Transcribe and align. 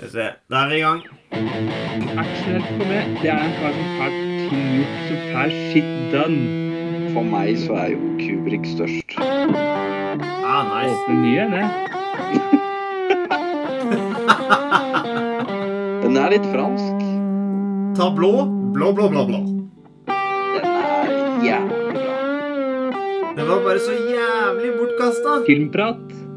Skal 0.00 0.08
vi 0.08 0.12
se. 0.12 0.32
Da 0.48 0.56
er 0.64 0.68
vi 0.68 0.76
i 0.76 0.80
gang. 0.80 1.00
Axel 2.20 2.62
for 2.64 2.84
meg, 2.88 3.04
det 3.20 3.28
er 3.28 3.36
en 3.36 3.50
kar 3.58 3.74
som 3.76 3.88
har 3.98 4.08
gjort, 4.16 4.94
som 5.10 5.18
får 5.28 5.50
shit 5.72 5.90
done. 6.14 6.40
For 7.12 7.20
meg 7.28 7.58
så 7.60 7.76
er 7.82 7.88
jo 7.92 7.98
Kubrik 8.16 8.64
størst. 8.70 9.12
Ah, 9.20 10.64
nice. 10.70 10.96
Åpner 10.96 11.16
nye, 11.20 11.44
det. 11.52 11.66
Den 16.06 16.16
er 16.16 16.32
litt 16.32 16.48
fransk. 16.48 16.96
Ta 18.00 18.08
blå. 18.16 18.32
Blå, 18.72 18.96
blå, 18.96 19.04
blå, 19.12 19.28
blå. 19.28 19.40
Den 20.08 20.64
er 20.64 21.44
jævlig 21.44 21.92
bra. 22.00 22.16
Den 23.36 23.44
var 23.52 23.60
bare 23.68 23.84
så 23.84 23.92
jævlig 24.00 24.72
bortkasta. 24.80 25.44
Filmprat. 25.44 26.29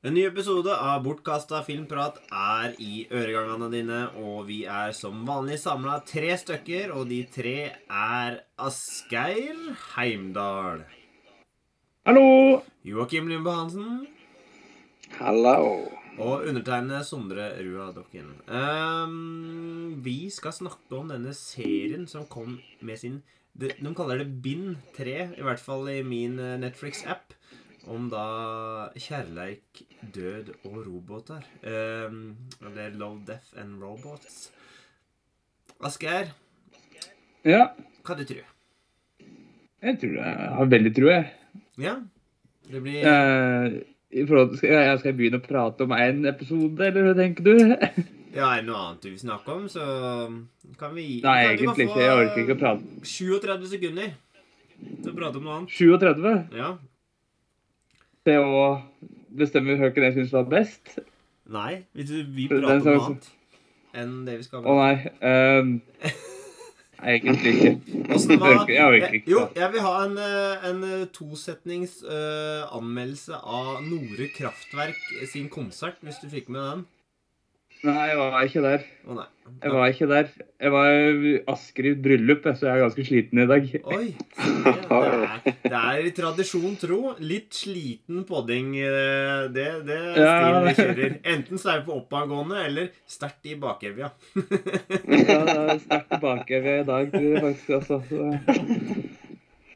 En 0.00 0.14
ny 0.16 0.22
episode 0.24 0.72
av 0.72 1.02
Bortkasta 1.04 1.58
filmprat 1.60 2.22
er 2.32 2.72
i 2.80 3.02
øregangene 3.12 3.66
dine, 3.68 3.98
og 4.16 4.46
vi 4.46 4.62
er 4.64 4.94
som 4.96 5.26
vanlig 5.28 5.58
samla 5.60 5.98
tre 6.08 6.30
stykker, 6.40 6.94
og 6.96 7.10
de 7.10 7.18
tre 7.28 7.52
er 7.84 8.38
Asgeir 8.56 9.58
Heimdal, 9.90 10.86
Hallo! 12.08 12.62
Joakim 12.80 13.28
Lymbe 13.28 13.52
Hansen 13.52 14.06
Hallo. 15.18 15.90
og 16.16 16.46
undertegnede 16.48 17.02
Sondre 17.04 17.50
Rua 17.60 17.90
Dokken. 17.92 18.30
Um, 18.48 20.00
vi 20.00 20.30
skal 20.32 20.56
snakke 20.56 20.96
om 20.96 21.12
denne 21.12 21.34
serien 21.36 22.08
som 22.08 22.24
kom 22.24 22.56
med 22.80 23.02
sin 23.04 23.20
De, 23.52 23.68
de 23.68 23.92
kaller 23.92 24.24
det 24.24 24.40
Bind 24.40 24.80
3, 24.96 25.36
i 25.36 25.44
hvert 25.44 25.60
fall 25.60 25.92
i 25.92 26.00
min 26.06 26.38
eh, 26.40 26.56
Netflix-app. 26.62 27.34
Om 27.88 28.10
da 28.12 28.24
kjærleik, 28.98 29.82
død 30.14 30.52
og 30.68 30.80
roboter. 30.84 31.46
Um, 31.64 32.36
er 32.76 32.96
Love, 32.98 33.22
Death 33.26 33.56
and 33.60 33.82
Robots. 33.82 34.50
Asgeir, 35.80 36.34
Ja, 37.44 37.70
hva 38.04 38.14
du 38.18 38.24
tror 38.28 38.44
jeg 39.80 39.96
tror 39.96 40.16
jeg 40.18 40.48
har 40.56 40.66
veldig 40.68 40.90
tro, 40.92 41.06
jeg. 41.08 41.28
Ja? 41.80 41.94
Det 42.70 42.82
blir 42.84 43.00
Eh, 43.00 44.26
forhold 44.28 44.56
skal 44.58 44.74
jeg, 44.74 44.98
skal 44.98 45.08
jeg 45.08 45.16
begynne 45.16 45.40
å 45.40 45.44
prate 45.46 45.86
om 45.86 45.94
én 45.96 46.26
episode, 46.28 46.84
eller 46.84 47.08
hva 47.08 47.14
tenker 47.16 47.46
du? 47.46 47.54
Ja, 48.30 48.46
er 48.52 48.60
det 48.60 48.68
noe 48.68 48.78
annet 48.78 49.02
du 49.02 49.08
vil 49.08 49.18
snakke 49.18 49.50
om, 49.50 49.64
så 49.66 49.82
kan 50.78 50.92
vi 50.94 51.18
Nei, 51.24 51.38
kan, 51.42 51.56
egentlig 51.56 51.88
ikke. 51.88 52.02
Jeg 52.04 52.18
orker 52.20 52.42
ikke 52.44 52.54
å 52.54 52.60
prate. 52.60 53.00
37 53.10 53.64
sekunder 53.72 54.12
til 54.84 55.10
å 55.10 55.14
prate 55.16 55.40
om 55.40 55.48
noe 55.48 55.56
annet. 55.56 55.72
37. 55.74 56.60
Ja. 56.60 56.68
Det 58.28 58.36
å 58.36 58.64
bestemme 59.32 59.78
hvilken 59.80 60.04
jeg 60.08 60.16
syns 60.18 60.32
var 60.36 60.48
best. 60.50 60.98
Nei, 61.50 61.84
vi 61.94 62.48
prater 62.50 62.66
om 62.76 62.82
noe 62.84 63.04
annet 63.06 63.30
enn 63.96 64.18
det 64.26 64.36
vi 64.38 64.46
skal 64.46 64.66
Å 64.68 64.74
nei. 64.76 65.12
Um, 65.24 65.70
nei, 67.00 67.14
egentlig 67.16 67.54
ikke. 67.56 67.72
Jeg 68.10 68.38
var 68.42 68.94
jeg. 68.94 69.22
Jo, 69.30 69.46
jeg 69.56 69.72
vil 69.72 69.82
ha 69.82 69.92
en, 70.04 70.16
eh, 70.20 70.64
en 70.68 70.80
eh, 70.84 71.04
tosetnings 71.14 72.00
uh, 72.04 72.66
anmeldelse 72.76 73.38
av 73.38 73.80
Nore 73.86 74.26
Kraftverk 74.34 74.98
sin 75.30 75.48
konsert, 75.52 75.98
hvis 76.04 76.18
du 76.22 76.28
fikk 76.30 76.50
med 76.52 76.60
den. 76.60 76.82
Nei, 77.80 78.06
jeg 78.10 78.16
var 78.20 78.42
ikke 78.44 78.60
der. 78.64 78.82
Å 79.08 79.14
nei. 79.16 79.26
Jeg 79.60 79.72
var 79.74 79.88
ikke 79.90 80.06
der. 80.10 80.26
Jeg 80.62 80.70
var 80.74 80.88
i 81.26 81.30
Asker 81.50 81.86
i 81.88 81.92
bryllup, 82.04 82.44
så 82.54 82.66
jeg 82.68 82.74
er 82.76 82.82
ganske 82.84 83.04
sliten 83.08 83.40
i 83.42 83.46
dag. 83.50 83.64
Oi. 83.96 84.10
Det, 84.36 84.74
det, 84.90 84.98
er, 84.98 85.54
det 85.64 85.80
er 85.80 86.02
i 86.06 86.12
tradisjon 86.14 86.76
tro. 86.78 86.98
Litt 87.24 87.56
sliten 87.56 88.22
podding. 88.28 88.74
eh, 88.78 89.48
Det, 89.56 89.66
det 89.88 89.96
er 89.96 90.20
stilen 90.20 90.68
vi 90.68 90.74
kjører. 90.78 91.16
Enten 91.34 91.62
så 91.62 91.72
er 91.72 91.80
vi 91.80 91.88
på 91.88 91.96
oppadgående 92.02 92.60
eller 92.68 92.92
sterkt 93.10 93.48
i 93.50 93.56
bakevja. 93.64 94.12
Ja, 94.36 95.40
er 95.40 95.82
sterkt 95.82 96.14
i 96.14 96.20
bakevja 96.22 96.76
i 96.82 96.86
dag, 96.92 97.10
tror 97.16 97.26
jeg 97.32 97.42
faktisk. 97.48 97.70
Altså. 97.80 98.02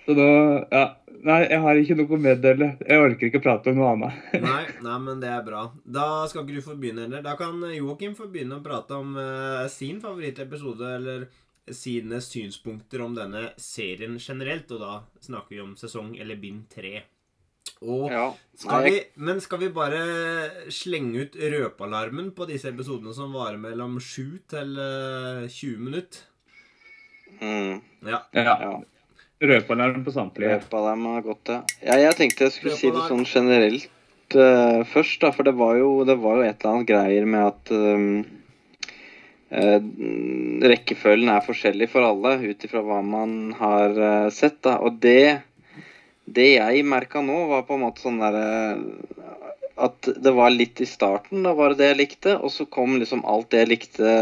Så, 0.05 0.15
da 0.19 0.29
Ja. 0.71 0.85
Nei, 1.25 1.39
jeg 1.49 1.61
har 1.65 1.79
ikke 1.81 1.95
noe 1.97 2.13
å 2.13 2.21
meddele. 2.21 2.67
Jeg 2.85 3.01
orker 3.01 3.29
ikke 3.31 3.41
å 3.41 3.45
prate 3.47 3.73
om 3.73 3.79
noe 3.79 3.93
annet. 3.95 4.25
Nei, 4.45 4.65
nei, 4.85 4.97
men 5.07 5.23
det 5.23 5.31
er 5.33 5.41
bra. 5.47 5.63
Da 5.89 6.27
skal 6.29 6.45
ikke 6.45 6.59
du 6.59 6.67
få 6.67 6.75
begynne 6.77 7.07
heller. 7.07 7.23
Da 7.25 7.33
kan 7.39 7.63
Joakim 7.73 8.13
få 8.19 8.27
begynne 8.29 8.59
å 8.59 8.65
prate 8.65 8.99
om 8.99 9.15
uh, 9.17 9.65
sin 9.73 10.03
favorittepisode, 10.05 10.91
eller 10.99 11.25
sine 11.73 12.21
synspunkter 12.21 13.01
om 13.07 13.17
denne 13.17 13.47
serien 13.57 14.19
generelt. 14.21 14.69
Og 14.77 14.85
da 14.85 14.99
snakker 15.25 15.57
vi 15.57 15.65
om 15.65 15.73
sesong 15.81 16.13
eller 16.21 16.37
bind 16.45 16.67
tre. 16.75 17.07
Og 17.81 18.13
Ja. 18.13 18.27
Skal 18.61 18.85
vi, 18.85 19.01
men 19.17 19.41
skal 19.41 19.65
vi 19.65 19.73
bare 19.75 20.05
slenge 20.73 21.25
ut 21.25 21.37
røpealarmen 21.41 22.35
på 22.37 22.47
disse 22.53 22.69
episodene 22.69 23.17
som 23.17 23.33
varer 23.33 23.57
mellom 23.61 23.97
7 23.97 24.45
til 24.53 24.77
eh, 24.79 25.49
20 25.49 25.81
minutter? 25.89 26.21
Mm, 27.41 27.81
Ja. 28.05 28.21
Ja. 28.37 28.45
ja. 28.45 28.75
Røpealarm 29.49 30.05
på 30.07 30.15
samtlige. 30.15 30.57
Løpet 30.57 31.05
har 31.05 31.27
gått, 31.27 31.51
ja. 31.53 31.59
Ja, 31.85 31.99
jeg 32.07 32.17
tenkte 32.19 32.47
jeg 32.47 32.55
skulle 32.55 32.79
si 32.79 32.93
det 32.95 33.05
sånn 33.09 33.27
generelt 33.29 34.37
uh, 34.39 34.81
først, 34.89 35.21
da. 35.25 35.33
For 35.35 35.47
det 35.47 35.55
var, 35.59 35.77
jo, 35.81 35.91
det 36.09 36.17
var 36.23 36.41
jo 36.41 36.47
et 36.47 36.57
eller 36.57 36.73
annet 36.73 36.91
greier 36.91 37.29
med 37.29 37.49
at 37.51 37.75
um, 37.75 38.07
uh, 39.53 39.81
rekkefølgen 40.75 41.33
er 41.35 41.45
forskjellig 41.47 41.91
for 41.93 42.07
alle 42.07 42.39
ut 42.45 42.69
ifra 42.69 42.85
hva 42.87 43.01
man 43.05 43.55
har 43.59 43.99
uh, 43.99 44.31
sett, 44.35 44.61
da. 44.67 44.79
Og 44.85 45.01
det, 45.05 45.43
det 46.25 46.51
jeg 46.55 46.87
merka 46.89 47.25
nå, 47.25 47.45
var 47.53 47.67
på 47.69 47.77
en 47.79 47.87
måte 47.87 48.05
sånn 48.05 48.23
derre 48.23 48.49
at 49.75 50.07
det 50.23 50.31
var 50.31 50.53
litt 50.55 50.79
i 50.79 50.87
starten, 50.87 51.43
da 51.43 51.51
var 51.59 51.73
det 51.73 51.81
det 51.81 51.89
jeg 51.89 51.99
likte, 51.99 52.37
og 52.39 52.53
så 52.55 52.67
kom 52.71 52.95
liksom 53.01 53.25
alt 53.27 53.51
det 53.51 53.65
jeg 53.65 53.71
likte 53.73 54.13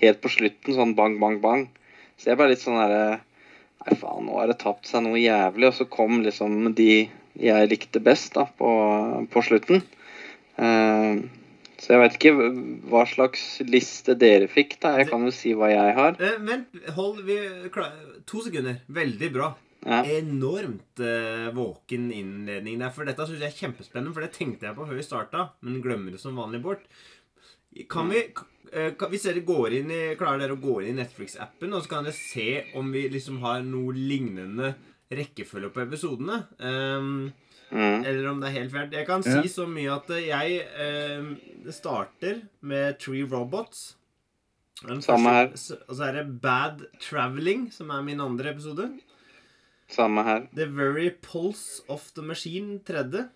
helt 0.00 0.22
på 0.24 0.30
slutten, 0.32 0.72
sånn 0.72 0.94
bang, 0.96 1.18
bang, 1.20 1.36
bang. 1.42 1.66
Så 2.16 2.30
jeg 2.30 2.40
ble 2.40 2.48
litt 2.48 2.62
sånn 2.62 2.80
derre 2.80 3.20
Nei, 3.82 3.98
faen, 3.98 4.26
nå 4.28 4.38
har 4.38 4.50
det 4.50 4.60
tapt 4.62 4.86
seg 4.88 5.04
noe 5.04 5.18
jævlig. 5.18 5.68
Og 5.70 5.76
så 5.80 5.88
kom 5.90 6.22
liksom 6.22 6.72
de 6.78 6.92
jeg 7.40 7.68
likte 7.70 8.02
best 8.04 8.34
da, 8.36 8.46
på, 8.58 8.70
på 9.32 9.44
slutten. 9.44 9.80
Uh, 10.60 11.24
så 11.82 11.96
jeg 11.96 12.02
vet 12.02 12.16
ikke 12.18 12.34
hva 12.92 13.02
slags 13.10 13.42
liste 13.66 14.14
dere 14.18 14.46
fikk, 14.50 14.76
da. 14.84 14.94
Jeg 15.00 15.08
kan 15.10 15.24
jo 15.26 15.32
si 15.34 15.54
hva 15.58 15.72
jeg 15.72 15.96
har. 15.96 16.18
Eh, 16.22 16.38
vent, 16.46 16.76
hold 16.94 17.24
vi 17.26 17.38
To 18.28 18.44
sekunder. 18.44 18.82
Veldig 18.86 19.30
bra. 19.34 19.48
Ja. 19.82 20.04
Enormt 20.20 21.02
uh, 21.02 21.48
våken 21.56 22.12
innledning 22.14 22.78
der. 22.78 22.92
For 22.94 23.08
dette 23.08 23.26
syns 23.26 23.42
jeg 23.42 23.50
er 23.50 23.58
kjempespennende, 23.58 24.14
for 24.14 24.22
det 24.22 24.30
tenkte 24.36 24.68
jeg 24.68 24.78
på 24.78 24.86
før 24.86 25.00
vi 25.00 25.06
starta, 25.08 25.48
men 25.66 25.82
glemmer 25.82 26.14
det 26.14 26.22
som 26.22 26.38
vanlig 26.38 26.62
bort. 26.62 26.86
Kan 27.88 28.08
vi 28.12 28.18
eh, 28.72 28.92
kan, 28.98 29.10
Hvis 29.10 29.22
dere 29.28 29.40
går 29.46 29.72
inn 29.80 29.90
i, 29.90 30.00
klarer 30.20 30.38
dere 30.44 30.56
å 30.56 30.60
gå 30.60 30.80
inn 30.82 30.92
i 30.98 31.02
Netflix-appen, 31.02 31.72
og 31.72 31.82
så 31.84 31.88
kan 31.88 32.04
dere 32.04 32.16
se 32.16 32.64
om 32.78 32.90
vi 32.92 33.06
liksom 33.12 33.40
har 33.40 33.62
noe 33.66 33.92
lignende 33.96 34.74
rekkefølge 35.12 35.72
på 35.74 35.82
episodene. 35.86 36.42
Um, 36.58 37.32
Mm. 37.72 38.04
eller 38.04 38.26
om 38.28 38.40
det 38.40 38.48
er 38.50 38.52
helt 38.60 38.72
fælt. 38.72 38.92
Jeg 38.92 39.06
kan 39.06 39.22
Ja. 39.24 39.40
si 39.42 39.48
så 39.48 39.64
mye 39.66 39.88
at 39.94 40.10
eh, 40.10 40.26
jeg 40.28 40.66
um, 41.20 41.38
starter 41.72 42.42
med 42.60 42.98
Tree 43.00 43.24
Robots. 43.24 43.94
Samme 45.00 45.30
her. 45.32 45.46
Og 45.88 45.96
så 45.96 46.02
er 46.04 46.12
det 46.18 46.40
Bad 46.42 46.82
Traveling, 47.00 47.70
som 47.72 47.88
er 47.88 48.02
min 48.02 48.20
andre 48.20 48.50
episode. 48.52 48.90
Samme 49.88 50.22
her. 50.22 50.48
The 50.54 50.66
Very 50.66 51.08
Pulse 51.22 51.80
of 51.88 52.10
the 52.14 52.20
Machine, 52.22 52.80
tredje. 52.84 53.30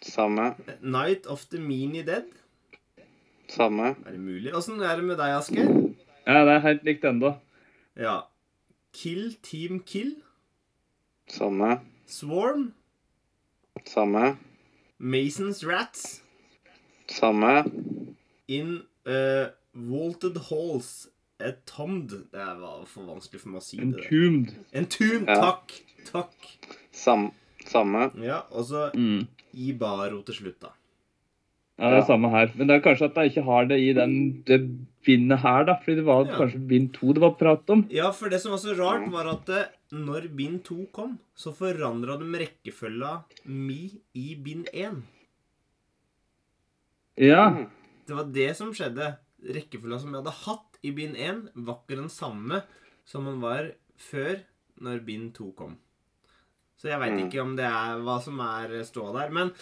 Samme. 0.00 0.54
Night 0.80 1.26
of 1.26 1.44
the 1.50 1.58
Meanie 1.58 2.04
Dead. 2.06 2.24
Samme. 3.48 3.94
Er 4.06 4.12
det 4.16 4.20
mulig? 4.20 4.52
Åssen 4.54 4.80
er 4.82 4.96
det 4.98 5.04
med 5.06 5.18
deg, 5.20 5.34
Asker? 5.38 5.68
Ja, 6.26 6.40
det 6.44 6.54
er 6.56 6.64
helt 6.64 6.86
likt 6.88 7.04
ennå. 7.06 7.34
Ja. 7.96 8.16
Kill 8.96 9.36
Team 9.42 9.80
Kill. 9.86 10.16
Samme. 11.30 11.80
Swarm. 12.06 12.72
Samme. 13.86 14.36
Masons 14.98 15.62
Rats. 15.66 16.22
Samme. 17.08 17.64
In 18.48 18.80
uh, 19.06 19.46
Vaulted 19.74 20.38
Halls. 20.50 21.08
Atomed 21.38 22.08
Det 22.32 22.44
var 22.62 22.86
for 22.88 23.04
vanskelig 23.10 23.42
for 23.42 23.52
meg 23.52 23.60
å 23.60 23.64
si 23.66 23.76
det. 23.76 23.84
Entombed. 24.08 24.54
Entombed. 24.72 25.28
Ja. 25.28 25.40
Takk. 25.44 25.74
Takk. 26.08 26.46
Sam, 26.96 27.26
samme. 27.68 28.06
Ja, 28.24 28.38
og 28.50 28.64
så 28.70 28.86
Mm. 28.96 29.26
Ibaro 29.52 30.22
til 30.24 30.34
slutt, 30.34 30.58
da. 30.64 30.70
Ja, 31.78 31.90
det 31.90 31.96
er 31.98 32.00
Ja. 32.00 32.06
samme 32.06 32.30
her. 32.30 32.50
Men 32.56 32.66
det 32.68 32.76
er 32.76 32.80
kanskje 32.84 33.04
at 33.10 33.14
jeg 33.16 33.30
ikke 33.32 33.44
har 33.44 33.66
det 33.66 33.78
i 33.80 33.92
den, 33.92 34.42
det 34.46 34.60
bindet 35.04 35.38
her, 35.40 35.64
da. 35.64 35.74
Fordi 35.76 35.96
det 35.96 36.04
var 36.06 36.24
Ja. 36.26 36.36
kanskje 36.38 36.66
bind 36.68 36.92
to 36.94 37.12
det 37.12 37.20
var 37.20 37.34
prat 37.36 37.68
om. 37.70 37.86
Ja, 37.90 38.10
for 38.12 38.28
det 38.30 38.40
som 38.40 38.50
var 38.52 38.58
så 38.58 38.74
rart, 38.78 39.10
var 39.12 39.26
at 39.28 39.48
eh, 39.48 39.66
når 39.92 40.34
bind 40.34 40.64
to 40.64 40.86
kom, 40.92 41.18
så 41.36 41.52
forandra 41.54 42.16
de 42.18 42.24
rekkefølga 42.46 43.24
mi 43.46 44.00
i 44.14 44.34
bind 44.36 44.68
én. 44.72 45.02
Ja. 47.16 47.50
Mm. 47.50 47.70
Det 48.06 48.14
var 48.16 48.24
det 48.32 48.50
som 48.56 48.72
skjedde. 48.72 49.16
Rekkefølga 49.46 50.00
som 50.00 50.12
jeg 50.14 50.22
hadde 50.22 50.36
hatt 50.46 50.78
i 50.82 50.90
bind 50.96 51.16
én, 51.16 51.48
var 51.54 51.80
ikke 51.84 51.96
den 52.00 52.08
samme 52.12 52.62
som 53.04 53.24
den 53.28 53.40
var 53.42 53.72
før, 53.96 54.40
når 54.80 55.04
bind 55.06 55.34
to 55.34 55.52
kom. 55.56 55.76
Så 56.76 56.88
jeg 56.90 57.00
veit 57.00 57.12
Mm. 57.16 57.28
ikke 57.30 57.40
om 57.42 57.56
det 57.56 57.64
er 57.64 58.00
hva 58.04 58.20
som 58.22 58.38
er 58.40 58.68
ståa 58.84 59.12
der. 59.12 59.30
Men 59.30 59.52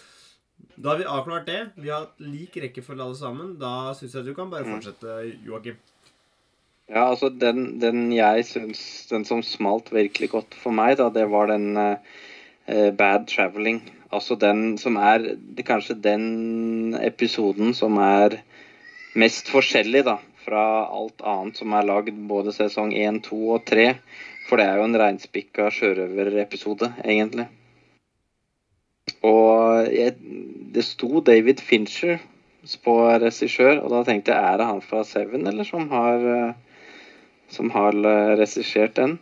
Da 0.77 0.91
har 0.91 0.99
vi 0.99 1.05
avklart 1.07 1.47
det. 1.47 1.61
Vi 1.77 1.91
har 1.91 2.05
hatt 2.07 2.21
lik 2.21 2.57
rekkefølge 2.59 3.05
alle 3.05 3.19
sammen. 3.19 3.53
Da 3.61 3.93
syns 3.95 4.15
jeg 4.19 4.25
du 4.27 4.35
kan 4.35 4.51
bare 4.51 4.65
Mm. 4.67 4.75
fortsette, 4.75 5.37
Joakim. 5.47 5.77
Ja, 6.91 7.07
altså 7.11 7.31
den, 7.31 7.79
den 7.81 8.13
jeg 8.13 8.45
syns 8.45 9.07
Den 9.09 9.25
som 9.25 9.41
smalt 9.43 9.89
virkelig 9.93 10.29
godt 10.31 10.55
for 10.55 10.71
meg, 10.71 10.99
da, 10.99 11.09
det 11.09 11.31
var 11.31 11.47
den 11.49 11.77
eh, 11.77 12.91
Bad 12.93 13.27
Traveling. 13.29 13.81
Altså 14.13 14.37
den 14.39 14.77
som 14.79 14.97
er 14.97 15.19
det, 15.37 15.65
Kanskje 15.65 15.95
den 16.03 16.95
episoden 17.01 17.73
som 17.75 17.97
er 17.99 18.43
mest 19.17 19.49
forskjellig, 19.49 20.05
da. 20.05 20.19
Fra 20.45 20.85
alt 20.93 21.23
annet 21.25 21.57
som 21.57 21.73
er 21.73 21.87
lagd 21.89 22.19
både 22.29 22.53
sesong 22.53 22.93
1, 22.93 23.23
2 23.31 23.39
og 23.55 23.65
3. 23.65 23.95
For 24.49 24.61
det 24.61 24.67
er 24.67 24.77
jo 24.77 24.85
en 24.85 24.99
reinspikka 25.01 25.71
sjørøverepisode, 25.73 26.93
egentlig. 27.05 27.47
Og 29.25 29.89
jeg, 29.93 30.15
det 30.75 30.85
sto 30.87 31.21
David 31.25 31.61
Fincher 31.65 32.19
på 32.85 32.95
regissør, 33.21 33.83
og 33.85 33.91
da 33.93 34.01
tenkte 34.09 34.33
jeg 34.33 34.53
er 34.55 34.61
det 34.63 34.67
han 34.71 34.81
fra 34.85 35.03
Seven, 35.05 35.45
eller 35.51 35.67
som 35.69 35.91
har 35.93 36.25
eh, 36.25 36.55
som 37.53 37.71
har 37.75 37.93
eh, 37.93 38.33
regissert 38.41 38.97
den. 38.97 39.19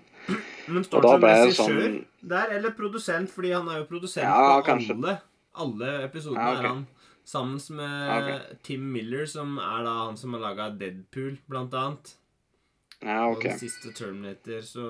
Men 0.71 0.85
står 0.87 1.03
det 1.03 1.11
som 1.11 1.23
ble 1.25 1.35
regissør 1.43 1.77
sånn 1.83 1.97
der, 2.33 2.53
eller 2.57 2.75
produsent? 2.79 3.31
Fordi 3.35 3.51
han 3.51 3.69
er 3.69 3.81
jo 3.83 3.89
produsent 3.91 4.25
Ja, 4.29 4.61
på 4.61 4.67
kanskje. 4.71 4.95
alle. 4.97 5.17
Alle 5.63 5.89
episodene 6.07 6.41
Ja, 6.41 6.53
okay. 6.55 6.63
er 6.63 6.69
han. 6.69 6.85
Sammen 7.27 7.59
med 7.79 8.13
okay. 8.17 8.57
Tim 8.67 8.87
Miller, 8.95 9.27
som 9.31 9.59
er 9.63 9.83
da 9.87 9.97
han 10.07 10.17
som 10.19 10.35
har 10.35 10.43
laga 10.43 10.71
Deadpool, 10.79 11.37
blant 11.51 11.75
annet. 11.75 12.15
Ja, 13.03 13.27
Og 13.27 13.37
OK. 13.37 13.49
den 13.49 13.59
siste 13.59 13.93
Terminator. 13.95 14.63
Så, 14.63 14.87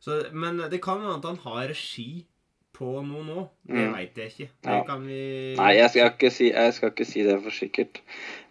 så, 0.00 0.20
men 0.32 0.60
det 0.70 0.82
kan 0.84 1.00
hende 1.00 1.16
at 1.16 1.24
han 1.24 1.40
har 1.44 1.68
regi 1.72 2.26
på 2.74 2.90
noe 3.06 3.22
nå. 3.24 3.44
Det 3.66 3.76
Mm. 3.76 3.92
veit 3.94 4.16
jeg 4.18 4.30
ikke. 4.32 4.48
Det 4.62 4.72
Ja. 4.72 4.82
kan 4.84 5.06
vi 5.06 5.54
Nei, 5.56 5.72
jeg 5.76 5.90
skal, 5.90 6.10
ikke 6.10 6.30
si, 6.32 6.50
jeg 6.50 6.74
skal 6.74 6.90
ikke 6.90 7.06
si 7.06 7.22
det 7.22 7.38
for 7.42 7.50
sikkert. 7.50 8.00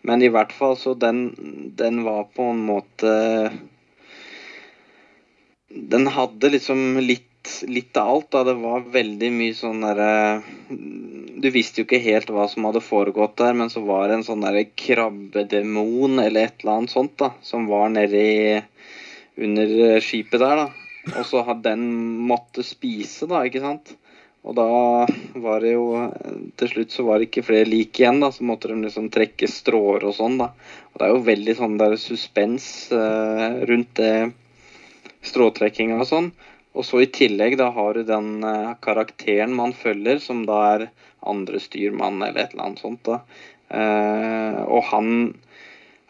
Men 0.04 0.22
i 0.22 0.30
hvert 0.30 0.52
fall 0.52 0.76
så 0.76 0.98
den, 0.98 1.72
den 1.76 2.04
var 2.04 2.26
på 2.36 2.50
en 2.52 2.66
måte 2.66 3.52
Den 5.74 6.06
hadde 6.08 6.52
liksom 6.54 7.00
litt, 7.02 7.64
litt 7.68 7.98
av 7.98 8.10
alt. 8.16 8.30
da. 8.32 8.44
Det 8.44 8.56
var 8.62 8.82
veldig 8.94 9.32
mye 9.34 9.56
sånn 9.58 9.82
derre 9.82 10.44
Du 10.70 11.50
visste 11.52 11.82
jo 11.82 11.86
ikke 11.88 12.00
helt 12.04 12.30
hva 12.32 12.46
som 12.48 12.64
hadde 12.64 12.80
foregått 12.82 13.36
der, 13.42 13.54
men 13.54 13.70
så 13.70 13.84
var 13.84 14.08
det 14.08 14.20
en 14.20 14.24
sånn 14.24 14.42
derre 14.46 14.64
krabbedemon 14.80 16.20
eller 16.24 16.46
et 16.46 16.62
eller 16.64 16.78
annet 16.78 16.94
sånt 16.94 17.18
da, 17.18 17.34
som 17.42 17.66
var 17.68 17.90
nedi 17.90 18.62
under 19.38 20.00
skipet 20.00 20.40
der, 20.40 20.56
da. 20.56 20.70
Og 21.18 21.26
så 21.28 21.42
hadde 21.44 21.64
den 21.74 21.84
måtte 22.30 22.64
spise, 22.64 23.28
da, 23.28 23.42
ikke 23.44 23.60
sant. 23.60 23.98
Og 24.44 24.56
da 24.58 24.68
var 25.40 25.64
det 25.64 25.74
jo 25.76 25.86
Til 26.60 26.72
slutt 26.72 26.92
så 26.92 27.06
var 27.08 27.20
det 27.20 27.30
ikke 27.30 27.46
flere 27.48 27.70
lik 27.70 28.00
igjen, 28.00 28.20
da. 28.24 28.32
Så 28.32 28.46
måtte 28.48 28.72
de 28.72 28.80
liksom 28.82 29.10
trekke 29.14 29.50
stråer 29.50 30.04
og 30.10 30.16
sånn, 30.18 30.40
da. 30.42 30.52
Og 30.92 31.00
det 31.00 31.08
er 31.08 31.14
jo 31.14 31.28
veldig 31.30 31.56
sånn 31.60 31.78
der 31.80 31.96
suspens 32.02 32.68
eh, 32.94 33.62
rundt 33.70 33.96
det 34.00 34.34
stråtrekkinga 35.24 36.02
og 36.02 36.10
sånn. 36.10 36.30
Og 36.74 36.86
så 36.88 37.04
i 37.04 37.10
tillegg 37.14 37.56
da 37.62 37.70
har 37.76 37.96
du 37.96 38.04
den 38.08 38.44
eh, 38.46 38.76
karakteren 38.84 39.56
man 39.56 39.74
følger, 39.78 40.20
som 40.22 40.44
da 40.50 40.60
er 40.74 40.86
andre 41.24 41.62
styrmann 41.64 42.20
eller 42.20 42.44
et 42.44 42.54
eller 42.54 42.68
annet 42.68 42.84
sånt, 42.84 43.08
da. 43.08 43.22
Eh, 43.74 44.60
og 44.68 44.84
han 44.92 45.10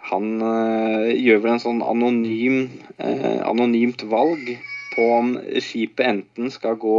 han 0.03 0.41
eh, 0.44 1.13
gjør 1.15 1.38
vel 1.45 1.53
en 1.53 1.62
sånn 1.63 1.83
anonym, 1.86 2.57
eh, 2.97 3.39
anonymt 3.47 4.03
valg 4.12 4.50
på 4.94 5.06
om 5.15 5.29
skipet 5.63 6.03
enten 6.09 6.51
skal 6.51 6.75
gå 6.81 6.97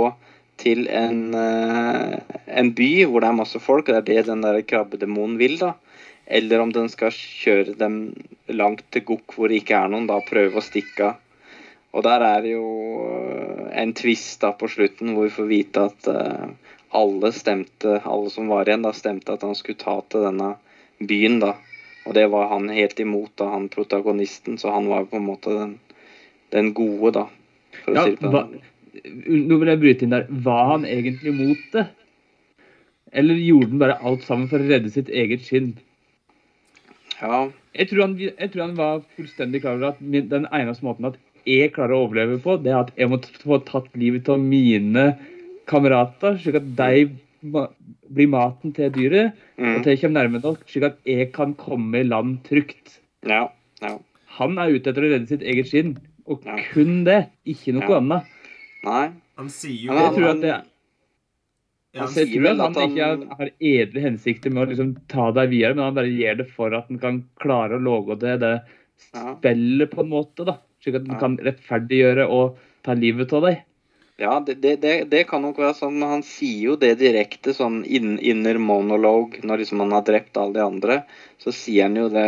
til 0.61 0.87
en, 0.89 1.35
eh, 1.35 2.19
en 2.47 2.71
by 2.77 2.91
hvor 3.09 3.25
det 3.25 3.31
er 3.31 3.41
masse 3.41 3.61
folk, 3.63 3.89
og 3.89 3.95
det 3.95 4.03
er 4.03 4.23
det 4.23 4.31
den 4.31 4.45
der 4.45 4.61
krabbedemonen 4.63 5.39
vil, 5.41 5.59
da. 5.61 5.75
Eller 6.27 6.63
om 6.63 6.73
den 6.73 6.89
skal 6.89 7.13
kjøre 7.13 7.75
dem 7.77 8.15
langt 8.49 8.87
til 8.95 9.05
Gokk 9.05 9.35
hvor 9.37 9.51
det 9.53 9.61
ikke 9.61 9.77
er 9.77 9.91
noen, 9.93 10.07
da 10.09 10.23
prøve 10.25 10.61
å 10.61 10.65
stikke 10.65 11.11
av. 11.11 11.21
Og 11.95 12.03
der 12.03 12.25
er 12.27 12.41
det 12.43 12.55
jo 12.57 12.69
eh, 13.07 13.67
en 13.83 13.93
twist 13.95 14.41
da 14.43 14.51
på 14.59 14.67
slutten 14.71 15.13
hvor 15.15 15.29
vi 15.29 15.35
får 15.37 15.51
vite 15.51 15.85
at 15.91 16.09
eh, 16.11 16.49
alle 16.95 17.31
stemte, 17.35 18.01
alle 18.03 18.31
som 18.31 18.49
var 18.51 18.67
igjen, 18.67 18.83
da 18.87 18.93
stemte 18.95 19.35
at 19.35 19.45
han 19.47 19.55
skulle 19.59 19.79
ta 19.79 20.01
til 20.11 20.27
denne 20.27 20.55
byen, 20.99 21.41
da. 21.43 21.55
Og 22.05 22.15
det 22.15 22.27
var 22.33 22.51
han 22.51 22.69
helt 22.69 23.01
imot, 23.01 23.33
da, 23.41 23.49
han 23.55 23.71
protagonisten. 23.73 24.59
Så 24.61 24.71
han 24.75 24.87
var 24.91 25.05
jo 25.05 25.11
på 25.15 25.21
en 25.21 25.27
måte 25.27 25.55
den, 25.57 25.79
den 26.53 26.73
gode, 26.77 27.15
da. 27.17 27.25
For 27.83 27.95
å 27.95 27.97
Ja, 27.97 28.05
si 28.05 28.17
det 28.17 28.21
på 28.23 28.33
den. 28.35 28.61
Nå 28.95 29.59
vil 29.61 29.71
jeg 29.73 29.83
bryte 29.83 30.07
inn 30.07 30.15
der. 30.15 30.29
Var 30.47 30.65
han 30.71 30.87
egentlig 30.89 31.35
mot 31.37 31.67
det? 31.75 31.89
Eller 33.15 33.39
gjorde 33.39 33.71
han 33.73 33.83
bare 33.83 33.99
alt 34.03 34.25
sammen 34.27 34.49
for 34.51 34.63
å 34.63 34.71
redde 34.71 34.91
sitt 34.95 35.11
eget 35.11 35.45
skinn? 35.47 35.75
Ja, 37.21 37.47
Jeg 37.75 37.89
tror, 37.91 38.01
han, 38.05 38.17
jeg 38.19 38.51
tror 38.53 38.63
han 38.65 38.77
var 38.79 39.05
fullstendig 39.17 39.61
klar 39.63 39.79
over 39.79 39.93
at 39.93 40.01
den 40.03 40.49
eneste 40.55 40.87
måten 40.87 41.09
at 41.09 41.19
jeg 41.47 41.73
klarer 41.75 41.97
å 41.97 42.07
overleve 42.07 42.39
på, 42.43 42.57
det 42.63 42.73
er 42.73 42.81
at 42.85 42.93
jeg 42.99 43.11
må 43.11 43.19
få 43.43 43.59
tatt 43.67 43.91
livet 43.99 44.29
av 44.33 44.41
mine 44.41 45.05
kamerater, 45.71 46.39
slik 46.41 46.59
at 46.61 46.71
de 46.79 47.05
blir 47.45 48.31
maten 48.33 48.73
til 48.77 48.93
dyret, 48.95 49.37
og 49.59 49.67
mm, 49.67 49.83
til 49.85 49.93
jeg 49.93 50.01
kommer 50.01 50.23
nærme 50.23 50.41
nok, 50.45 50.63
slik 50.71 50.87
at 50.89 50.97
jeg 51.09 51.29
kan 51.35 51.53
komme 51.61 52.01
i 52.01 52.09
land 52.09 52.39
trygt. 52.49 52.99
ja, 53.29 53.47
ja. 53.85 53.95
Han 54.35 54.57
er 54.59 54.73
ute 54.75 54.91
etter 54.91 55.05
å 55.05 55.11
redde 55.13 55.31
sitt 55.31 55.45
eget 55.47 55.69
skinn, 55.71 55.93
og 56.27 56.43
kun 56.73 57.05
det, 57.07 57.29
ikke 57.47 57.77
noe 57.77 58.01
annet. 58.01 58.31
Nei. 58.85 59.09
Han 59.41 59.49
sier 59.51 59.89
jo 59.89 59.97
Jeg 59.99 60.15
tror 60.15 60.29
at 60.31 60.41
det 60.45 60.51
ja, 60.53 60.61
han 60.61 60.65
han, 60.65 60.71
Jeg 61.95 62.09
sier 62.15 62.31
tror 62.35 62.43
vel 62.49 62.61
at 62.61 62.77
han- 62.77 62.91
ikke 62.91 63.09
har, 63.09 63.37
har 63.39 63.51
edle 63.61 64.01
hensikter 64.05 64.51
med 64.55 64.65
å 64.67 64.71
liksom 64.73 64.95
ta 65.09 65.31
deg 65.37 65.51
videre, 65.51 65.75
men 65.79 65.85
han 65.89 65.95
bare 65.95 66.11
gjør 66.11 66.39
det 66.43 66.49
for 66.51 66.75
at 66.75 66.89
han 66.91 66.99
kan 66.99 67.21
klare 67.41 67.79
å 67.79 67.83
lage 67.83 68.19
det, 68.21 68.39
det 68.43 68.55
spillet 69.09 69.91
på 69.91 70.03
en 70.03 70.11
måte, 70.11 70.45
da. 70.49 70.59
Slik 70.83 70.97
at 70.99 71.07
han 71.07 71.15
Ja. 71.17 71.21
kan 71.21 71.37
rettferdiggjøre 71.39 72.27
og 72.29 72.59
ta 72.83 72.95
livet 72.99 73.33
av 73.33 73.43
deg. 73.47 73.63
Ja, 74.19 74.39
det, 74.39 74.61
det, 74.63 74.81
det, 74.81 75.11
det 75.11 75.27
kan 75.27 75.43
nok 75.43 75.57
være 75.59 75.75
sånn, 75.75 75.97
men 75.99 76.09
han 76.09 76.23
sier 76.23 76.61
jo 76.69 76.77
det 76.77 76.99
direkte, 77.01 77.51
sånn 77.55 77.81
in, 77.85 78.19
inner 78.23 78.59
monolog, 78.63 79.41
når 79.43 79.59
liksom 79.65 79.81
han 79.83 79.91
har 79.97 80.03
drept 80.07 80.37
alle 80.39 80.53
de 80.55 80.63
andre. 80.63 80.99
Så 81.43 81.51
sier 81.53 81.89
han 81.89 81.97
jo 81.99 82.09
det, 82.13 82.27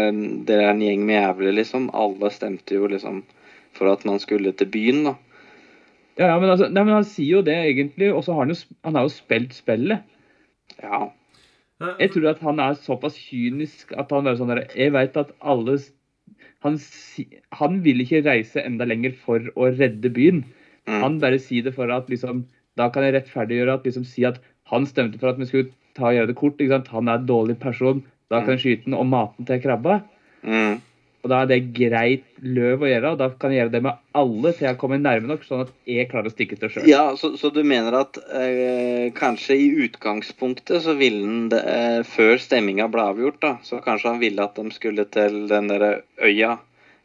det 0.49 0.57
er 0.63 0.71
en 0.73 0.81
gjeng 0.83 1.05
med 1.07 1.21
jævler, 1.21 1.55
liksom. 1.61 1.91
Alle 1.95 2.31
stemte 2.35 2.75
jo 2.75 2.89
liksom 2.91 3.23
for 3.77 3.93
at 3.93 4.05
man 4.09 4.19
skulle 4.19 4.51
til 4.57 4.67
byen, 4.67 5.05
da. 5.05 5.15
Ja, 6.17 6.31
ja, 6.33 6.37
men, 6.41 6.49
altså, 6.49 6.71
nei, 6.73 6.83
men 6.83 6.97
han 6.97 7.07
sier 7.09 7.39
jo 7.39 7.45
det 7.45 7.55
egentlig, 7.55 8.09
og 8.15 8.23
så 8.25 8.33
har 8.33 8.47
han 8.47 8.55
jo, 8.55 8.59
han 8.87 8.97
har 8.97 9.05
jo 9.05 9.13
spilt 9.13 9.53
spillet. 9.57 10.05
Ja. 10.81 11.07
Jeg 12.01 12.15
tror 12.15 12.31
at 12.31 12.41
han 12.41 12.61
er 12.63 12.79
såpass 12.81 13.19
kynisk 13.21 13.93
at 14.01 14.13
han 14.15 14.27
er 14.27 14.39
sånn 14.39 14.49
der 14.49 14.63
Jeg 14.73 14.95
vet 14.95 15.19
at 15.21 15.35
alle 15.45 15.75
han, 16.65 16.79
han 17.61 17.81
vil 17.85 18.01
ikke 18.01 18.23
reise 18.25 18.63
enda 18.65 18.87
lenger 18.89 19.13
for 19.21 19.45
å 19.55 19.69
redde 19.75 20.11
byen. 20.17 20.41
Mm. 20.89 21.01
Han 21.03 21.19
bare 21.21 21.41
sier 21.43 21.67
det 21.67 21.75
for 21.77 21.91
at 21.93 22.09
liksom 22.13 22.45
Da 22.79 22.89
kan 22.93 23.05
jeg 23.07 23.15
rettferdiggjøre 23.17 23.77
at 23.79 23.87
liksom 23.89 24.05
si 24.09 24.25
at 24.29 24.41
han 24.71 24.85
stemte 24.89 25.21
for 25.21 25.31
at 25.31 25.39
vi 25.41 25.47
skulle 25.49 25.71
ta 25.97 26.11
og 26.11 26.17
gjøre 26.17 26.29
det 26.33 26.37
kort. 26.37 26.59
ikke 26.61 26.75
sant? 26.75 26.91
Han 26.93 27.09
er 27.09 27.21
en 27.21 27.29
dårlig 27.29 27.57
person. 27.61 28.03
Da 28.29 28.43
kan 28.43 28.57
jeg 28.57 28.63
skyte 28.65 28.89
den 28.89 28.99
og 28.99 29.07
mate 29.09 29.39
den 29.39 29.49
til 29.49 29.63
krabba. 29.63 30.01
Mm. 30.43 30.83
Og 31.27 31.31
da 31.33 31.41
er 31.43 31.49
det 31.51 31.73
greit 31.75 32.27
løv 32.39 32.85
å 32.85 32.89
gjøre, 32.89 33.11
og 33.11 33.19
da 33.19 33.27
kan 33.35 33.51
jeg 33.51 33.65
gjøre 33.65 33.73
det 33.73 33.81
med 33.83 33.97
alle 34.15 34.53
til 34.55 34.69
jeg 34.69 34.79
kommer 34.79 35.01
nærme 35.03 35.27
nok, 35.33 35.43
sånn 35.43 35.65
at 35.65 35.73
jeg 35.91 36.07
klarer 36.13 36.31
å 36.31 36.35
stikke 36.35 36.59
til 36.61 36.71
sjøl. 36.71 36.87
Ja, 36.87 37.01
så, 37.19 37.33
så 37.41 37.51
du 37.51 37.65
mener 37.67 37.97
at 37.99 38.21
eh, 38.31 39.09
kanskje 39.17 39.57
i 39.59 39.67
utgangspunktet 39.89 40.85
så 40.85 40.95
ville 41.01 41.25
han 41.27 41.51
eh, 41.59 41.99
Før 42.07 42.39
stemminga 42.39 42.87
ble 42.93 43.09
avgjort, 43.11 43.41
da, 43.43 43.53
så 43.67 43.81
kanskje 43.83 44.13
han 44.13 44.23
ville 44.23 44.47
at 44.47 44.55
de 44.61 44.71
skulle 44.77 45.09
til 45.11 45.49
den 45.51 45.67
derre 45.73 45.91
øya. 46.23 46.61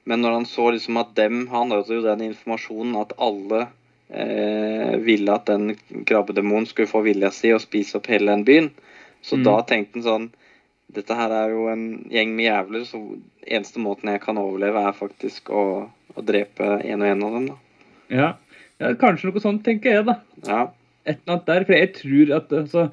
Men 0.06 0.22
når 0.22 0.38
han 0.38 0.46
så 0.50 0.68
liksom 0.74 0.98
at 0.98 1.12
dem 1.18 1.44
Han 1.52 1.70
hadde 1.74 1.94
jo 1.94 2.02
den 2.06 2.24
informasjonen 2.32 2.96
at 3.02 3.12
alle 3.22 3.64
eh, 4.14 4.96
ville 5.02 5.34
at 5.34 5.50
den 5.50 5.76
krabbedemonen 6.06 6.70
skulle 6.70 6.90
få 6.94 7.02
vilja 7.06 7.34
si 7.34 7.52
og 7.54 7.62
spise 7.66 7.98
opp 7.98 8.10
hele 8.14 8.30
den 8.36 8.46
byen. 8.46 8.70
Så 9.22 9.38
Mm. 9.38 9.44
da 9.50 9.58
tenkte 9.66 10.00
han 10.00 10.06
sånn 10.06 10.30
Dette 10.92 11.16
her 11.16 11.32
er 11.36 11.54
jo 11.54 11.68
en 11.72 11.86
gjeng 12.12 12.34
med 12.36 12.50
jævler, 12.50 12.86
så 12.88 13.00
eneste 13.48 13.82
måten 13.84 14.12
jeg 14.12 14.22
kan 14.24 14.40
overleve, 14.42 14.84
er 14.84 14.98
faktisk 14.98 15.52
å, 15.54 15.64
å 15.88 16.24
drepe 16.26 16.68
en 16.82 17.04
og 17.04 17.08
en 17.08 17.26
av 17.28 17.38
dem, 17.38 17.50
da. 17.54 17.88
Ja. 18.12 18.30
ja, 18.82 18.92
kanskje 19.00 19.30
noe 19.30 19.44
sånt, 19.44 19.64
tenker 19.66 19.96
jeg, 19.96 20.06
da. 20.10 20.18
Ja. 20.44 20.62
Et 21.08 21.18
eller 21.18 21.38
annet 21.38 21.50
der. 21.50 21.66
For 21.68 21.78
jeg 21.78 21.92
tror 21.98 22.36
at 22.38 22.54
altså, 22.54 22.86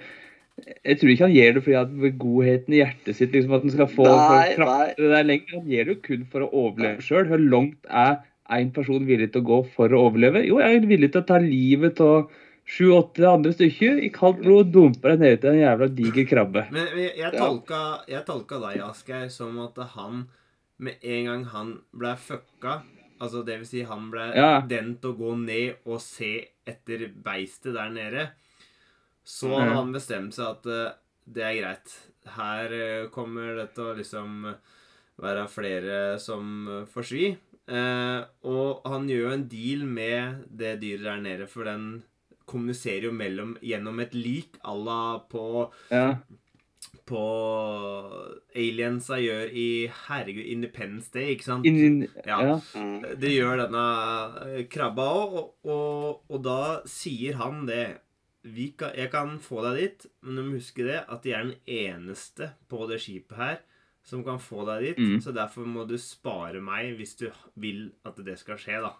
Jeg 0.58 0.98
tror 0.98 1.12
ikke 1.12 1.26
han 1.26 1.36
gjør 1.36 1.52
det 1.54 1.62
fordi 1.66 1.76
at 1.78 2.18
godheten 2.22 2.74
i 2.74 2.80
hjertet 2.80 3.18
sitt 3.18 3.34
liksom 3.36 3.52
at 3.54 3.66
han 3.66 3.74
skal 3.74 3.90
få 3.92 4.06
Nei, 4.08 4.56
trakte 4.56 5.04
det 5.04 5.12
der 5.12 5.28
lenger. 5.28 5.54
Han 5.58 5.70
gjør 5.74 5.88
det 5.88 5.94
jo 5.94 6.00
kun 6.06 6.24
for 6.32 6.46
å 6.46 6.50
overleve 6.64 7.04
sjøl. 7.04 7.28
Hvor 7.30 7.44
langt 7.54 7.90
er 7.90 8.16
en 8.58 8.72
person 8.74 9.06
villig 9.06 9.30
til 9.34 9.44
å 9.44 9.48
gå 9.50 9.60
for 9.76 9.94
å 9.94 10.04
overleve? 10.08 10.42
Jo, 10.48 10.58
jeg 10.64 10.80
er 10.80 10.88
villig 10.90 11.12
til 11.14 11.22
å 11.22 11.28
ta 11.28 11.38
livet 11.42 12.02
av 12.04 12.30
sju-åtte 12.68 13.24
andre 13.28 13.54
stykker 13.56 14.02
i 14.04 14.10
kaldt 14.12 14.42
blod 14.44 14.72
dumper 14.74 15.14
deg 15.14 15.24
ned 15.24 15.40
til 15.42 15.54
en 15.54 15.62
jævla 15.62 15.88
diger 16.00 16.28
krabbe. 16.28 16.66
Men 16.74 16.90
jeg, 16.92 17.14
jeg, 17.22 17.32
tolka, 17.36 17.80
jeg 18.10 18.26
tolka 18.28 18.60
deg, 18.66 18.82
Asgeir, 18.84 19.30
som 19.32 19.56
at 19.64 19.80
han 19.94 20.26
med 20.78 21.00
en 21.02 21.30
gang 21.30 21.48
han 21.54 21.74
ble 21.96 22.14
fucka 22.22 22.80
Altså 23.18 23.40
det 23.42 23.56
vil 23.58 23.66
si 23.66 23.80
han 23.82 24.10
ble 24.12 24.28
Ja. 24.36 24.60
den 24.62 24.92
til 25.02 25.10
å 25.10 25.18
gå 25.18 25.32
ned 25.40 25.88
og 25.90 25.98
se 25.98 26.32
etter 26.68 27.08
beistet 27.10 27.74
der 27.74 27.90
nede. 27.90 28.28
Så 29.26 29.50
hadde 29.56 29.74
han 29.74 29.90
bestemt 29.92 30.36
seg 30.36 30.46
at 30.46 30.68
uh, 30.70 30.92
det 31.26 31.42
er 31.42 31.56
greit. 31.58 31.96
Her 32.36 32.70
uh, 32.70 33.08
kommer 33.10 33.56
det 33.58 33.72
til 33.74 33.90
å 33.90 33.96
liksom 33.98 34.46
være 35.18 35.48
flere 35.50 35.96
som 36.22 36.68
eh, 36.70 36.84
får 36.86 37.06
svi. 37.10 37.24
Uh, 37.66 38.22
og 38.46 38.86
han 38.86 39.08
gjør 39.10 39.24
jo 39.24 39.32
en 39.34 39.48
deal 39.50 39.82
med 39.82 40.44
det 40.46 40.76
dyret 40.84 41.08
der 41.08 41.24
nede, 41.24 41.48
for 41.50 41.66
den 41.66 42.04
kommuniserer 42.48 43.08
jo 43.10 43.14
mellom 43.14 43.54
gjennom 43.64 44.00
et 44.04 44.14
lik 44.16 44.58
à 44.64 44.74
la 44.76 45.00
på 45.30 45.44
Ja. 45.92 46.16
på 47.08 47.20
aliensa 48.56 49.16
gjør 49.20 49.50
i 49.56 49.68
Herregud, 50.08 50.44
Independence 50.52 51.10
Day, 51.14 51.32
ikke 51.34 51.46
sant? 51.46 51.66
In, 51.68 51.78
in, 51.78 51.96
Ja. 52.26 52.40
ja. 52.44 52.58
Mm. 52.74 53.00
Det 53.20 53.30
gjør 53.32 53.62
denne 53.64 53.84
eh, 54.44 54.66
krabba 54.70 55.06
òg, 55.14 55.38
og, 55.38 55.48
og, 55.64 56.20
og 56.28 56.42
da 56.44 56.58
sier 56.88 57.38
han 57.40 57.64
det 57.68 57.86
vi 58.48 58.70
kan, 58.78 58.92
Jeg 58.96 59.10
kan 59.12 59.38
få 59.42 59.60
deg 59.66 59.80
dit, 59.82 60.06
men 60.22 60.36
du 60.38 60.42
må 60.46 60.56
huske 60.60 60.84
det 60.86 61.00
at 61.10 61.24
de 61.24 61.32
er 61.34 61.48
den 61.48 61.56
eneste 61.68 62.52
på 62.70 62.86
det 62.88 63.00
skipet 63.02 63.36
her 63.36 63.58
som 64.08 64.22
kan 64.24 64.38
få 64.40 64.62
deg 64.64 64.84
dit. 64.86 65.00
Mm. 65.02 65.18
Så 65.20 65.34
derfor 65.36 65.66
må 65.68 65.82
du 65.84 65.96
spare 66.00 66.62
meg 66.64 66.94
hvis 66.96 67.16
du 67.20 67.26
vil 67.60 67.90
at 68.08 68.16
det 68.24 68.38
skal 68.40 68.56
skje, 68.60 68.78
da. 68.80 68.94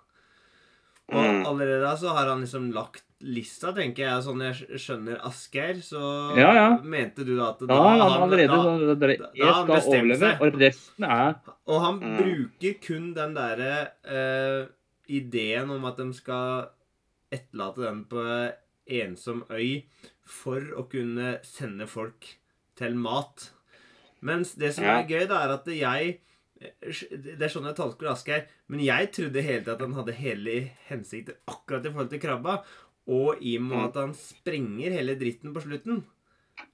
Og 1.11 1.25
Mm. 1.25 1.47
allerede 1.47 1.81
da 1.83 1.95
så 1.97 2.09
har 2.15 2.27
han 2.29 2.41
liksom 2.43 2.71
lagt 2.73 3.03
lista, 3.21 3.73
tenker 3.73 4.05
jeg. 4.05 4.23
Sånn 4.23 4.43
jeg 4.45 4.79
skjønner 4.79 5.21
Asgeir, 5.25 5.81
så 5.83 6.37
Ja, 6.37 6.53
ja. 6.55 6.79
mente 6.83 7.25
du 7.25 7.35
da 7.37 7.49
at 7.51 7.61
Da 7.67 7.75
ja, 7.75 8.09
han 8.09 8.23
allerede 8.31 8.49
da- 8.49 8.95
da- 8.95 8.95
da 8.95 9.31
Jeg 9.35 9.55
skal 9.55 9.81
overleve, 9.81 10.19
seg. 10.19 10.41
og 10.43 10.53
resten 10.61 11.05
er 11.05 11.35
Og 11.67 11.81
han 11.83 12.01
Mm. 12.01 12.19
bruker 12.19 12.75
kun 12.81 13.15
den 13.15 13.35
derre 13.35 13.91
uh, 14.05 14.67
ideen 15.09 15.71
om 15.71 15.85
at 15.87 15.97
de 15.97 16.13
skal 16.13 16.69
etterlate 17.33 17.77
den 17.83 18.05
på 18.05 18.53
ensom 18.89 19.43
øy 19.51 19.85
for 20.27 20.61
å 20.61 20.89
kunne 20.89 21.39
sende 21.43 21.87
folk 21.89 22.37
til 22.77 22.95
mat. 22.95 23.51
Mens 24.23 24.55
det 24.55 24.75
som 24.75 24.85
er 24.85 25.05
gøy, 25.07 25.27
da, 25.29 25.45
er 25.45 25.53
at 25.55 25.65
jeg 25.67 26.21
Det 26.59 27.39
er 27.41 27.53
sånn 27.53 27.69
jeg 27.71 27.77
tolker 27.79 28.11
Asgeir. 28.13 28.47
Men 28.69 28.81
jeg 28.83 29.11
trodde 29.15 29.43
hele 29.45 29.63
tiden 29.63 29.75
at 29.77 29.81
han 29.85 29.97
hadde 29.99 30.15
hele 30.19 30.55
hensikter 30.89 31.39
akkurat 31.47 31.87
i 31.87 31.93
forhold 31.93 32.11
til 32.11 32.23
krabba. 32.23 32.63
Og 33.09 33.41
i 33.41 33.57
og 33.57 33.63
med 33.63 33.79
Mm. 33.79 33.85
at 33.89 33.95
han 33.97 34.15
sprenger 34.15 34.93
hele 34.93 35.15
dritten 35.17 35.55
på 35.55 35.63
slutten. 35.65 36.05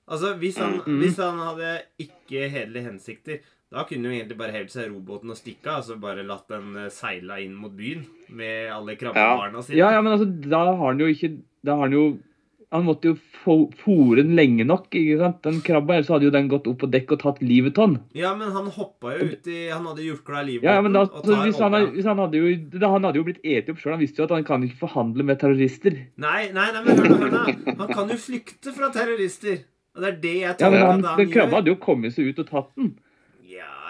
Altså, 0.08 0.34
hvis 0.38 0.56
han, 0.58 0.80
Mm. 0.86 0.98
hvis 1.00 1.16
han 1.16 1.38
hadde 1.38 1.82
ikke 1.98 2.48
hederlige 2.50 2.88
hensikter, 2.90 3.38
da 3.70 3.84
kunne 3.84 4.04
jo 4.04 4.10
egentlig 4.14 4.38
bare 4.38 4.52
hevet 4.52 4.70
seg 4.70 4.90
roboten 4.90 5.30
og 5.30 5.36
stikke 5.36 5.66
av. 5.66 5.82
Altså 5.82 5.96
bare 6.00 6.22
latt 6.26 6.48
den 6.48 6.74
seila 6.90 6.90
seile 6.90 7.44
inn 7.44 7.54
mot 7.54 7.72
byen 7.76 8.06
med 8.30 8.70
alle 8.70 8.96
krabbebarna 8.96 9.62
sine. 9.62 9.76
Ja, 9.76 9.90
ja, 9.90 10.00
men 10.00 10.12
altså, 10.12 10.28
da 10.48 10.64
har 10.76 10.86
han 10.86 10.98
jo 10.98 11.06
ikke 11.06 11.42
Da 11.64 11.76
har 11.76 11.88
han 11.88 11.92
jo 11.92 12.18
Han 12.75 12.88
måtte 12.88 13.12
jo 13.12 13.14
fòre 13.45 14.25
den 14.25 14.33
lenge 14.35 14.64
nok, 14.66 14.88
ikke 14.90 15.19
sant? 15.21 15.37
Den 15.47 15.61
krabba, 15.62 15.95
ellers 15.95 16.09
hadde 16.11 16.26
jo 16.26 16.33
den 16.35 16.49
gått 16.50 16.66
opp 16.66 16.81
på 16.81 16.88
dekk 16.90 17.12
og 17.14 17.21
tatt 17.21 17.43
livet 17.45 17.78
av 17.78 17.93
den. 17.93 18.00
Ja, 18.19 18.33
men 18.35 18.50
han 18.54 18.66
hoppa 18.75 19.12
jo 19.14 19.28
ut 19.31 19.47
i 19.47 19.59
Han 19.69 19.87
hadde 19.90 20.02
jukla 20.02 20.40
i 20.40 20.49
livbåten. 20.49 20.71
Ja, 20.73 20.83
men 20.83 20.97
da, 20.97 21.04
altså, 21.07 21.37
hvis 21.45 21.61
han, 21.62 21.76
hvis 21.95 22.09
han, 22.11 22.23
hadde 22.25 22.40
jo, 22.40 22.50
da, 22.75 22.90
han 22.97 23.07
hadde 23.07 23.21
jo 23.21 23.28
blitt 23.28 23.45
eti 23.45 23.71
opp 23.71 23.78
sjøl. 23.78 23.95
Han 23.95 24.02
visste 24.02 24.23
jo 24.23 24.26
at 24.26 24.35
han 24.35 24.49
kan 24.49 24.66
ikke 24.66 24.81
forhandle 24.83 25.28
med 25.28 25.38
terrorister. 25.45 26.00
Nei, 26.25 26.40
nei, 26.57 26.66
nei, 26.75 26.83
men 26.88 27.04
hør 27.04 27.31
nå. 27.37 27.45
Han 27.85 27.95
kan 27.95 28.11
jo 28.11 28.19
flykte 28.25 28.75
fra 28.75 28.90
terrorister. 28.97 29.62
Og 29.95 30.02
det 30.02 30.11
er 30.11 30.21
det 30.25 30.35
jeg 30.40 30.57
Ja, 30.59 30.71
men 30.75 30.81
han 30.83 31.04
han 31.07 31.21
Den 31.23 31.31
krabba 31.31 31.61
hadde 31.61 31.71
jo 31.71 31.78
kommet 31.78 32.16
seg 32.16 32.33
ut 32.33 32.43
og 32.43 32.50
tatt 32.50 32.73
den. 32.75 32.97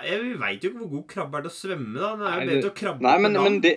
Ja, 0.05 0.19
jeg 0.19 0.37
veit 0.41 0.65
jo 0.65 0.71
ikke 0.71 0.83
hvor 0.83 0.91
god 0.93 1.05
krabbe 1.11 1.39
er 1.39 1.47
til 1.47 1.51
å 1.51 1.55
svømme, 1.55 1.95
da. 1.97 2.11
Den 2.15 2.27
er 2.29 2.35
jo 2.35 2.49
bedre 2.49 2.61
til 2.61 2.71
å 2.71 2.75
krabbe 2.81 3.07
Nei, 3.07 3.15
men, 3.25 3.39
men 3.47 3.59
det, 3.65 3.73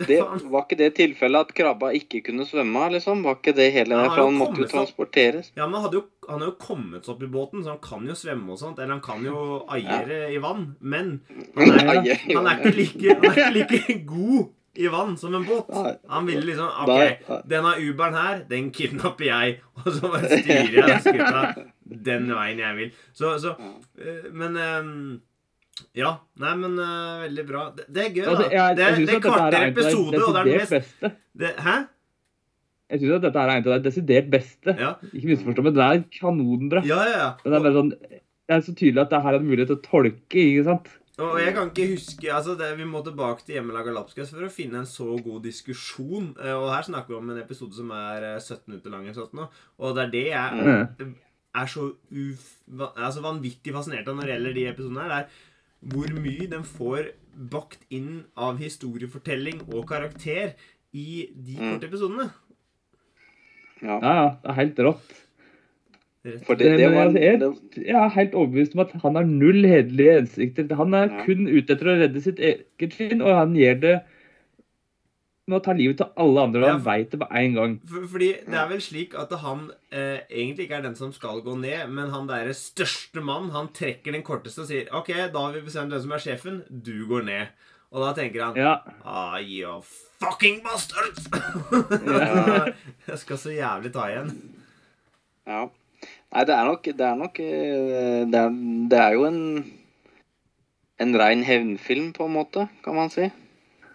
det 0.00 0.18
var 0.22 0.64
ikke 0.64 0.78
det 0.80 0.88
tilfellet 0.98 1.48
at 1.48 1.54
krabba 1.58 1.92
ikke 1.98 2.22
kunne 2.28 2.46
svømme, 2.48 2.86
liksom? 2.96 3.26
Var 3.26 3.38
ikke 3.40 3.56
det 3.58 3.68
hele 3.74 3.98
Ja, 3.98 4.06
han 4.06 4.14
For 4.14 4.24
han 4.24 4.40
måtte 4.40 4.62
jo 4.62 4.70
transporteres. 4.70 5.52
Ja, 5.58 5.68
men 5.70 5.86
jo, 5.92 6.04
han 6.28 6.40
har 6.44 6.52
jo 6.52 6.56
kommet 6.62 7.06
seg 7.06 7.16
opp 7.16 7.26
i 7.26 7.30
båten, 7.36 7.66
så 7.66 7.74
han 7.74 7.84
kan 7.84 8.08
jo 8.08 8.16
svømme 8.18 8.54
og 8.54 8.62
sånt. 8.62 8.80
Eller 8.80 8.96
han 8.96 9.04
kan 9.04 9.26
jo 9.26 9.62
aiere 9.66 10.24
i 10.32 10.40
vann. 10.42 10.72
Men 10.80 11.14
han 11.58 11.76
er, 11.76 12.16
han 12.30 12.50
er, 12.50 12.66
ikke, 12.66 12.74
like, 12.78 13.20
han 13.20 13.30
er 13.32 13.62
ikke 13.64 13.80
like 13.82 14.00
god 14.14 14.50
i 14.74 14.88
vann 14.88 15.16
som 15.16 15.34
en 15.34 15.44
båt. 15.44 15.98
Han 16.08 16.26
ville 16.26 16.46
liksom 16.46 16.68
OK, 16.86 17.42
denne 17.44 17.74
Uberen 17.78 18.14
her, 18.16 18.40
den 18.48 18.70
kidnapper 18.72 19.24
jeg. 19.24 19.58
Og 19.82 19.92
så 19.92 20.08
bare 20.08 20.38
styrer 20.40 20.88
jeg 20.88 21.02
skuta 21.04 21.42
den 21.84 22.30
veien 22.32 22.62
jeg 22.62 22.78
vil. 22.78 22.94
Så, 23.12 23.34
så 23.42 23.52
eh, 24.00 24.30
Men 24.32 24.56
eh, 24.56 24.88
Ja. 25.96 26.10
Nei, 26.42 26.52
men 26.60 26.76
uh, 26.78 27.22
veldig 27.24 27.44
bra. 27.48 27.62
Det, 27.76 27.86
det 27.88 28.02
er 28.04 28.10
gøy, 28.12 28.22
da. 28.24 28.30
Altså, 28.34 28.46
jeg, 28.52 28.76
det, 28.76 28.84
jeg 28.86 28.96
det 29.06 29.14
er 29.14 29.16
er 29.16 29.24
kvarter 29.24 29.66
episode, 29.70 30.22
og 30.26 30.34
det 30.36 30.40
er 30.40 30.48
det 30.50 30.70
mest 30.70 31.04
det, 31.42 31.52
Hæ? 31.64 31.76
Jeg 32.92 33.00
synes 33.00 33.14
at 33.16 33.22
dette 33.24 33.40
er 33.40 33.50
en 33.54 33.62
av 33.64 33.70
de 33.78 33.84
desidert 33.88 34.26
beste. 34.30 34.74
Ja. 34.76 34.90
Ikke 35.16 35.30
misforstå, 35.30 35.62
men 35.64 35.76
det 35.78 35.84
er 35.86 36.02
kanonbra. 36.18 36.82
Ja, 36.84 36.98
ja, 37.08 37.14
ja. 37.22 37.30
Men 37.44 37.54
det 37.54 37.58
er 37.58 37.64
bare 37.64 37.78
sånn 37.78 37.92
Det 38.02 38.56
er 38.58 38.66
så 38.66 38.74
tydelig 38.76 39.00
at 39.06 39.14
det 39.14 39.20
her 39.24 39.32
er 39.32 39.38
en 39.40 39.46
mulighet 39.48 39.70
til 39.72 39.78
å 39.78 39.84
tolke, 39.86 40.42
ikke 40.42 40.66
sant? 40.66 40.90
Og 41.22 41.38
jeg 41.40 41.52
kan 41.56 41.68
ikke 41.70 41.86
huske 41.92 42.28
altså 42.32 42.54
det, 42.58 42.70
Vi 42.78 42.84
må 42.88 43.00
tilbake 43.04 43.44
til 43.46 43.56
Hjemmelaga 43.58 43.92
lapskaus 43.96 44.30
for 44.32 44.44
å 44.44 44.52
finne 44.52 44.80
en 44.82 44.88
så 44.88 45.06
god 45.24 45.42
diskusjon. 45.44 46.30
Eh, 46.40 46.52
Og 46.56 46.68
her 46.72 46.84
snakker 46.88 47.12
vi 47.14 47.18
om 47.20 47.30
en 47.32 47.40
episode 47.40 47.76
som 47.76 47.90
er 47.96 48.28
eh, 48.34 48.38
17 48.40 48.64
minutter 48.68 48.92
lang. 48.92 49.08
sånt. 49.16 49.40
Og 49.80 49.96
det 49.96 50.04
er 50.06 50.12
det 50.12 50.26
jeg 50.32 50.52
Mm. 50.52 51.14
er 51.54 51.66
så 51.68 51.82
uf, 51.92 52.44
altså 52.96 53.20
vanvittig 53.24 53.72
fascinert 53.76 54.08
av 54.08 54.16
når 54.16 54.24
det 54.28 54.34
gjelder 54.36 54.54
de 54.56 54.66
episodene 54.70 55.02
her. 55.04 55.08
Det 55.08 55.18
er 55.20 55.50
hvor 55.82 56.12
mye 56.22 56.46
de 56.50 56.62
får 56.62 57.10
bakt 57.50 57.78
inn 57.90 58.24
av 58.36 58.58
historiefortelling 58.60 59.62
og 59.72 59.86
karakter 59.88 60.54
i 60.92 61.28
de 61.34 61.56
Mm. 61.58 61.72
korte 61.72 61.88
episodene. 61.88 62.30
Ja. 63.82 63.98
Ja, 63.98 64.12
ja. 64.14 64.28
Det 64.42 64.50
er 64.50 64.58
helt 64.60 64.78
rått. 64.86 65.12
For 66.46 66.54
det, 66.54 66.76
det 66.78 66.88
var 66.92 67.10
jeg- 67.10 67.42
er, 67.42 67.54
Jeg 67.76 67.96
er 67.98 68.08
helt 68.14 68.32
overbevist 68.34 68.74
om 68.76 68.80
at 68.80 68.92
han 69.02 69.14
har 69.16 69.24
null 69.24 69.64
hederlige 69.66 70.12
hensikter. 70.20 70.74
Han 70.76 70.94
er 70.94 71.08
Ja. 71.10 71.24
kun 71.24 71.48
ute 71.48 71.70
etter 71.74 71.86
å 71.86 71.98
redde 71.98 72.20
sitt 72.22 72.38
eget 72.38 72.92
skinn, 72.92 73.20
og 73.22 73.34
han 73.34 73.54
gjør 73.54 73.80
det 73.80 74.02
med 75.50 75.58
å 75.58 75.62
ta 75.64 75.72
livet 75.74 75.98
til 75.98 76.06
alle 76.22 76.42
andre, 76.46 76.60
og 76.62 76.68
Ja, 76.68 76.74
han 76.76 76.84
veit 76.86 77.10
det 77.10 77.18
på 77.18 77.26
én 77.34 77.56
gang. 77.56 77.72
For, 77.90 78.04
fordi 78.12 78.28
det 78.46 78.58
er 78.60 78.68
vel 78.70 78.82
slik 78.84 79.16
at 79.18 79.32
han 79.42 79.64
eh, 79.90 80.20
egentlig 80.30 80.68
ikke 80.68 80.78
er 80.78 80.84
den 80.86 80.94
som 80.98 81.10
skal 81.14 81.42
gå 81.42 81.56
ned, 81.58 81.90
men 81.90 82.12
han 82.14 82.28
derre 82.30 82.54
største 82.54 83.24
mann, 83.26 83.50
han 83.50 83.72
trekker 83.74 84.14
den 84.14 84.22
korteste 84.26 84.62
og 84.62 84.70
sier 84.70 84.88
OK, 84.94 85.10
da 85.34 85.42
har 85.48 85.56
vi 85.56 85.64
bestemt 85.66 85.90
hvem 85.90 86.04
som 86.04 86.14
er 86.14 86.22
sjefen. 86.22 86.62
Du 86.70 86.94
går 87.10 87.26
ned. 87.26 87.68
Og 87.92 88.00
da 88.06 88.14
tenker 88.16 88.46
han 88.46 88.56
Ja. 88.56 88.76
Ah, 89.04 89.36
you 89.42 89.82
fucking 90.22 90.62
bastards! 90.64 91.26
Ja. 92.06 92.68
Jeg 93.10 93.18
skal 93.20 93.38
så 93.42 93.52
jævlig 93.52 93.92
ta 93.92 94.06
igjen. 94.08 94.30
ja. 95.46 95.66
Nei, 96.32 96.42
det 96.48 96.54
er 96.56 96.64
nok 96.64 96.86
Det 96.88 97.04
er 97.04 97.18
nok 97.20 97.36
eh, 97.44 98.22
Det 98.30 98.38
er, 98.40 98.54
det 98.90 98.98
er 98.98 99.12
jo 99.18 99.26
en 99.28 99.42
en 101.02 101.16
rein 101.18 101.42
hevnfilm, 101.42 102.12
på 102.14 102.28
en 102.28 102.34
måte, 102.36 102.68
kan 102.84 102.94
man 102.94 103.10
si. 103.10 103.24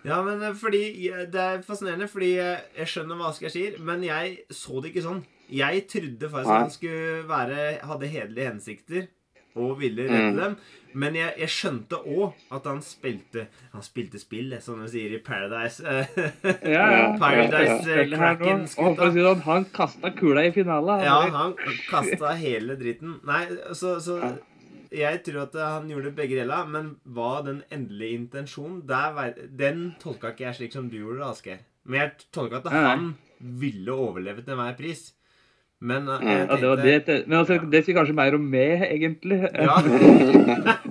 Ja, 0.06 0.22
men 0.24 0.42
eh, 0.44 0.54
fordi 0.54 0.84
Det 1.32 1.36
er 1.42 1.62
fascinerende, 1.66 2.08
fordi 2.08 2.36
jeg, 2.36 2.60
jeg 2.78 2.88
skjønner 2.88 3.16
hva 3.20 3.30
Asgeir 3.32 3.50
sier, 3.54 3.78
men 3.80 4.04
jeg 4.04 4.38
så 4.52 4.82
det 4.82 4.92
ikke 4.94 5.06
sånn. 5.08 5.24
Jeg 5.50 5.88
trodde 5.88 6.30
faktisk 6.30 6.52
Nei. 6.52 6.60
han 6.60 6.70
skulle 6.74 7.28
være 7.30 7.80
hadde 7.88 8.08
hederlige 8.12 8.50
hensikter 8.52 9.08
og 9.58 9.80
ville 9.80 10.04
redde 10.06 10.32
Mm. 10.34 10.36
dem. 10.38 10.58
Men 10.94 11.16
jeg, 11.16 11.34
jeg 11.40 11.50
skjønte 11.50 11.98
òg 12.08 12.34
at 12.52 12.66
han 12.66 12.80
spilte 12.82 13.48
Han 13.74 13.82
spilte 13.86 14.20
spill, 14.20 14.54
som 14.62 14.80
de 14.82 14.88
sier 14.90 15.14
i 15.16 15.20
Paradise. 15.22 15.82
Ja, 15.84 16.86
ja. 16.92 17.18
Paradise 17.22 17.86
Ja, 17.90 18.02
eh, 18.04 18.12
Kraken-skuta. 18.14 19.10
sånn, 19.14 19.42
han 19.46 19.66
kasta 19.74 20.12
kula 20.18 20.46
i 20.48 20.52
finalen. 20.52 21.04
Ja, 21.06 21.20
Han 21.30 21.34
han 21.34 21.56
kasta 21.90 22.34
hele 22.38 22.76
dritten. 22.80 23.20
Nei, 23.26 23.46
så, 23.74 24.00
så. 24.02 24.20
Jeg 24.94 25.22
tror 25.26 25.42
at 25.44 25.58
han 25.60 25.90
gjorde 25.92 26.14
begge 26.16 26.40
deler, 26.40 26.68
men 26.72 26.94
hva 27.04 27.42
den 27.46 27.62
endelige 27.74 28.22
intensjonen 28.22 28.82
der, 28.88 29.34
Den 29.60 29.96
tolka 30.02 30.32
ikke 30.32 30.48
jeg 30.48 30.56
slik 30.56 30.74
som 30.74 30.90
du 30.90 30.98
gjorde, 31.02 31.28
Asgeir. 31.28 31.64
Men 31.86 32.02
jeg 32.02 32.28
tolka 32.34 32.62
at 32.64 32.72
han 32.72 33.14
ville 33.40 33.94
overleve 33.94 34.44
til 34.44 34.56
enhver 34.56 34.78
pris. 34.80 35.14
Men 35.80 36.08
jeg 36.08 36.20
tenkte 36.20 36.58
jeg 36.58 36.64
Ja, 36.64 36.76
det 36.76 37.08
det, 37.08 37.18
men 37.28 37.38
altså, 37.38 37.60
det 37.72 37.84
sier 37.86 38.00
kanskje 38.00 38.16
mer 38.18 38.36
om 38.36 38.48
meg, 38.50 38.82
egentlig. 38.88 39.44
Ja. 39.54 39.78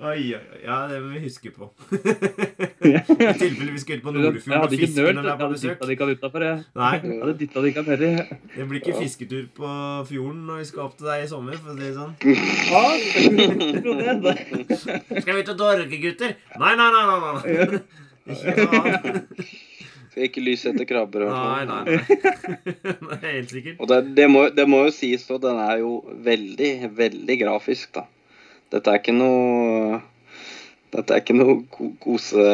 Oi, 0.00 0.32
oi, 0.32 0.38
oi. 0.40 0.58
Ja, 0.64 0.76
det 0.88 0.96
må 1.04 1.08
vi 1.12 1.18
huske 1.26 1.50
på. 1.52 1.66
I 1.92 2.92
tilfelle 3.36 3.72
vi 3.74 3.80
skal 3.82 3.98
ut 3.98 4.04
på 4.06 4.12
Jeg 4.14 4.22
Nordfjord 4.24 4.54
og 4.56 4.62
hadde 4.62 4.76
ikke 4.78 4.86
fiske 4.86 5.02
nølt, 5.02 5.16
når 5.16 5.22
vi 5.22 5.28
jeg 5.28 5.34
er 5.34 5.36
på 5.36 5.44
hadde 5.44 5.56
besøk. 5.56 5.68
dytta 5.70 5.84
de 5.84 5.92
ikke. 5.92 6.06
Jeg 6.08 7.04
Jeg 7.04 7.20
hadde 7.20 7.36
dytta 7.42 7.58
de 7.60 7.66
ikke 7.72 7.84
nedi. 7.88 8.10
det 8.56 8.64
blir 8.70 8.78
ikke 8.80 8.94
fisketur 9.02 9.44
på 9.58 9.68
fjorden 10.08 10.40
når 10.48 10.56
vi 10.62 10.66
skal 10.70 10.80
opp 10.86 10.94
til 10.96 11.06
deg 11.10 11.18
i 11.20 11.28
sommer, 11.28 11.54
for 11.60 11.68
å 11.68 11.74
si 11.76 11.82
det 11.84 11.94
sånn. 11.98 12.12
Skal 15.20 15.34
vi 15.34 15.40
ut 15.44 15.52
og 15.52 15.58
dorke, 15.60 15.96
gutter? 16.06 16.30
Nei, 16.62 16.72
nei, 16.80 16.88
nei, 16.96 17.04
nei, 17.10 17.18
nei. 17.20 17.40
Ikke. 18.30 19.44
Skal 20.10 20.24
ikke 20.26 20.42
lyse 20.42 20.72
etter 20.72 20.86
krabber. 20.88 21.22
nei, 21.28 21.64
nei. 21.68 21.82
Nei, 21.90 23.20
helt 23.36 23.52
sikkert. 23.52 23.76
Og 23.78 23.86
det, 23.92 24.00
det, 24.16 24.26
må, 24.32 24.40
det 24.56 24.66
må 24.68 24.78
jo 24.88 24.94
sies, 24.94 25.28
og 25.30 25.38
den 25.44 25.60
er 25.62 25.76
jo 25.84 25.92
veldig, 26.24 26.72
veldig 26.98 27.36
grafisk, 27.44 27.92
da. 28.00 28.06
Dette 28.70 28.92
er 28.92 29.00
ikke 29.00 29.14
noe 29.16 30.00
Dette 30.90 31.14
er 31.14 31.20
ikke 31.22 31.36
noe 31.38 31.54
ko- 31.70 31.92
kose, 32.02 32.44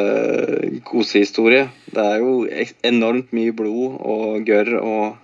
kosehistorie. 0.85 1.63
Det 1.89 2.03
er 2.03 2.19
jo 2.21 2.33
enormt 2.85 3.31
mye 3.33 3.53
blod 3.57 3.95
og 4.05 4.43
gørr 4.45 4.75
og 4.77 5.17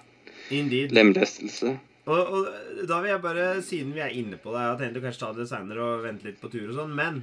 Indeed. 0.54 0.92
lemlestelse. 0.98 1.76
Og, 2.10 2.34
og 2.36 2.88
da 2.90 2.98
vil 3.04 3.14
jeg 3.14 3.22
bare, 3.24 3.46
siden 3.64 3.94
vi 3.96 4.02
er 4.04 4.12
inne 4.18 4.36
på 4.42 4.52
det 4.52 4.60
Jeg 4.64 4.72
har 4.74 4.80
tenkt 4.82 4.98
å 5.00 5.04
kanskje 5.06 5.22
ta 5.24 5.30
det 5.38 5.46
seinere 5.48 5.86
og 5.86 6.02
vente 6.04 6.26
litt 6.28 6.42
på 6.42 6.50
tur 6.52 6.66
og 6.72 6.76
sånn, 6.82 6.96
men 6.98 7.22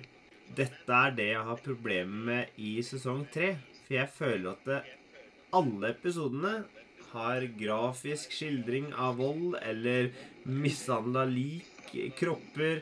dette 0.57 0.95
er 1.03 1.13
det 1.19 1.27
jeg 1.35 1.43
har 1.51 1.61
problemer 1.67 2.25
med 2.31 2.63
i 2.63 2.77
sesong 2.87 3.27
tre. 3.35 3.51
For 3.85 3.99
jeg 3.99 4.15
føler 4.15 4.55
at 4.55 4.65
det, 4.71 4.81
alle 5.59 5.91
episodene 5.91 6.55
har 7.11 7.45
grafisk 7.59 8.31
skildring 8.33 8.93
av 8.95 9.19
vold 9.19 9.59
eller 9.67 10.13
mishandla 10.47 11.27
lik, 11.27 11.67
kropper, 12.17 12.81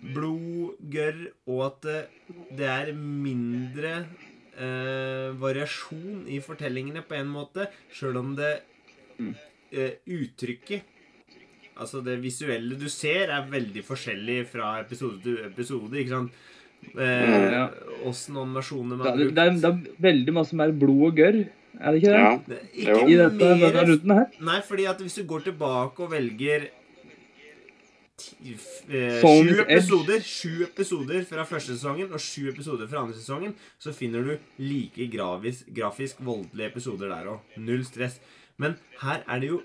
blod, 0.00 0.74
gørr, 0.92 1.20
og 1.46 1.60
at 1.68 1.88
det, 2.56 2.66
er 2.68 2.92
mindre 2.96 3.92
eh, 4.58 5.30
variasjon 5.40 6.24
i 6.28 6.40
fortellingene 6.44 7.04
på 7.06 7.16
en 7.18 7.30
måte, 7.32 7.68
sjøl 7.94 8.18
om 8.20 8.34
det 8.38 8.56
eh, 9.20 9.94
uttrykket 10.06 10.90
Altså 11.74 11.98
det 12.06 12.20
visuelle 12.22 12.76
du 12.78 12.86
ser, 12.86 13.32
er 13.34 13.48
veldig 13.50 13.82
forskjellig 13.82 14.44
fra 14.46 14.76
episode 14.78 15.18
til 15.24 15.40
episode. 15.42 15.98
ikke 15.98 16.12
sant? 16.12 16.36
Eh, 16.94 17.50
Ja. 17.50 17.64
Animasjoner 18.04 18.94
Det, 18.94 18.98
man 19.00 19.06
har 19.08 19.16
brukt. 19.16 19.34
det, 19.34 19.46
det 19.62 19.70
er 19.72 20.02
veldig 20.06 20.34
masse 20.36 20.54
mer 20.54 20.70
blod 20.70 21.02
og 21.08 21.16
gørr, 21.18 21.40
er 21.80 21.90
det 21.90 22.02
ikke 22.02 22.12
det? 22.12 22.20
Ja. 22.20 22.38
Det. 22.46 22.60
Ikke 22.78 23.08
I 23.10 23.16
dette, 23.18 23.38
denne 23.40 23.84
runden 23.90 24.14
her. 24.14 24.26
Nei, 24.40 24.60
fordi 24.62 24.84
at 24.86 25.02
hvis 25.02 25.18
du 25.18 25.24
går 25.26 25.40
tilbake 25.48 26.06
og 26.06 26.12
velger 26.12 26.68
ti, 28.16 28.56
eh, 28.88 29.20
sju 29.20 29.60
episoder 29.60 30.22
Sju 30.22 30.62
episoder 30.64 31.24
fra 31.28 31.44
første 31.48 31.74
sesongen 31.74 32.12
og 32.14 32.22
sju 32.22 32.48
episoder 32.52 32.88
fra 32.90 33.02
andre 33.02 33.16
sesongen, 33.18 33.54
så 33.78 33.94
finner 33.96 34.24
du 34.24 34.38
like 34.62 35.08
gravis, 35.12 35.64
grafisk 35.74 36.22
voldelige 36.24 36.70
episoder 36.72 37.10
der 37.12 37.30
òg. 37.34 37.54
Null 37.56 37.84
stress. 37.84 38.20
Men 38.56 38.78
her 39.02 39.24
er 39.26 39.40
det 39.42 39.50
jo 39.50 39.62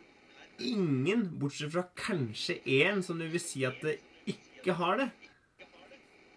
ingen, 0.59 1.27
bortsett 1.39 1.71
fra 1.71 1.85
kanskje 1.95 2.59
én, 2.65 3.03
som 3.05 3.19
du 3.19 3.27
vil 3.29 3.41
si 3.41 3.63
at 3.67 3.79
det 3.85 3.99
ikke 4.27 4.75
har 4.79 4.97
det. 5.03 5.09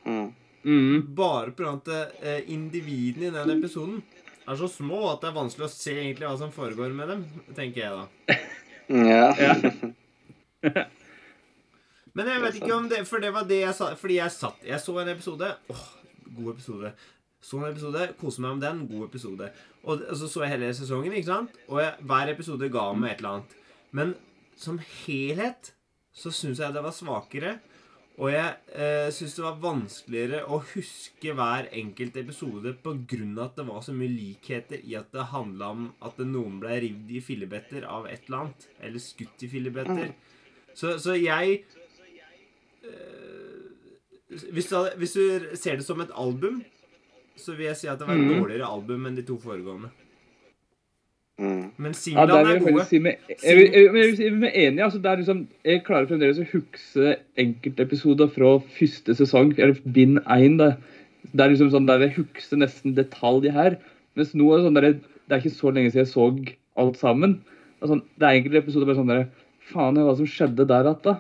Mm. 0.06 0.32
Mm. 0.62 1.14
Bare 1.14 1.50
pga. 1.50 1.74
at 1.74 1.88
eh, 2.22 2.42
individene 2.52 3.30
i 3.30 3.34
den 3.34 3.56
episoden 3.58 4.02
er 4.46 4.56
så 4.58 4.68
små 4.70 5.08
at 5.12 5.22
det 5.22 5.30
er 5.30 5.38
vanskelig 5.38 5.66
å 5.66 5.72
se 5.72 5.94
egentlig 5.96 6.28
hva 6.28 6.38
som 6.38 6.54
foregår 6.54 6.94
med 6.94 7.08
dem, 7.08 7.24
tenker 7.56 7.86
jeg 7.86 8.00
da. 8.00 8.06
Ja. 8.92 9.30
Ja. 9.38 10.82
Men 12.18 12.28
jeg 12.28 12.42
vet 12.42 12.60
ikke 12.60 12.76
om 12.76 12.88
det 12.90 13.02
For 13.08 13.22
det 13.22 13.32
var 13.34 13.48
det 13.48 13.62
jeg 13.62 13.76
sa 13.76 13.92
Fordi 13.98 14.20
jeg 14.20 14.34
satt 14.34 14.68
Jeg 14.68 14.80
så 14.82 14.96
en 15.00 15.12
episode. 15.12 15.48
Åh, 15.72 15.88
god 16.36 16.52
episode. 16.54 16.92
Så 17.42 17.58
en 17.58 17.72
episode 17.72 18.06
Koset 18.20 18.44
meg 18.44 18.58
med 18.58 18.66
den 18.66 18.84
God 18.90 19.08
episode. 19.08 19.50
Og, 19.82 20.04
og 20.04 20.16
så 20.20 20.30
så 20.30 20.44
jeg 20.44 20.56
hele 20.56 20.72
sesongen 20.76 21.16
Ikke 21.16 21.30
sant? 21.32 21.58
Og 21.68 21.82
jeg, 21.82 21.96
hver 22.08 22.32
episode 22.34 22.70
ga 22.72 22.86
meg 22.94 23.14
et 23.14 23.22
eller 23.22 23.38
annet. 23.38 23.58
Men 23.92 24.16
som 24.56 24.80
helhet 25.04 25.74
Så 26.16 26.34
syns 26.34 26.60
jeg 26.60 26.74
det 26.74 26.84
var 26.84 26.94
svakere. 26.96 27.56
Og 28.20 28.28
jeg 28.28 28.56
eh, 28.76 29.08
synes 29.14 29.34
det 29.38 29.44
var 29.46 29.60
vanskeligere 29.62 30.42
Å 30.44 30.58
huske 30.74 31.32
hver 31.36 31.70
enkelt 31.72 32.18
episode 32.20 32.74
av 32.76 33.46
at 33.46 33.56
det 33.56 33.64
var 33.64 33.80
så 33.80 33.94
mye 33.96 34.12
likheter 34.12 34.82
I 34.84 34.98
at 35.00 35.08
det 35.16 35.30
handlet 35.32 35.64
om 35.78 35.86
At 36.04 36.20
noen 36.20 36.60
ble 36.60 36.76
rivd 36.84 37.14
i 37.16 37.22
fillebetter 37.24 37.88
Av 37.88 38.04
et 38.10 38.28
eller 38.28 38.42
annet 38.44 38.68
Eller 38.84 39.00
skutt 39.00 39.46
i 39.46 39.48
fillebetter. 39.48 40.12
Så, 40.76 40.98
så 41.00 41.16
jeg 41.16 41.62
hvis 44.52 44.68
du, 44.68 44.76
hadde, 44.76 44.92
hvis 44.96 45.12
du 45.12 45.56
ser 45.60 45.76
det 45.76 45.84
som 45.86 46.00
et 46.00 46.12
album, 46.16 46.62
så 47.36 47.56
vil 47.56 47.68
jeg 47.70 47.80
si 47.80 47.90
at 47.90 48.00
det 48.00 48.08
var 48.08 48.16
et 48.16 48.24
mm. 48.24 48.38
dårligere 48.38 48.68
album 48.68 49.08
enn 49.08 49.18
de 49.18 49.24
to 49.26 49.36
foregående. 49.40 49.90
Mm. 51.40 51.72
Men 51.80 51.94
singlene 51.96 52.38
ja, 52.38 52.44
vil 52.46 52.54
er 52.54 52.64
gode. 52.76 52.86
si 52.88 53.00
med, 53.02 53.20
jeg, 53.32 53.56
vil, 53.56 53.68
jeg, 53.72 53.84
jeg 54.20 54.32
vil 54.34 54.46
jeg 54.46 54.66
enig. 54.66 54.82
Altså, 54.84 55.00
liksom, 55.02 55.44
jeg 55.66 55.84
klarer 55.86 56.08
fremdeles 56.10 56.40
å 56.42 56.48
huske 56.52 57.14
enkeltepisoder 57.40 58.30
fra 58.34 58.56
første 58.76 59.16
sesong, 59.18 59.54
eller 59.58 59.80
bind 59.96 60.20
én. 60.30 60.58
Det 60.60 61.40
er 61.40 61.52
liksom 61.52 61.72
sånn 61.72 61.88
der 61.88 62.04
jeg 62.06 62.16
husker 62.20 62.60
nesten 62.60 62.96
detalj 62.98 63.50
her. 63.54 63.78
Mens 64.18 64.34
nå 64.36 64.50
er 64.52 64.60
det 64.60 64.68
sånn 64.68 64.78
der, 64.78 64.88
det 65.00 65.36
er 65.36 65.42
ikke 65.42 65.56
så 65.56 65.72
lenge 65.72 65.92
siden 65.92 66.04
jeg 66.04 66.12
så 66.12 66.28
alt 66.82 67.00
sammen. 67.00 67.38
Det 67.78 67.86
er, 67.86 67.92
sånn, 67.94 68.04
det 68.20 68.28
er 68.28 68.38
enkelte 68.38 68.62
episoder 68.62 68.88
bare 68.88 69.00
sånn 69.00 69.12
der 69.12 69.28
Faen, 69.72 69.98
hva 70.02 70.12
som 70.18 70.26
skjedde 70.26 70.66
der 70.66 70.88
igjen, 70.88 71.02
da? 71.04 71.12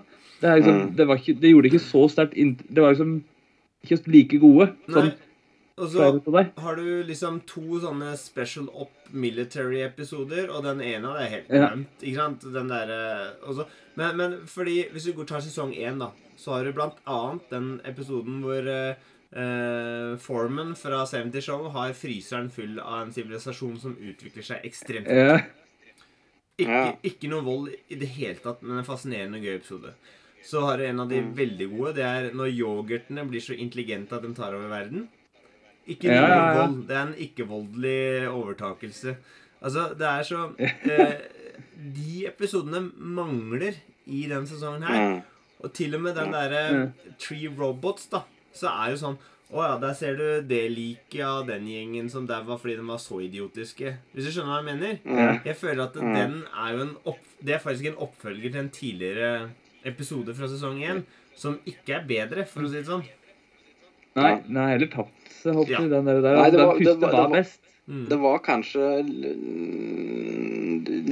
Det, 0.42 0.48
er 0.50 0.58
liksom, 0.58 0.78
Mm. 0.80 0.94
det, 0.98 1.04
var 1.06 1.20
ikke, 1.20 1.34
det 1.40 1.50
gjorde 1.52 1.68
ikke 1.70 1.84
så 1.84 2.08
sterkt 2.10 2.34
Det 2.74 2.82
var 2.82 2.96
liksom 2.96 3.12
ikke 3.82 4.10
like 4.10 4.38
gode. 4.42 4.72
Sånn. 4.90 5.12
Og 5.82 5.88
så 5.88 6.08
har 6.60 6.76
du 6.76 7.02
liksom 7.08 7.40
to 7.48 7.78
sånne 7.80 8.12
special 8.20 8.68
up 8.68 8.90
military-episoder, 9.12 10.50
og 10.52 10.66
den 10.66 10.82
ene 10.84 11.08
av 11.08 11.16
det 11.16 11.22
er 11.24 11.32
helt 11.32 11.48
Ja. 11.50 11.70
Ikke 12.02 12.18
sant? 12.18 12.44
Den 12.54 12.68
derre 12.68 12.98
og 13.42 13.64
men, 13.94 14.16
men 14.16 14.36
fordi 14.46 14.88
Hvis 14.92 15.04
du 15.04 15.12
går 15.12 15.26
tar 15.28 15.40
sesong 15.40 15.72
én, 15.74 15.98
da, 15.98 16.10
så 16.36 16.56
har 16.56 16.64
du 16.64 16.72
blant 16.72 17.00
annet 17.06 17.50
den 17.50 17.80
episoden 17.84 18.40
hvor 18.44 18.68
uh, 18.68 18.94
eh, 19.32 20.16
Foreman 20.18 20.74
fra 20.76 21.04
70 21.06 21.40
Show 21.40 21.68
har 21.70 21.92
fryseren 21.92 22.50
full 22.50 22.78
av 22.80 23.06
en 23.06 23.12
sivilisasjon 23.12 23.78
som 23.80 23.96
utvikler 23.96 24.42
seg 24.42 24.64
ekstremt 24.64 25.08
Ja. 25.08 25.40
Ikke, 26.60 26.96
ikke 27.02 27.28
noe 27.32 27.42
vold 27.42 27.70
i 27.88 27.96
det 27.96 28.06
hele 28.12 28.36
tatt, 28.38 28.60
men 28.62 28.78
en 28.78 28.86
fascinerende 28.86 29.40
og 29.40 29.46
gøy 29.46 29.54
episode. 29.56 29.94
Så 30.44 30.60
har 30.66 30.76
du 30.78 30.84
en 30.86 31.00
av 31.00 31.08
de 31.08 31.20
Mm. 31.22 31.34
veldig 31.36 31.68
gode. 31.76 31.94
Det 31.94 32.04
er 32.04 32.30
når 32.34 32.50
yoghurtene 32.58 33.24
blir 33.28 33.40
så 33.40 33.54
intelligente 33.56 34.12
at 34.16 34.22
de 34.22 34.34
tar 34.34 34.54
over 34.54 34.68
verden. 34.68 35.08
Ikke 35.88 36.04
Ja, 36.10 36.22
ja, 36.22 36.52
ja. 36.54 36.66
vold. 36.66 36.86
Det 36.88 36.96
er 36.96 37.06
en 37.06 37.14
ikke-voldelig 37.14 38.28
overtakelse. 38.30 39.16
Altså, 39.62 39.88
det 39.98 40.06
er 40.06 40.22
så 40.22 40.54
eh, 40.58 41.18
De 41.94 42.26
episodene 42.26 42.90
mangler 42.96 43.74
i 44.06 44.26
den 44.28 44.46
sesongen 44.46 44.82
her. 44.86 45.08
Mm. 45.16 45.22
Og 45.64 45.72
til 45.72 45.94
og 45.94 46.00
med 46.02 46.14
den 46.16 46.32
derre 46.32 46.62
Mm. 46.72 46.92
Tree 47.18 47.48
Robots, 47.58 48.06
da, 48.10 48.22
så 48.54 48.66
er 48.68 48.90
jo 48.90 48.96
sånn 48.96 49.18
Å 49.52 49.62
ja, 49.66 49.78
der 49.78 49.92
ser 49.92 50.14
du 50.16 50.42
det 50.48 50.70
liket 50.72 51.20
av 51.26 51.46
den 51.46 51.66
gjengen 51.68 52.06
som 52.10 52.26
daua 52.26 52.56
fordi 52.56 52.76
de 52.78 52.86
var 52.88 52.96
så 52.96 53.18
idiotiske. 53.20 53.90
Hvis 54.14 54.24
du 54.24 54.30
skjønner 54.32 54.48
hva 54.48 54.62
jeg 54.62 54.78
mener? 55.04 55.42
Jeg 55.44 55.56
føler 55.60 55.82
at 55.84 55.92
den 55.92 56.44
er 56.56 56.72
jo 56.72 56.80
en 56.86 56.96
opp... 57.04 57.18
Det 57.44 57.54
er 57.54 57.58
faktisk 57.60 57.84
en 57.90 57.98
oppfølger 58.00 58.50
til 58.54 58.60
en 58.62 58.70
tidligere 58.70 59.50
episode 59.84 60.34
fra 60.34 60.46
sesong 60.48 60.78
én 60.82 61.02
som 61.36 61.58
ikke 61.66 61.96
er 62.00 62.04
bedre, 62.06 62.44
for 62.46 62.62
å 62.62 62.68
si 62.70 62.76
det 62.80 62.86
sånn. 62.86 63.02
Nei, 64.14 64.42
den 64.46 64.56
har 64.56 64.68
heller 64.74 64.90
tapt 64.92 65.30
seg, 65.42 65.54
håper 65.56 65.70
Ja. 65.72 65.80
Den, 65.80 66.04
der, 66.04 66.20
der. 66.20 66.36
Nei, 66.36 66.50
det 66.50 66.58
var- 66.60 66.78
den 66.78 66.86
første 66.86 67.00
var- 67.00 67.10
det 67.10 67.18
var 67.18 67.28
var- 67.28 67.36
best. 67.40 67.58
Mm. 67.88 68.08
Det 68.08 68.18
var 68.20 68.38
kanskje 68.38 68.82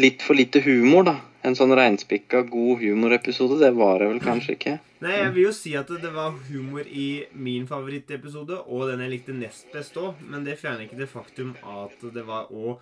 litt 0.00 0.22
for 0.22 0.34
lite 0.38 0.60
humor, 0.64 1.04
da. 1.04 1.16
En 1.42 1.54
sånn 1.56 1.72
reinspikka 1.74 2.42
god 2.50 2.82
humorepisode, 2.82 3.58
det 3.62 3.72
var 3.74 3.98
det 4.02 4.08
vel 4.10 4.20
kanskje 4.20 4.54
ikke. 4.58 4.74
Nei, 5.00 5.14
jeg 5.16 5.32
vil 5.34 5.44
jo 5.46 5.52
si 5.56 5.74
at 5.74 5.88
det 5.88 6.10
var 6.12 6.34
humor 6.50 6.84
i 6.86 7.24
min 7.32 7.66
favorittepisode, 7.66 8.58
og 8.68 8.90
den 8.90 9.00
jeg 9.00 9.10
likte 9.14 9.32
nest 9.34 9.70
best 9.72 9.94
òg, 9.96 10.14
men 10.28 10.44
det 10.44 10.58
fjerner 10.60 10.84
ikke 10.86 10.98
det 11.00 11.08
faktum 11.08 11.54
at 11.64 11.96
det 12.12 12.26
var 12.26 12.46
òg 12.52 12.76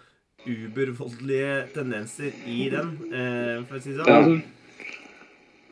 ubervoldelige 0.46 1.68
tendenser 1.74 2.32
i 2.46 2.68
den, 2.70 2.92
eh, 3.12 3.62
for 3.64 3.78
å 3.78 3.82
si 3.82 3.90
det 3.94 4.04
sånn. 4.04 4.06
altså, 4.06 4.42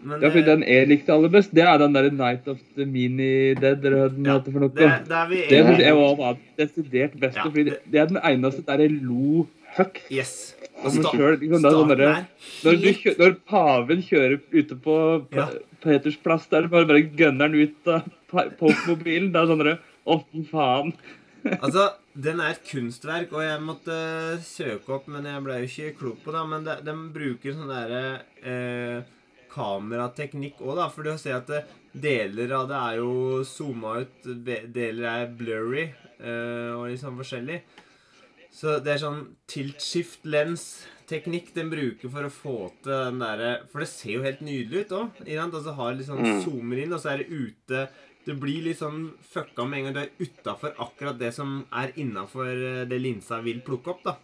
Men 0.07 0.23
ja, 0.23 0.31
for 0.31 0.39
eh, 0.39 0.47
den 0.47 0.63
jeg 0.67 0.89
likte 0.91 1.13
aller 1.15 1.33
best, 1.35 1.51
det 1.57 1.65
er 1.67 1.79
den 1.83 1.97
der 1.97 2.09
Night 2.15 2.47
of 2.53 2.61
the 2.77 2.85
Mini-Dead, 2.87 3.85
eller 3.85 3.97
hva 4.07 4.11
den 4.15 4.29
Ja, 4.31 4.39
for 4.47 4.63
noe. 4.63 4.71
det, 4.77 4.91
det 5.09 5.17
er 5.19 5.27
vi 5.33 5.41
Det 5.51 5.63
synes 5.67 5.83
jeg 5.83 5.97
var 6.23 6.37
desidert 6.61 7.17
beste, 7.25 7.43
Ja, 7.43 7.51
det, 7.71 7.79
det 7.91 8.01
er 8.05 8.07
den 8.13 8.21
eneste 8.23 8.63
der 8.69 8.85
jeg 8.87 8.95
lo 9.03 9.47
høyt. 9.77 9.99
Yes. 10.11 10.35
sta- 10.77 11.11
selv, 11.11 11.41
liksom, 11.43 11.59
sånn 11.59 11.67
starten 11.67 11.91
derre- 11.91 12.13
er 12.15 12.27
Når, 12.65 12.81
kjø- 13.03 13.17
når 13.19 13.35
paven 13.51 14.03
kjører 14.07 14.39
ute 14.53 14.77
på 14.87 14.97
Ja. 15.35 15.49
Peters 15.83 16.17
plass, 16.23 16.47
der 16.51 16.69
bare, 16.69 16.87
bare 16.89 17.03
gønner 17.03 17.47
han 17.51 17.55
ut 17.55 17.87
av 17.93 18.07
Pope-mobilen. 18.59 19.33
Det 19.33 19.41
er 19.43 19.47
sånn 19.51 19.61
derre 19.63 19.79
Å, 20.07 20.21
faen. 20.51 20.93
Altså, 21.61 21.89
den 22.15 22.41
er 22.41 22.53
et 22.55 22.63
kunstverk, 22.67 23.33
og 23.35 23.43
jeg 23.43 23.61
måtte 23.63 23.97
søke 24.43 24.95
opp, 24.97 25.09
men 25.11 25.25
jeg 25.27 25.43
ble 25.45 25.59
jo 25.61 25.67
ikke 25.69 25.99
klok 25.99 26.21
på 26.25 26.33
det. 26.35 26.43
Men 26.51 26.65
de, 26.67 26.77
de 26.87 26.95
bruker 27.15 27.55
sånn 27.57 27.71
derre 27.71 28.01
eh, 28.43 29.03
kamerateknikk 29.57 30.61
òg, 30.63 30.77
da. 30.79 30.89
For 30.93 31.07
du 31.07 31.17
ser 31.19 31.41
at 31.41 31.51
deler 31.97 32.53
av 32.59 32.69
det 32.71 32.77
er 32.83 33.01
jo 33.01 33.43
zooma 33.49 33.97
ut, 34.05 34.31
deler 34.45 35.09
er 35.15 35.35
blurry, 35.39 35.89
eh, 36.21 36.71
og 36.77 36.91
liksom 36.91 37.19
forskjellig. 37.23 37.63
Så 38.57 38.79
det 38.81 38.95
er 38.95 39.03
sånn 39.03 39.23
tilt 39.51 39.83
shift 39.85 40.25
lens-teknikk 40.25 41.51
den 41.57 41.69
bruker 41.69 42.09
for 42.13 42.25
å 42.25 42.33
få 42.33 42.55
til 42.83 42.93
den 42.93 43.19
derre 43.21 43.51
For 43.69 43.85
det 43.85 43.89
ser 43.91 44.15
jo 44.15 44.23
helt 44.25 44.41
nydelig 44.41 44.87
ut 44.87 44.95
òg. 44.97 45.19
Altså 45.45 45.75
har 45.77 45.95
litt 45.95 46.09
sånn 46.09 46.23
Mm. 46.25 46.43
zoomer 46.45 46.83
inn, 46.83 46.93
og 46.97 47.01
så 47.03 47.13
er 47.13 47.19
det 47.19 47.29
ute 47.29 47.89
Du 48.27 48.33
blir 48.35 48.65
litt 48.65 48.79
sånn 48.81 49.13
fucka 49.23 49.69
med 49.69 49.79
en 49.79 49.85
gang 49.85 49.95
du 49.95 50.01
er 50.01 50.27
utafor 50.27 50.73
akkurat 50.83 51.17
det 51.17 51.33
som 51.33 51.65
er 51.73 51.93
innafor 51.97 52.89
det 52.89 52.99
linsa 53.01 53.41
vil 53.41 53.61
plukke 53.61 53.93
opp, 53.93 54.03
da. 54.03 54.17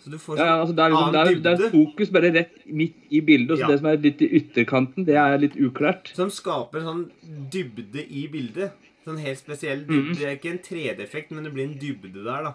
Så 0.00 0.10
du 0.10 0.16
får 0.18 0.38
Ja, 0.38 0.44
sånn 0.44 0.60
altså, 0.62 0.74
det, 0.76 0.84
er 0.84 0.90
liksom, 0.90 1.12
det, 1.12 1.20
er, 1.20 1.40
det 1.44 1.52
er 1.66 1.70
fokus 1.74 2.10
bare 2.10 2.30
rett 2.34 2.54
midt 2.66 2.96
i 3.10 3.20
bildet. 3.20 3.50
og 3.52 3.58
så 3.58 3.60
Ja. 3.60 3.68
Det 3.68 3.78
som 3.80 3.88
er 3.90 3.96
litt 3.98 4.22
i 4.22 4.28
ytterkanten, 4.40 5.04
det 5.06 5.16
er 5.20 5.38
litt 5.38 5.56
uklart. 5.60 6.12
Som 6.16 6.30
skaper 6.30 6.80
sånn 6.86 7.10
dybde 7.52 8.06
i 8.08 8.26
bildet. 8.32 8.72
Sånn 9.04 9.18
helt 9.18 9.38
spesiell 9.38 9.84
Mhm. 9.84 9.88
dybde. 9.88 10.18
Det 10.18 10.26
er 10.28 10.36
ikke 10.36 10.50
en 10.52 10.58
3D-effekt, 10.64 11.30
men 11.32 11.44
det 11.44 11.52
blir 11.54 11.64
en 11.64 11.78
dybde 11.78 12.12
der, 12.24 12.42
da. 12.42 12.54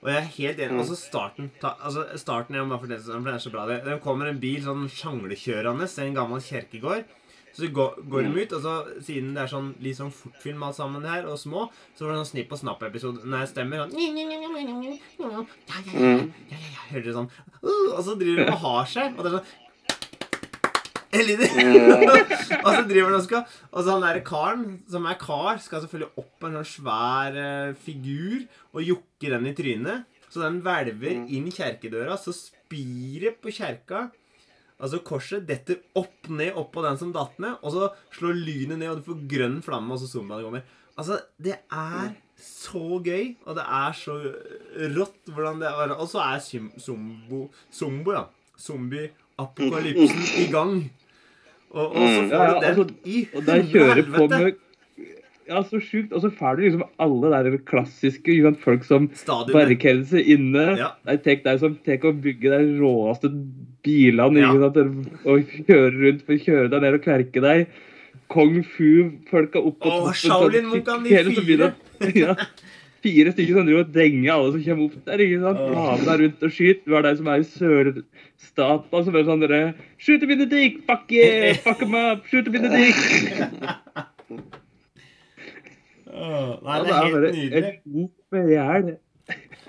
Og 0.00 0.08
jeg 0.08 0.16
er 0.16 0.28
helt 0.38 0.58
enig. 0.58 0.78
Altså 0.78 0.96
starten 0.96 1.50
ta, 1.60 1.74
altså 1.82 2.04
starten 2.16 2.54
jeg 2.54 2.62
må 2.64 2.70
bare 2.70 2.86
fortelle, 2.86 3.02
for 3.02 3.20
den 3.20 3.34
er 3.34 3.38
så 3.42 3.50
bra. 3.50 3.66
Det, 3.66 3.84
det 3.84 4.00
kommer 4.00 4.28
en 4.28 4.38
bil 4.38 4.60
sånn 4.62 4.88
sjanglekjørende 4.88 5.88
til 5.92 6.04
en 6.06 6.14
gammel 6.14 6.40
kjerkegård. 6.40 7.04
Så 7.58 7.68
går, 7.74 7.96
går 8.06 8.22
de 8.22 8.42
ut, 8.44 8.52
og 8.54 8.60
så 8.62 8.72
siden 9.02 9.32
det 9.34 9.42
er 9.42 9.50
sånn 9.50 9.72
litt 9.82 9.98
sånn 9.98 10.12
fortfilm 10.14 10.62
alt 10.62 10.76
sammen 10.78 11.06
her, 11.08 11.24
og 11.26 11.40
små, 11.40 11.64
så 11.98 12.06
var 12.06 12.14
det 12.14 12.20
sånn 12.20 12.28
Snipp 12.32 12.52
og 12.54 12.60
Snapp-episode 12.60 13.24
Når 13.26 13.42
jeg 13.42 13.50
stemmer 13.50 13.82
sånn 13.82 13.96
ja, 13.98 14.10
ja, 14.14 14.26
ja, 14.30 14.36
ja, 14.38 14.50
ja, 14.54 14.92
ja, 15.98 16.58
ja, 16.58 16.84
Hører 16.92 17.08
dere 17.08 17.16
sånn 17.16 17.32
uh, 17.32 17.88
Og 17.96 18.02
så 18.06 18.14
driver 18.20 18.44
de 18.44 18.52
og 18.52 18.62
har 18.62 18.92
seg, 18.92 19.16
og 19.16 19.26
det 19.26 19.32
er 19.32 19.40
sånn 19.40 19.56
og 21.18 22.68
så 22.68 22.82
driver 22.84 23.06
han 23.08 23.14
og 23.16 23.22
skal 23.24 23.44
Og 23.72 23.78
så 23.80 23.94
han 23.94 24.02
derre 24.04 24.20
karen, 24.26 24.64
som 24.92 25.06
er 25.08 25.16
kar, 25.20 25.56
skal 25.64 25.80
selvfølgelig 25.82 26.20
opp 26.20 26.34
på 26.36 26.50
en 26.50 26.58
sånn 26.58 26.68
svær 26.68 27.38
uh, 27.40 27.76
figur 27.80 28.44
og 28.76 28.84
jokke 28.84 29.32
den 29.32 29.48
i 29.48 29.54
trynet. 29.56 30.04
Så 30.28 30.44
den 30.44 30.60
hvelver 30.64 31.16
inn 31.16 31.48
kjerkedøra, 31.48 32.18
så 32.20 32.34
spir 32.36 33.24
det 33.24 33.34
på 33.40 33.52
kjerka. 33.56 34.10
Altså 34.80 35.00
korset 35.02 35.46
detter 35.48 35.80
opp 35.98 36.28
ned 36.30 36.54
oppå 36.54 36.82
den 36.84 36.96
som 37.00 37.10
datt 37.12 37.38
ned, 37.42 37.56
og 37.62 37.72
så 37.74 37.88
slår 38.14 38.36
lynet 38.38 38.78
ned, 38.78 38.88
og 38.92 39.00
du 39.00 39.08
får 39.08 39.22
grønn 39.32 39.56
flamme, 39.64 39.90
og 39.92 39.98
så 39.98 40.06
zombiene 40.12 40.44
kommer. 40.46 40.62
Altså, 40.98 41.18
det 41.42 41.56
er 41.72 42.12
så 42.38 43.02
gøy, 43.02 43.32
og 43.46 43.56
det 43.58 43.64
er 43.64 43.92
så 43.98 44.14
rått 44.94 45.32
hvordan 45.34 45.58
det 45.62 45.66
er. 45.72 45.94
Og 45.98 46.06
så 46.10 46.22
er 46.22 46.38
Zombo 46.78 47.48
Zombo, 47.74 48.12
ja. 48.14 48.24
Zombie-apokalypsen 48.58 50.24
i 50.42 50.46
gang. 50.52 50.90
Og, 51.70 51.92
og 51.92 52.08
så 52.08 52.22
Mm. 52.22 52.30
får 52.30 52.46
du 52.46 52.54
den 52.54 52.64
altså, 52.64 52.94
i 53.04 53.28
helvete. 53.34 54.56
Ja, 55.48 55.62
så 55.64 55.80
sjukt. 55.80 56.12
Og 56.12 56.20
så 56.24 56.30
får 56.34 56.56
du 56.58 56.62
liksom 56.66 56.84
alle 57.00 57.30
der 57.32 57.56
klassiske 57.68 58.34
sant, 58.44 58.60
folk 58.62 58.84
som 58.84 59.08
barrikerer 59.52 60.04
seg 60.10 60.28
inne. 60.36 60.66
Ja. 60.80 60.90
Nei, 61.08 61.16
deg 61.48 61.60
som 61.62 61.76
tek 61.88 62.04
å 62.04 62.12
bygge 62.12 62.52
de 62.52 62.78
råeste 62.82 63.30
bilene 63.86 64.42
Ja. 64.44 64.52
sant, 64.60 64.80
og 65.24 65.54
kjøre 65.68 65.94
rundt 65.96 66.24
for 66.26 66.36
å 66.36 66.42
kjøre 66.44 66.70
deg 66.74 66.84
ned 66.84 66.98
og 66.98 67.04
kverke 67.06 67.44
deg. 67.44 67.66
Kung 68.28 68.58
fu-folka 68.60 69.62
opp 69.64 69.78
på 69.80 69.88
toppen. 70.20 70.72
De 71.04 71.44
fire. 71.48 71.72
Ja. 72.14 72.34
Fire 73.02 73.30
stykker 73.30 73.54
som 73.54 73.66
driver 73.66 73.84
og 73.84 73.92
denger 73.94 74.32
alle 74.34 74.52
som 74.52 74.62
kommer 74.66 74.88
opp 74.88 75.04
der. 75.06 75.22
ikke 75.22 75.40
sant? 75.44 75.60
Ha 75.78 75.96
med 75.96 76.06
deg 76.10 76.20
rundt 76.24 76.42
og 76.48 76.54
skyt. 76.54 76.80
Du 76.84 76.96
er 76.98 77.06
de 77.06 77.12
som 77.20 77.30
er 77.30 77.44
i 77.44 77.46
sørstaten 77.46 79.04
som 79.08 79.18
er 79.18 79.26
sånn 79.30 79.44
dere 79.46 79.60
Shoot 80.02 80.22
a 80.26 80.30
in 80.34 80.42
the 80.42 80.46
dick! 80.50 80.82
Fuck 80.86 81.10
yeah! 81.14 81.54
Fuck 81.66 81.82
him 81.86 81.94
up! 81.94 82.26
Shoot 82.26 82.50
a 82.50 82.54
in 82.58 82.66
the 82.66 82.74
dick! 82.74 84.57
Nei, 86.08 86.78
det 86.84 86.94
er 86.94 87.04
helt 87.04 87.86
nydelig. 87.86 88.98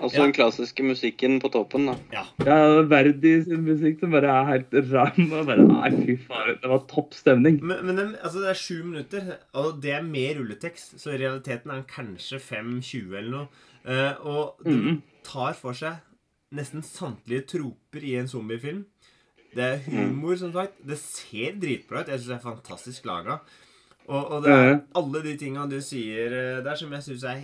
Ja. 0.00 0.10
den 0.14 0.32
klassiske 0.32 0.82
musikken 0.86 1.34
på 1.42 1.50
toppen, 1.52 1.86
da. 1.90 1.94
Ja. 2.14 2.22
Ja, 2.46 2.82
Verdi 2.88 3.32
sin 3.44 3.64
musikk 3.66 4.00
som 4.00 4.14
bare 4.14 4.30
er 4.32 4.46
helt 4.48 4.72
ram. 4.92 5.32
og 5.36 5.46
bare, 5.50 5.66
Nei, 5.68 5.90
fy 5.98 6.16
faen. 6.24 6.54
Det 6.62 6.70
var 6.72 6.86
topp 6.88 7.12
stemning. 7.18 7.58
Men, 7.62 7.84
men 7.90 8.00
altså, 8.22 8.40
det 8.40 8.48
er 8.54 8.60
sju 8.62 8.78
minutter, 8.86 9.34
og 9.60 9.82
det 9.82 9.92
er 9.98 10.02
med 10.06 10.38
rulletekst. 10.40 10.94
Så 11.02 11.12
i 11.12 11.18
realiteten 11.20 11.70
er 11.74 11.82
den 11.82 11.90
kanskje 11.92 12.40
5-20 12.40 13.18
eller 13.20 13.30
noe. 13.34 13.48
Eh, 13.84 14.12
og 14.24 14.64
den 14.64 14.80
Mhm. 14.80 15.02
tar 15.24 15.52
for 15.56 15.72
seg 15.76 16.00
nesten 16.56 16.82
samtlige 16.82 17.44
troper 17.46 18.02
i 18.02 18.16
en 18.16 18.26
zombiefilm. 18.28 18.84
Det 19.54 19.64
er 19.66 19.78
humor, 19.90 20.36
som 20.40 20.52
sagt. 20.54 20.80
Det 20.86 20.96
ser 20.98 21.52
dritbra 21.60 22.00
ut. 22.00 22.08
Jeg 22.08 22.20
syns 22.20 22.28
det 22.32 22.36
er 22.38 22.48
fantastisk 22.48 23.04
laga. 23.04 23.40
Og, 24.10 24.34
og 24.34 24.44
det 24.44 24.52
er 24.58 24.76
alle 24.98 25.22
de 25.24 25.36
tinga 25.38 25.68
du 25.70 25.78
sier 25.84 26.34
eh, 26.34 26.60
der, 26.64 26.76
som 26.78 26.92
jeg 26.96 27.06
syns 27.06 27.26
er 27.30 27.42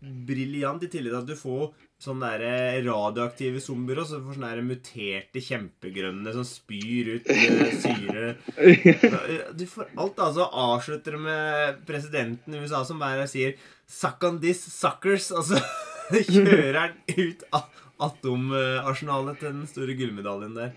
briljant, 0.00 0.80
i 0.80 0.88
tillegg 0.88 1.12
til 1.12 1.18
at 1.18 1.28
du 1.28 1.36
får 1.36 1.66
sånne 2.00 2.28
der 2.32 2.44
eh, 2.48 2.78
radioaktive 2.86 3.60
zombier 3.60 4.00
også. 4.00 4.20
Du 4.20 4.30
får 4.30 4.38
sånne 4.38 4.52
der 4.54 4.64
muterte 4.64 5.42
kjempegrønne 5.44 6.32
som 6.36 6.46
spyr 6.48 7.12
ut 7.18 7.28
eh, 7.34 7.74
syre. 7.82 8.32
Du 9.60 9.66
får 9.68 9.90
alt, 9.92 10.22
altså. 10.24 10.48
Avslutter 10.48 11.18
med 11.20 11.82
presidenten 11.88 12.56
i 12.56 12.62
USA 12.64 12.80
som 12.88 13.02
bare 13.02 13.28
sier 13.28 13.58
'Suck 13.90 14.24
on 14.24 14.40
this, 14.40 14.64
suckers'. 14.72 15.28
Altså 15.36 15.60
kjører 16.32 16.78
han 16.78 16.96
ut 17.18 17.44
av 17.52 17.68
atomarsenalet 18.00 19.42
til 19.42 19.52
den 19.52 19.68
store 19.68 19.98
gullmedaljen 19.98 20.56
der. 20.56 20.72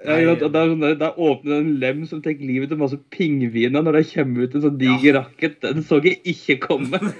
Ja, 0.00 0.34
sånn 0.38 0.80
der, 0.80 0.94
Da 0.96 1.10
åpner 1.12 1.60
en 1.60 1.74
lem 1.80 2.04
som 2.08 2.22
tar 2.24 2.38
livet 2.40 2.70
til 2.70 2.78
masse 2.80 2.96
pingviner 3.12 3.82
når 3.84 3.98
det 3.98 4.06
kommer 4.14 4.46
ut 4.46 4.54
en 4.56 4.64
sånn 4.64 4.78
diger 4.80 5.18
rakett. 5.18 5.58
Den 5.64 5.84
så 5.84 5.98
jeg 6.04 6.20
ikke 6.24 6.56
komme. 6.64 7.00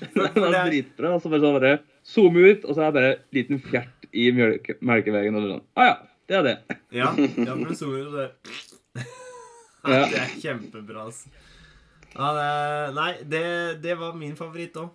Den 0.14 0.54
er- 0.54 0.70
dritbra. 0.70 1.14
Og 1.14 1.22
så 1.22 1.30
bare 1.30 1.42
sånn 1.44 1.58
bare 1.58 1.74
zoome 2.06 2.46
ut, 2.48 2.64
og 2.64 2.74
så 2.74 2.86
er 2.86 2.90
det 2.90 2.96
bare 2.96 3.12
en 3.12 3.38
liten 3.38 3.60
fjert 3.62 4.08
i 4.10 4.30
melkeveien. 4.34 5.36
Og 5.36 5.46
sånn. 5.46 5.66
Ah, 5.76 5.90
ja, 5.90 5.96
det 6.30 6.38
er 6.40 6.48
det. 6.48 6.56
Ja, 7.00 7.12
ja 7.14 7.54
for 7.54 7.98
jo 7.98 8.08
det. 8.16 8.30
Ja. 9.86 10.00
Det 10.10 10.18
er 10.20 10.32
kjempebra, 10.42 11.06
altså. 11.06 11.30
Ja, 12.10 12.32
det, 12.34 12.48
nei, 12.96 13.12
det, 13.30 13.44
det 13.84 13.94
var 14.00 14.16
min 14.18 14.34
favoritt 14.36 14.74
òg. 14.80 14.90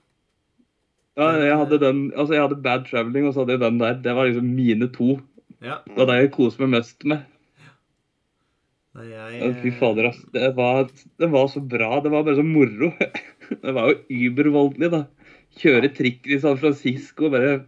Ja, 1.16 1.30
jeg 1.40 1.56
hadde 1.56 1.80
den, 1.80 2.00
altså 2.12 2.36
jeg 2.36 2.44
hadde 2.44 2.60
Bad 2.60 2.90
Traveling, 2.90 3.30
og 3.30 3.34
så 3.34 3.46
hadde 3.46 3.56
jeg 3.56 3.64
den 3.64 3.80
der. 3.80 3.96
Det 4.04 4.16
var 4.18 4.28
liksom 4.28 4.50
mine 4.52 4.90
to. 4.92 5.16
Ja. 5.66 5.80
Det 5.88 5.98
var 5.98 6.12
det 6.12 6.20
jeg 6.20 6.36
koste 6.36 6.62
meg 6.62 6.76
mest 6.78 7.06
med. 7.10 7.24
Nei, 8.96 9.06
jeg 9.12 9.56
Fy 9.60 9.72
fader, 9.76 10.12
ass. 10.12 10.22
Det 10.32 10.52
var, 10.56 10.86
det 11.20 11.30
var 11.34 11.50
så 11.52 11.60
bra. 11.60 11.98
Det 12.04 12.12
var 12.14 12.24
bare 12.28 12.38
så 12.38 12.46
moro. 12.48 12.92
Det 13.66 13.74
var 13.76 13.92
jo 13.92 14.22
übervoldelig, 14.30 14.88
da. 14.94 15.02
Kjøre 15.60 15.92
trikk 15.94 16.26
i 16.32 16.40
San 16.42 16.58
Francisco, 16.58 17.28
bare 17.30 17.60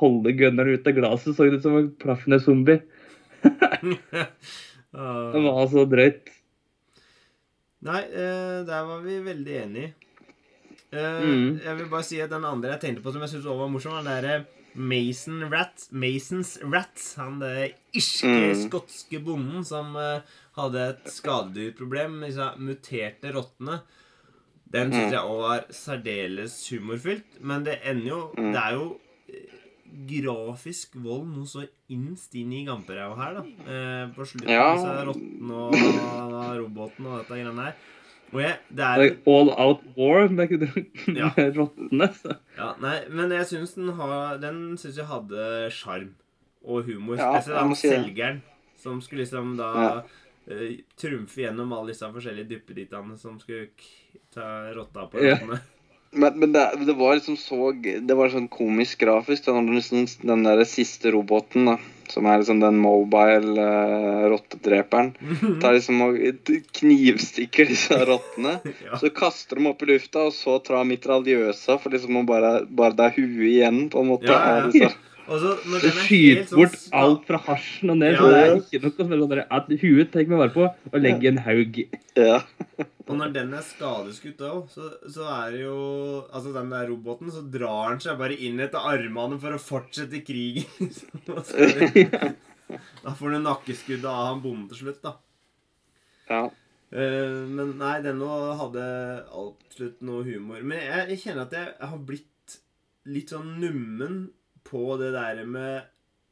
holde 0.00 0.32
gunneren 0.38 0.78
ut 0.78 0.86
av 0.88 0.94
glasset, 0.96 1.34
så 1.36 1.48
ut 1.50 1.60
som 1.64 1.76
en 1.76 1.90
plaffende 2.00 2.38
zombie. 2.42 2.80
Det 4.90 5.42
var 5.44 5.66
så 5.70 5.84
drøyt. 5.86 6.30
Nei, 7.86 8.00
eh, 8.04 8.56
der 8.68 8.86
var 8.88 9.04
vi 9.04 9.18
veldig 9.24 9.58
enige. 9.64 9.92
Eh, 10.92 11.20
Mm. 11.22 11.60
Jeg 11.62 11.76
vil 11.78 11.86
bare 11.88 12.02
si 12.04 12.20
at 12.20 12.30
den 12.30 12.44
andre 12.44 12.72
jeg 12.72 12.80
tenkte 12.80 13.02
på 13.04 13.12
som 13.12 13.20
jeg 13.22 13.30
syntes 13.30 13.46
var 13.46 13.68
morsom, 13.70 13.92
var 13.92 14.02
den 14.02 14.22
derre 14.22 14.46
Mason 14.74 15.42
Rat, 15.50 15.88
Masons 15.90 16.58
Rats. 16.62 17.14
Han 17.16 17.38
det 17.40 17.74
irske, 17.92 18.26
Mm. 18.26 18.68
skotske 18.70 19.18
bonden 19.24 19.64
som 19.66 19.94
uh, 19.96 20.20
hadde 20.56 20.88
et 20.90 21.04
skadedyrproblem 21.10 22.20
disse 22.26 22.46
muterte 22.58 23.32
rottene. 23.34 23.80
Den 24.70 24.92
syns 24.92 25.10
Mm. 25.10 25.12
jeg 25.12 25.24
òg 25.26 25.40
var 25.42 25.64
særdeles 25.70 26.68
humorfylt. 26.70 27.40
Men 27.40 27.64
det 27.64 27.80
ender 27.84 28.06
jo 28.08 28.32
Mm. 28.38 28.52
Det 28.52 28.60
er 28.62 28.72
jo 28.74 29.00
eh, 29.28 29.56
grafisk 30.22 30.94
vold 30.94 31.26
noe 31.34 31.46
så 31.46 31.66
innst 31.90 32.34
inn 32.38 32.52
i 32.52 32.64
gamperæva 32.64 33.16
her, 33.16 33.34
da. 33.34 33.42
Uh, 33.42 34.12
på 34.14 34.24
slutten 34.26 34.48
Ja. 34.48 34.74
disse 34.74 35.06
rottene 35.06 35.52
og, 35.52 35.74
og 35.74 36.58
roboten 36.64 37.06
og 37.06 37.18
dette 37.18 37.34
greiene 37.34 37.64
her. 37.64 37.74
Jeg, 38.32 38.58
det 38.70 38.84
er 38.86 38.98
Like 39.02 39.22
all 39.26 39.50
out 39.58 39.80
war 39.96 40.28
med, 40.28 40.52
Ja. 41.16 41.30
rottene. 41.56 42.08
Ja, 42.56 42.74
nei, 42.80 42.96
men 43.10 43.30
jeg 43.34 43.46
syns 43.50 43.74
den 43.74 43.88
har 43.98 44.38
Den 44.38 44.76
synes 44.78 44.96
jeg 44.96 45.06
hadde 45.10 45.70
sjarm 45.74 46.12
og 46.64 46.84
humor. 46.86 47.16
Ja, 47.16 47.40
Spesielt 47.40 47.76
si 47.80 47.88
selgeren 47.88 48.42
som 48.80 49.00
skulle 49.00 49.24
liksom 49.24 49.56
da 49.58 49.70
Ja. 49.74 50.02
uh, 50.50 50.70
trumfe 50.96 51.42
gjennom 51.42 51.72
alle 51.72 51.92
disse 51.92 52.06
forskjellige 52.12 52.48
duppedittene 52.54 53.18
som 53.18 53.38
skulle 53.40 53.68
k 53.76 53.82
ta 54.34 54.70
rotta 54.76 55.06
på 55.10 55.20
Ja. 55.24 55.34
rottene. 55.36 55.60
Men, 56.12 56.40
men 56.40 56.50
det, 56.52 56.62
det 56.88 56.94
var 56.98 57.14
liksom 57.14 57.36
så 57.38 57.70
Det 57.80 58.14
var 58.18 58.32
sånn 58.32 58.48
komisk 58.50 58.98
grafisk. 59.04 59.44
da, 59.46 59.52
når 59.54 59.66
du 59.68 59.74
liksom, 59.76 60.26
den 60.26 60.42
der 60.42 60.64
siste 60.66 61.12
roboten, 61.14 61.68
da, 61.70 61.76
som 62.10 62.26
er 62.26 62.40
liksom 62.40 62.60
den 62.62 62.78
mobile 62.82 63.54
uh, 63.56 64.24
rottedreperen, 64.32 65.12
tar 65.62 65.76
liksom 65.76 66.02
og 66.06 66.18
knivstikker 66.80 67.70
disse 67.70 67.98
rottene. 68.10 68.58
ja. 68.86 68.98
Så 69.00 69.12
kaster 69.14 69.60
de 69.60 69.70
opp 69.70 69.84
i 69.86 69.92
lufta, 69.92 70.26
og 70.28 70.34
så 70.36 70.58
tar 70.64 70.88
mitraljøsa 70.88 71.78
for 71.80 71.94
liksom 71.94 72.22
å 72.22 72.26
bare, 72.28 72.56
bare 72.66 72.98
det 72.98 73.08
er 73.08 73.16
huet 73.20 73.46
igjen, 73.52 73.84
på 73.92 74.02
en 74.02 74.12
måte. 74.14 74.34
Ja, 74.34 74.66
ja. 74.74 74.92
Av 75.30 75.38
disse- 75.38 75.50
Og 75.54 75.62
så 75.62 75.70
når 75.70 75.80
Det 75.80 75.90
den 75.90 75.90
er 75.90 76.02
helt 76.02 76.08
skyter 76.10 76.46
sånn 76.50 76.58
bort 76.60 76.94
alt 77.00 77.26
fra 77.28 77.38
hasjen 77.46 77.90
og 77.94 77.98
ned. 78.00 78.12
Ja. 78.12 78.18
så 78.20 78.30
det 78.30 78.40
er 78.42 78.56
ikke 78.60 78.82
noe 78.82 78.96
som 78.96 79.12
er 79.12 79.20
sånn 79.22 79.44
at 79.58 79.68
Huet 79.82 80.12
Tenk 80.12 80.28
meg 80.32 80.38
bare 80.42 80.54
på 80.56 80.64
å 80.90 81.00
legge 81.02 81.28
en 81.30 81.38
haug. 81.46 81.78
Ja. 82.18 82.40
Og 83.10 83.16
når 83.18 83.32
den 83.34 83.54
er 83.54 83.62
skadeskutt 83.66 84.42
òg, 84.46 84.68
så, 84.70 84.90
så 85.10 85.24
er 85.26 85.50
det 85.54 85.62
jo 85.64 85.78
Altså, 86.32 86.52
den 86.54 86.70
der 86.70 86.86
roboten, 86.90 87.30
så 87.34 87.42
drar 87.50 87.88
han 87.90 88.00
seg 88.02 88.18
bare 88.18 88.36
inn 88.38 88.60
etter 88.62 88.78
armene 88.78 89.38
for 89.42 89.54
å 89.56 89.62
fortsette 89.62 90.22
krigen. 90.26 90.66
Da 93.04 93.10
får 93.18 93.32
du 93.34 93.38
nakkeskuddet 93.42 94.06
av 94.06 94.28
han 94.28 94.42
bonden 94.44 94.68
til 94.70 94.84
slutt, 94.84 95.00
da. 95.02 95.16
ja. 96.30 96.44
Uh, 96.90 97.46
men 97.46 97.76
nei, 97.78 97.96
den 98.02 98.18
òg 98.26 98.56
hadde 98.58 98.84
absolutt 99.30 100.00
noe 100.06 100.24
humor. 100.26 100.62
Men 100.66 100.78
jeg, 100.82 101.04
jeg 101.12 101.20
kjenner 101.24 101.44
at 101.46 101.52
jeg 101.54 101.88
har 101.92 102.00
blitt 102.06 102.56
litt 103.10 103.30
sånn 103.30 103.52
nummen 103.62 104.16
på 104.66 104.96
det 105.00 105.12
der 105.16 105.42
med 105.48 105.88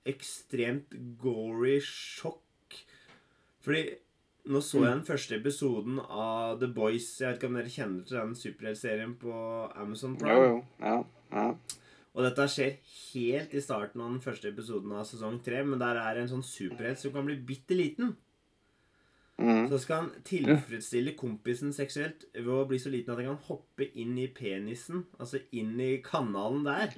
ekstremt 0.09 0.95
gory 1.21 1.79
sjokk. 1.85 2.77
Fordi 3.65 3.83
nå 4.49 4.63
så 4.65 4.81
jeg 4.81 4.95
den 4.95 5.05
første 5.05 5.37
episoden 5.37 5.99
av 6.01 6.57
The 6.63 6.71
Boys. 6.73 7.11
Jeg 7.21 7.29
vet 7.29 7.41
ikke 7.41 7.51
om 7.51 7.59
dere 7.59 7.73
kjenner 7.73 8.07
til 8.09 8.17
den 8.17 8.39
superheltserien 8.39 9.13
på 9.21 9.35
Amazon 9.77 10.17
Prime. 10.21 10.47
jo. 10.47 10.63
Ja. 10.81 10.95
ja. 11.35 11.49
Og 12.17 12.25
dette 12.25 12.47
skjer 12.51 12.79
helt 13.13 13.53
i 13.55 13.61
starten 13.63 14.01
av 14.03 14.15
den 14.15 14.23
første 14.25 14.49
episoden 14.51 14.95
av 14.97 15.05
sesong 15.07 15.37
tre, 15.45 15.61
men 15.67 15.79
der 15.83 16.01
er 16.01 16.19
en 16.19 16.31
sånn 16.31 16.47
superhelt 16.47 16.99
som 16.99 17.13
kan 17.15 17.29
bli 17.29 17.37
bitte 17.51 17.77
liten. 17.77 18.17
Mm. 19.39 19.69
Så 19.71 19.79
skal 19.79 20.03
han 20.03 20.25
tilfredsstille 20.27 21.15
kompisen 21.19 21.71
seksuelt 21.75 22.25
ved 22.35 22.51
å 22.51 22.65
bli 22.67 22.79
så 22.83 22.91
liten 22.91 23.15
at 23.15 23.21
han 23.23 23.31
kan 23.31 23.45
hoppe 23.47 23.87
inn 24.01 24.17
i 24.19 24.27
penisen, 24.35 25.05
altså 25.19 25.39
inn 25.55 25.77
i 25.79 25.93
kanalen 26.03 26.65
der. 26.67 26.97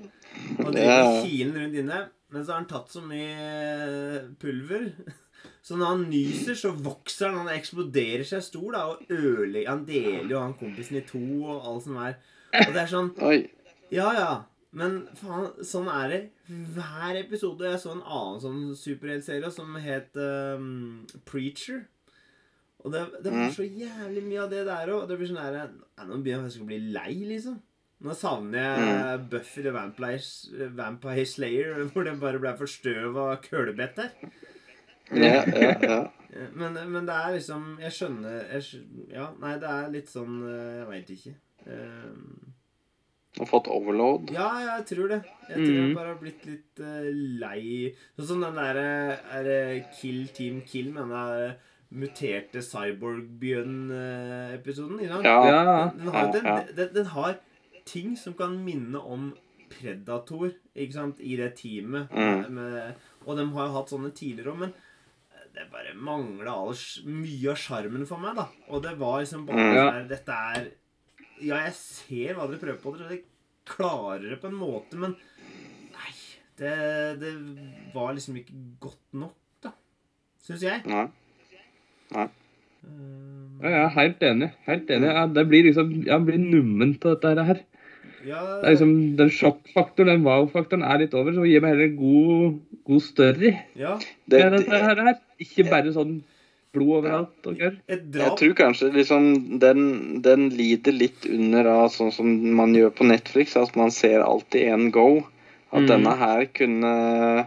Og 0.64 0.70
det 0.72 0.86
er 0.86 1.20
kilen 1.20 1.58
rundt 1.58 1.80
inne. 1.82 2.06
Men 2.30 2.44
så 2.44 2.54
har 2.54 2.62
han 2.62 2.70
tatt 2.70 2.92
så 2.94 3.02
mye 3.04 4.30
pulver. 4.40 4.92
Så 5.64 5.76
når 5.76 5.86
han 5.86 6.02
nyser, 6.10 6.56
så 6.56 6.70
vokser 6.72 7.30
han. 7.30 7.46
Han 7.46 7.54
eksploderer 7.54 8.26
seg 8.28 8.42
stor 8.44 8.74
da, 8.74 8.82
og 8.92 9.12
ødelegger 9.12 9.70
Han 9.70 9.86
deler 9.88 10.28
jo 10.28 10.40
han 10.40 10.54
kompisen 10.56 10.98
i 11.00 11.02
to 11.08 11.20
og 11.20 11.66
alt 11.68 11.84
som 11.86 11.96
er. 12.00 12.18
Og 12.60 12.74
det 12.74 12.82
er 12.82 12.90
sånn 12.90 13.10
ja, 13.90 14.08
ja. 14.16 14.30
Men 14.76 15.00
faen, 15.18 15.48
sånn 15.66 15.88
er 15.90 16.12
det 16.12 16.20
hver 16.76 17.18
episode. 17.18 17.66
Jeg 17.72 17.80
så 17.82 17.94
en 17.96 18.04
annen 18.04 18.42
sånn 18.42 18.60
superheltserie 18.78 19.50
som 19.54 19.74
het 19.82 20.16
um, 20.20 21.00
Preacher. 21.28 21.82
Og 22.84 22.92
det, 22.92 23.00
det 23.24 23.32
var 23.32 23.42
Mm. 23.48 23.52
så 23.52 23.64
jævlig 23.66 24.22
mye 24.24 24.42
av 24.42 24.50
det 24.50 24.64
der 24.66 24.88
òg. 24.94 25.08
Det 25.08 25.18
blir 25.18 25.28
sånn 25.28 25.42
der 25.42 25.58
ja, 25.58 25.66
Nå 26.06 26.16
begynner 26.22 26.40
jeg 26.40 26.44
faktisk 26.46 26.62
å 26.62 26.66
bli 26.70 26.78
lei, 26.94 27.14
liksom. 27.28 27.58
Nå 28.00 28.14
savner 28.16 28.62
jeg 28.64 29.24
Buffy 29.30 29.62
the 29.62 29.70
Vampire, 29.74 30.70
Vampire 30.78 31.26
Slayer, 31.28 31.82
hvor 31.92 32.04
det 32.08 32.14
bare 32.20 32.38
ble 32.40 32.54
forstøva 32.56 33.26
kølebett 33.44 33.96
der. 34.00 34.14
Ja, 35.12 35.44
ja, 35.44 35.74
ja. 35.82 36.00
Men, 36.54 36.76
men 36.92 37.06
det 37.08 37.14
er 37.18 37.32
liksom 37.34 37.64
Jeg 37.82 37.90
skjønner 37.96 38.44
jeg, 38.52 38.82
Ja, 39.10 39.24
nei, 39.42 39.56
det 39.58 39.66
er 39.68 39.88
litt 39.90 40.06
sånn 40.12 40.36
eh, 40.46 40.76
Jeg 40.78 40.86
veit 40.86 41.08
ikke. 41.16 41.32
Du 41.66 43.40
Og 43.42 43.48
fått 43.50 43.68
overload. 43.70 44.30
Ja, 44.34 44.48
jeg 44.76 44.86
tror 44.90 45.08
det. 45.10 45.18
Jeg 45.48 45.56
tror 45.56 45.74
jeg 45.74 45.82
Mhm. 45.88 45.94
bare 45.98 46.12
har 46.14 46.20
blitt 46.22 46.46
litt 46.46 46.80
uh, 46.82 47.10
lei 47.42 47.94
Sånn 48.18 48.26
som 48.30 48.40
den 48.46 48.54
derre 48.58 49.18
er 49.34 49.84
Kill 50.00 50.28
Team 50.34 50.62
Kill 50.66 50.92
men 50.94 51.08
det 51.10 51.20
der 51.34 51.58
muterte 51.90 52.62
cyborg-bjørn-episoden. 52.62 55.00
Ja. 55.04 55.20
Ja. 55.24 55.90
Den, 55.90 55.98
den, 55.98 56.08
har, 56.14 56.32
den, 56.32 56.44
Ja, 56.44 56.56
ja. 56.58 56.64
den, 56.76 56.94
den 56.94 57.06
har 57.06 57.34
ting 57.88 58.16
som 58.18 58.34
kan 58.38 58.58
minne 58.64 58.98
om 59.00 59.32
Predator 59.70 60.50
ikke 60.74 60.92
sant, 60.96 61.20
i 61.22 61.36
det 61.38 61.52
teamet. 61.60 62.08
Mm. 62.10 62.52
Med, 62.54 62.92
og 63.26 63.36
de 63.38 63.44
har 63.54 63.66
jo 63.68 63.72
hatt 63.78 63.90
sånne 63.92 64.10
tidligere 64.16 64.52
òg, 64.54 64.58
men 64.64 64.72
det 65.54 65.66
bare 65.72 65.94
mangla 65.98 66.54
mye 67.10 67.50
av 67.50 67.56
sjarmen 67.58 68.06
for 68.06 68.18
meg, 68.22 68.36
da. 68.38 68.44
Og 68.70 68.82
det 68.84 68.92
var 69.00 69.20
liksom 69.22 69.46
bare 69.48 69.58
Mm. 69.60 69.74
ja. 69.74 69.84
der, 69.90 70.04
Dette 70.08 70.32
er 70.32 70.68
Ja, 71.40 71.56
jeg 71.64 71.72
ser 71.74 72.34
hva 72.36 72.46
dere 72.50 72.60
prøver 72.60 72.80
på, 72.82 72.92
dere 72.98 73.08
dere 73.08 73.22
klarer 73.64 74.28
det 74.30 74.40
på 74.42 74.46
en 74.50 74.58
måte, 74.60 74.96
men 75.00 75.14
Nei. 75.94 76.12
Det, 76.60 76.74
det 77.20 77.32
var 77.94 78.12
liksom 78.14 78.36
ikke 78.36 78.52
godt 78.80 79.14
nok, 79.16 79.34
da. 79.64 79.70
Syns 80.44 80.62
jeg. 80.62 80.82
Nei. 80.86 81.06
Um, 82.14 82.28
Ja, 83.60 83.68
jeg 83.68 83.80
er 83.84 83.90
helt 83.98 84.22
enig. 84.24 84.48
Helt 84.66 84.88
enig. 84.90 85.10
Jeg, 85.12 85.34
det 85.36 85.44
blir 85.50 85.66
liksom 85.68 85.90
Jeg 86.06 86.24
blir 86.24 86.38
nummen 86.40 86.94
på 87.00 87.12
dette 87.12 87.44
her. 87.44 87.58
ja, 88.24 88.40
Det 88.60 88.64
er 88.66 88.70
liksom, 88.74 88.94
Den 89.18 89.30
sjokkfaktoren, 89.36 90.08
den 90.14 90.24
wow-faktoren, 90.24 90.82
er 90.82 90.98
litt 91.04 91.14
over, 91.14 91.32
så 91.36 91.44
gi 91.44 91.60
meg 91.60 91.74
heller 91.74 91.90
en 91.90 91.96
god, 92.00 92.58
god 92.88 93.00
story. 93.04 93.52
ja. 93.76 93.98
Det, 94.26 94.40
det, 94.54 94.62
det 94.66 94.80
her, 94.86 95.02
her. 95.10 95.18
Ikke 95.40 95.68
bare 95.70 95.92
sånn 95.92 96.22
blod 96.72 97.00
overalt 97.00 97.46
og 97.50 97.56
gørr. 97.58 97.76
Jeg 97.90 98.32
tror 98.38 98.52
kanskje 98.54 98.92
liksom 98.94 99.58
den, 99.58 100.20
den 100.22 100.48
lider 100.54 100.94
litt 100.94 101.26
under 101.26 101.66
av 101.66 101.88
sånn 101.90 102.12
som 102.14 102.28
man 102.56 102.72
gjør 102.76 102.92
på 102.94 103.08
Netflix, 103.08 103.56
at 103.58 103.74
man 103.76 103.90
ser 103.90 104.22
alltid 104.22 104.68
en 104.72 104.90
go. 104.94 105.24
At 105.72 105.82
Mm. 105.84 105.86
denne 105.86 106.16
her 106.18 106.44
kunne 106.54 107.46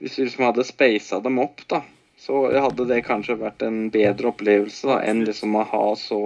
Hvis 0.00 0.18
vi 0.18 0.24
liksom 0.26 0.44
hadde 0.44 0.64
speisa 0.66 1.20
dem 1.22 1.38
opp, 1.38 1.62
da, 1.70 1.80
så 2.24 2.46
hadde 2.48 2.86
det 2.88 3.02
kanskje 3.04 3.36
vært 3.36 3.62
en 3.66 3.88
bedre 3.92 4.30
opplevelse 4.32 4.88
da, 4.88 5.00
enn 5.04 5.24
liksom 5.26 5.56
å 5.60 5.66
ha 5.68 5.86
så 6.00 6.20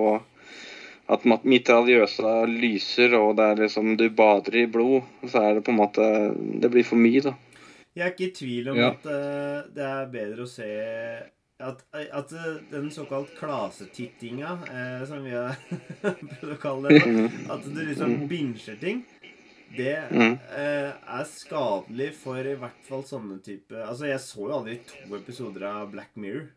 at 1.09 1.25
mitraljøsa 1.25 2.43
lyser, 2.51 3.17
og 3.17 3.39
det 3.39 3.47
er 3.51 3.63
liksom 3.63 3.95
du 3.99 4.07
bader 4.13 4.59
i 4.61 4.67
blod. 4.69 5.09
Så 5.25 5.41
er 5.41 5.57
det 5.57 5.65
på 5.65 5.73
en 5.73 5.81
måte 5.81 6.05
Det 6.37 6.69
blir 6.71 6.85
for 6.85 7.01
mye, 7.01 7.23
da. 7.25 7.33
Jeg 7.97 8.05
er 8.05 8.13
ikke 8.13 8.29
i 8.29 8.35
tvil 8.37 8.69
om 8.75 8.77
Ja. 8.79 8.91
at 8.93 9.09
uh, 9.09 9.73
det 9.75 9.87
er 9.89 10.11
bedre 10.13 10.45
å 10.45 10.51
se 10.51 10.69
at, 11.59 11.81
at 12.13 12.33
eh, 12.33 12.59
den 12.71 12.91
såkalt 12.91 13.33
klasetittinga, 13.39 14.59
eh, 14.71 15.07
som 15.09 15.25
vi 15.25 15.33
har 15.35 15.57
prøvd 16.03 16.53
å 16.55 16.59
kalle 16.63 16.93
det, 16.93 17.01
da, 17.03 17.55
at 17.57 17.65
du 17.67 17.81
liksom 17.83 18.15
binsjer 18.31 18.77
ting, 18.79 19.01
det 19.77 19.97
Mm. 20.11 20.39
eh, 20.57 20.93
er 21.19 21.25
skadelig 21.29 22.15
for 22.15 22.37
i 22.39 22.55
hvert 22.55 22.83
fall 22.89 23.03
sånne 23.05 23.41
type 23.45 23.73
Altså, 23.77 24.07
jeg 24.09 24.19
så 24.21 24.47
jo 24.49 24.55
aldri 24.59 24.79
to 24.87 25.15
episoder 25.17 25.63
av 25.69 25.91
Black 25.93 26.11
Mirror. 26.17 26.49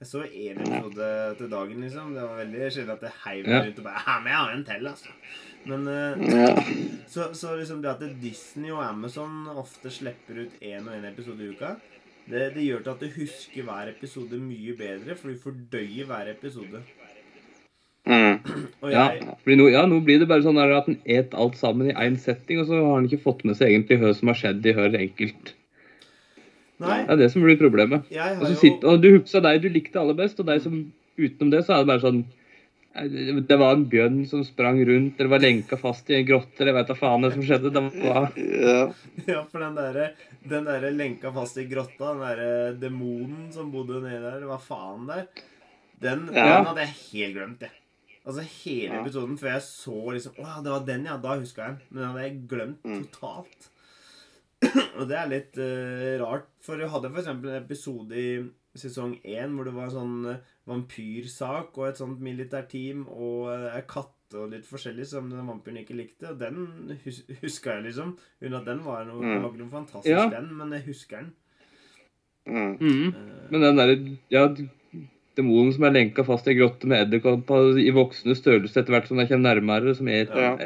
Jeg 0.00 0.08
så 0.08 0.22
én 0.24 0.60
episode 0.62 1.36
til 1.36 1.48
dagen, 1.50 1.80
liksom. 1.84 2.14
Det 2.14 2.22
var 2.22 2.38
veldig 2.44 2.70
sjelden 2.72 2.90
at 2.94 3.00
det 3.00 3.12
heiv 3.26 3.46
meg 3.46 3.52
Ja. 3.54 3.62
rundt 3.66 3.78
og 3.78 3.84
bare 3.84 4.02
Ja, 4.06 4.18
men 4.20 4.32
jeg 4.32 4.38
har 4.40 4.52
en 4.52 4.64
til, 4.64 4.86
altså. 4.86 5.08
Men 5.66 5.88
eh, 5.88 6.14
Ja. 6.30 6.54
så, 7.06 7.34
så 7.34 7.56
liksom 7.58 7.82
det 7.82 7.90
at 7.90 8.20
Disney 8.22 8.70
og 8.70 8.82
Amazon 8.84 9.46
ofte 9.48 9.90
slipper 9.90 10.40
ut 10.46 10.52
én 10.62 10.86
og 10.88 10.94
én 10.94 11.04
episode 11.12 11.40
i 11.44 11.50
uka, 11.52 11.76
det, 12.30 12.54
det 12.54 12.62
gjør 12.64 12.82
til 12.84 12.90
at 12.90 13.00
du 13.00 13.08
husker 13.18 13.62
hver 13.66 13.88
episode 13.90 14.38
mye 14.40 14.76
bedre, 14.78 15.16
for 15.16 15.28
du 15.28 15.36
fordøyer 15.38 16.06
hver 16.06 16.30
episode. 16.30 16.82
Mm. 18.10 18.66
Og 18.82 18.90
Ja, 18.90 19.06
jeg, 19.14 19.56
nå, 19.60 19.68
ja, 19.70 19.84
nå 19.86 20.00
blir 20.02 20.18
det 20.22 20.28
bare 20.30 20.42
sånn 20.42 20.58
der 20.58 20.72
at 20.74 20.88
en 20.90 20.98
et 21.06 21.34
alt 21.38 21.58
sammen 21.60 21.92
i 21.92 21.94
én 21.94 22.18
setting, 22.18 22.62
og 22.62 22.66
så 22.70 22.80
har 22.80 22.96
han 22.96 23.06
ikke 23.06 23.22
fått 23.22 23.44
med 23.46 23.58
seg 23.58 23.70
egentlig 23.70 24.00
hva 24.02 24.12
som 24.16 24.32
har 24.32 24.40
skjedd 24.40 24.66
i 24.66 24.74
hver 24.76 24.98
enkelt. 24.98 25.54
Nei, 26.80 26.98
Det 27.04 27.12
er 27.12 27.20
det 27.20 27.30
som 27.34 27.44
blir 27.44 27.60
problemet. 27.60 28.08
Og, 28.08 28.44
så 28.46 28.52
jo 28.54 28.58
sitter, 28.58 28.88
og 28.88 29.02
du 29.04 29.10
husker 29.18 29.44
deg 29.44 29.62
du 29.62 29.68
likte 29.72 30.00
aller 30.00 30.16
best, 30.18 30.40
og 30.40 30.48
deg 30.48 30.62
som 30.64 30.78
utenom 31.20 31.50
det, 31.52 31.64
så 31.66 31.76
er 31.76 31.82
det 31.82 31.90
bare 31.90 32.04
sånn 32.06 32.20
eh, 32.96 33.42
Det 33.46 33.58
var 33.60 33.76
en 33.76 33.84
bjørn 33.92 34.22
som 34.30 34.42
sprang 34.46 34.80
rundt, 34.88 35.20
eller 35.20 35.34
var 35.34 35.44
lenka 35.44 35.76
fast 35.80 36.08
i 36.10 36.16
en 36.16 36.26
grotte, 36.26 36.56
eller 36.58 36.72
jeg 36.72 36.78
vet 36.80 36.92
da 36.92 36.96
faen 36.98 37.26
det 37.26 37.32
som 37.36 37.44
skjedde. 37.44 37.74
Det 37.76 37.84
var, 38.00 38.30
Ja. 38.40 38.80
Ja, 39.28 39.44
for 39.44 39.60
den 39.60 39.76
derre 39.76 40.12
den 40.48 40.64
der 40.64 40.88
lenka 40.96 41.32
fast 41.36 41.58
i 41.60 41.66
grotta, 41.68 42.14
den 42.14 42.24
derre 42.24 42.72
demonen 42.80 43.50
som 43.52 43.68
bodde 43.74 44.00
nedi 44.00 44.22
der, 44.24 44.48
hva 44.48 44.56
faen 44.62 45.04
der, 45.10 45.28
den, 46.00 46.30
Ja. 46.32 46.46
den 46.56 46.70
hadde 46.72 46.86
jeg 46.86 46.96
helt 47.12 47.36
glemt, 47.36 47.60
jeg. 47.68 47.76
Altså 48.26 48.42
hele 48.44 48.94
Ja. 48.94 49.00
episoden 49.02 49.38
før 49.40 49.52
jeg 49.54 49.62
så 49.64 50.12
liksom 50.12 50.32
Å 50.38 50.62
det 50.62 50.70
var 50.74 50.86
den, 50.86 51.04
ja. 51.08 51.16
Da 51.16 51.38
huska 51.40 51.64
jeg 51.66 51.76
den. 51.78 51.82
Men 51.90 52.02
den 52.02 52.10
hadde 52.10 52.24
jeg 52.28 52.48
glemt 52.48 52.84
Mm. 52.84 53.04
totalt. 53.08 53.68
Og 55.00 55.08
det 55.08 55.16
er 55.16 55.28
litt 55.30 55.56
uh, 55.56 56.18
rart, 56.20 56.48
for 56.60 56.76
du 56.76 56.86
hadde 56.86 57.08
f.eks. 57.10 57.26
en 57.32 57.44
episode 57.56 58.12
i 58.12 58.32
sesong 58.76 59.16
én 59.24 59.54
hvor 59.56 59.64
det 59.64 59.72
var 59.74 59.88
en 59.88 59.94
sånn 59.96 60.26
eh, 60.34 60.36
vampyrsak 60.68 61.78
og 61.80 61.88
et 61.88 61.96
sånt 61.98 62.20
militærteam 62.22 63.06
og 63.08 63.48
uh, 63.48 63.70
ei 63.74 63.80
katt 63.88 64.36
og 64.38 64.52
litt 64.52 64.62
forskjellig 64.68 65.06
som 65.10 65.26
den 65.32 65.48
vampyren 65.48 65.80
ikke 65.80 65.96
likte. 65.96 66.28
Og 66.30 66.38
den 66.38 66.98
hus 67.04 67.22
huska 67.40 67.72
jeg, 67.78 67.88
liksom. 67.88 68.12
Uten 68.42 68.54
at 68.60 68.68
den 68.68 68.84
var 68.84 69.04
noe, 69.08 69.22
Mm. 69.24 69.42
var 69.42 69.56
noe 69.58 69.70
fantastisk, 69.72 70.12
Ja. 70.12 70.28
den, 70.28 70.52
men 70.56 70.70
jeg 70.76 70.84
husker 70.86 71.16
den. 71.24 71.32
Mm. 72.46 72.76
mm. 72.78 73.08
Eh, 73.08 73.50
Men 73.50 73.60
den 73.64 73.76
derre 73.80 73.96
ja, 74.30 74.44
demonen 75.38 75.72
som 75.74 75.84
er 75.86 75.94
lenka 75.94 76.24
fast 76.26 76.48
i 76.48 76.54
ei 76.54 76.58
grotte 76.58 76.88
med 76.90 77.06
edderkopper 77.06 77.78
i 77.80 77.90
voksne 77.94 78.34
størrelse 78.38 78.80
etter 78.80 78.94
hvert 78.96 79.08
som 79.10 79.20
de 79.20 79.26
kommer 79.30 79.54
nærmere, 79.54 79.94
som 79.96 80.08
er 80.08 80.26
Ja. 80.30 80.56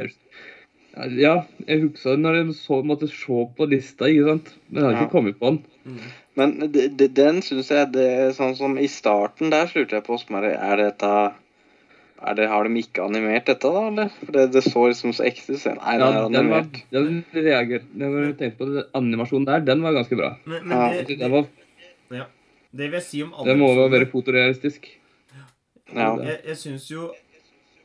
Ja, 1.11 1.35
jeg 1.67 1.81
husker 1.83 2.17
når 2.17 2.37
jeg 2.39 2.53
så, 2.55 2.77
måtte 2.87 3.09
se 3.11 3.39
på 3.59 3.67
lista, 3.67 4.07
ikke 4.07 4.29
sant. 4.29 4.53
Men 4.71 4.83
jeg 4.83 4.85
har 4.85 4.93
ikke 4.95 5.09
Ja. 5.09 5.11
kommet 5.11 5.39
på 5.41 5.47
den. 5.51 5.65
mm. 5.85 6.13
Men 6.37 6.53
de, 6.73 6.89
de, 6.89 7.09
den 7.09 7.43
syns 7.43 7.69
jeg 7.71 7.93
det 7.93 8.05
er 8.11 8.31
sånn 8.35 8.55
som 8.57 8.79
I 8.79 8.87
starten 8.91 9.51
der 9.51 9.67
lurte 9.75 9.95
jeg 9.99 10.05
på 10.07 10.19
som 10.19 10.37
er, 10.37 10.77
dette 10.77 11.11
er 12.25 12.35
det, 12.35 12.49
Har 12.49 12.65
de 12.65 12.79
ikke 12.81 13.03
animert 13.05 13.47
dette, 13.47 13.69
da? 13.69 13.89
eller? 13.89 14.09
For 14.25 14.33
det, 14.33 14.53
det 14.53 14.63
så 14.65 14.87
liksom 14.89 15.13
så 15.13 15.27
ekte 15.27 15.55
ut. 15.59 15.65
Nei, 15.67 15.99
ja, 15.99 15.99
det 15.99 16.15
er 16.15 16.25
animert. 16.25 16.79
den 16.91 17.05
var, 17.05 17.11
den 17.11 17.25
reagerte, 17.35 17.87
jeg 17.99 18.37
tenkte 18.39 18.59
på 18.59 18.71
det, 18.71 18.87
animasjonen 18.95 19.47
der, 19.47 19.61
den 19.67 19.83
var 19.83 19.93
ganske 19.93 20.17
bra. 20.17 20.37
Men, 20.47 20.71
Ja. 20.71 20.89
det, 20.93 21.07
det, 21.09 21.19
Den, 21.19 21.31
var, 21.33 22.27
det 22.75 22.89
vil 22.89 22.99
jeg 22.99 23.07
si 23.07 23.23
om 23.23 23.35
alle 23.35 23.53
Det 23.53 23.61
må 23.61 23.71
jo 23.75 23.87
være 23.93 24.11
fotorealistisk. 24.11 24.89
Ja. 25.95 26.09
Jeg, 26.19 26.41
jeg 26.49 26.59
syns 26.59 26.89
jo 26.91 27.13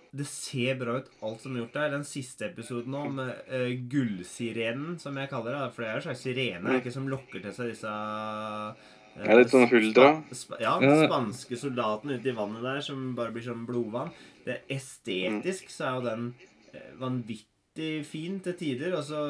det 0.10 0.26
ser 0.26 0.78
bra 0.80 0.96
ut, 0.98 1.10
alt 1.22 1.44
som 1.44 1.54
er 1.54 1.62
gjort 1.64 1.76
der. 1.78 1.92
Den 1.94 2.06
siste 2.08 2.48
episoden 2.48 2.96
nå, 2.96 3.04
med 3.14 3.52
uh, 3.52 3.74
gullsirenen, 3.92 4.96
som 5.02 5.18
jeg 5.22 5.30
kaller 5.30 5.54
det. 5.54 5.68
For 5.76 5.86
det 5.86 5.90
er 5.92 6.00
en 6.00 6.06
slags 6.08 6.24
sirene 6.26 6.78
ikke, 6.80 6.94
som 6.96 7.10
lokker 7.12 7.44
til 7.44 7.54
seg 7.54 7.70
disse 7.76 7.92
uh, 7.92 8.88
Det 9.20 9.28
er 9.28 9.42
litt 9.42 9.54
sånn 9.54 9.70
huldra. 9.70 10.08
Sp 10.34 10.58
ja, 10.64 10.74
Ja. 10.82 10.96
spanske 11.04 11.60
soldatene 11.62 12.18
ute 12.18 12.32
i 12.32 12.38
vannet 12.38 12.66
der 12.66 12.82
som 12.86 13.12
bare 13.18 13.36
blir 13.36 13.46
sånn 13.46 13.68
blodvann. 13.70 14.10
Det 14.48 14.56
er 14.56 14.80
Estetisk 14.80 15.70
så 15.74 15.92
er 15.92 16.00
jo 16.00 16.08
den 16.08 16.26
uh, 16.74 16.90
vanvittig 17.04 17.94
fin 18.10 18.42
til 18.42 18.58
tider. 18.58 18.98
Og 18.98 19.06
så 19.06 19.22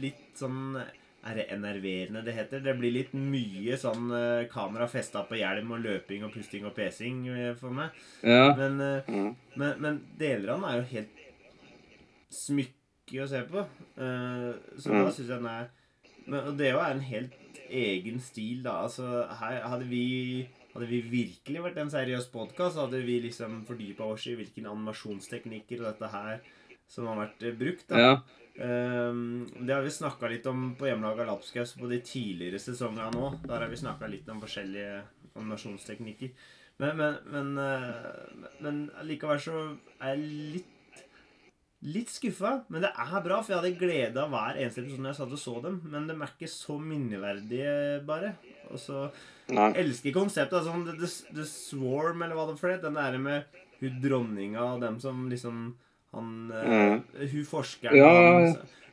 litt 0.00 0.40
sånn 0.40 0.78
Er 1.26 1.34
det 1.34 1.48
enerverende 1.50 2.22
det 2.24 2.34
heter? 2.36 2.60
Det 2.62 2.76
blir 2.78 2.92
litt 2.94 3.12
mye 3.12 3.74
sånn 3.76 4.10
eh, 4.14 4.44
kamera 4.48 4.86
festa 4.88 5.24
på 5.26 5.34
hjelm 5.40 5.72
og 5.74 5.80
løping 5.82 6.22
og 6.24 6.32
pusting 6.32 6.64
og 6.64 6.74
pesing 6.76 7.24
eh, 7.28 7.54
for 7.58 7.70
meg. 7.74 7.90
Ja. 8.22 8.54
Men, 8.56 8.80
eh, 8.80 9.02
Mm. 9.08 9.34
men, 9.56 9.80
men 9.80 9.98
deler 10.16 10.54
av 10.54 10.60
den 10.60 10.68
er 10.70 10.76
jo 10.78 10.86
helt 10.92 11.24
smykke 12.30 13.22
å 13.24 13.28
se 13.28 13.42
på. 13.48 13.64
Så 13.96 14.90
Mm. 14.92 15.04
da 15.04 15.10
syns 15.10 15.18
jeg 15.28 15.28
den 15.28 15.46
er 15.46 15.68
men, 16.26 16.40
Og 16.46 16.56
det 16.58 16.72
jo 16.72 16.78
er 16.78 16.90
en 16.92 17.00
helt 17.00 17.32
egen 17.70 18.20
stil, 18.20 18.62
da. 18.62 18.82
Altså, 18.84 19.26
her 19.40 19.62
hadde 19.62 19.88
vi 19.88 20.46
hadde 20.74 20.86
vi 20.86 21.00
virkelig 21.02 21.62
vært 21.64 21.78
en 21.78 21.90
seriøs 21.90 22.28
podkast, 22.30 22.76
hadde 22.76 23.02
vi 23.04 23.20
liksom 23.22 23.64
fordypa 23.66 24.04
oss 24.04 24.26
i 24.26 24.34
hvilke 24.36 24.62
animasjonsteknikker 24.62 25.80
og 25.80 25.86
dette 25.98 26.10
her 26.12 26.40
som 26.88 27.08
har 27.10 27.20
vært 27.22 27.46
eh, 27.46 27.56
brukt. 27.56 27.88
da. 27.90 28.02
Ja. 28.02 28.18
Um, 28.58 29.44
det 29.54 29.70
har 29.70 29.84
vi 29.84 29.90
snakka 29.94 30.30
litt 30.32 30.46
om 30.50 30.72
på 30.74 30.88
hjemmelaga 30.88 31.28
lapskaus 31.28 31.76
på 31.78 31.86
de 31.90 32.00
tidligere 32.02 32.58
sesongene 32.58 33.12
nå. 33.14 33.28
Der 33.44 33.62
har 33.62 33.70
vi 33.70 33.78
snakka 33.78 34.08
litt 34.10 34.28
om 34.32 34.40
forskjellige 34.42 34.96
animasjonsteknikker. 35.38 36.32
Men, 36.78 36.98
men, 36.98 37.14
men, 37.34 37.52
eh, 37.62 38.50
men 38.62 38.82
likevel 39.06 39.40
så 39.42 39.62
er 40.00 40.16
jeg 40.16 40.26
litt 40.58 40.74
Litt 41.86 42.10
skuffa, 42.10 42.64
men 42.74 42.82
det 42.82 42.88
er 42.90 43.20
bra, 43.22 43.36
for 43.38 43.52
jeg 43.52 43.60
hadde 43.60 43.78
glede 43.78 44.18
av 44.18 44.32
hver 44.32 44.56
eneste 44.58 44.80
episode 44.82 44.98
når 45.04 45.12
jeg 45.12 45.18
satt 45.20 45.34
og 45.36 45.38
så 45.38 45.52
dem. 45.62 45.76
Men 45.86 46.08
de 46.08 46.16
er 46.16 46.32
ikke 46.32 46.48
så 46.50 46.74
minneverdige, 46.82 47.74
bare. 48.08 48.32
Og 48.72 48.80
så 48.82 49.04
Nei. 49.54 49.68
elsker 49.84 50.16
konseptet. 50.16 50.56
Altså, 50.58 50.74
the, 50.88 50.96
the, 50.98 51.36
the 51.36 51.46
Swarm, 51.46 52.24
eller 52.26 52.34
hva 52.34 52.48
det 52.48 52.56
er 52.56 52.58
for 52.64 52.72
det. 52.72 52.80
Den 52.82 52.98
der 52.98 53.20
med 53.22 53.60
hun 53.78 54.00
dronninga 54.02 54.64
og 54.72 54.82
dem 54.82 54.98
som 54.98 55.28
liksom 55.30 55.68
Han 56.16 56.28
eh, 56.54 57.26
Hun 57.32 57.46
forskeren 57.48 57.98
Ja, 57.98 58.12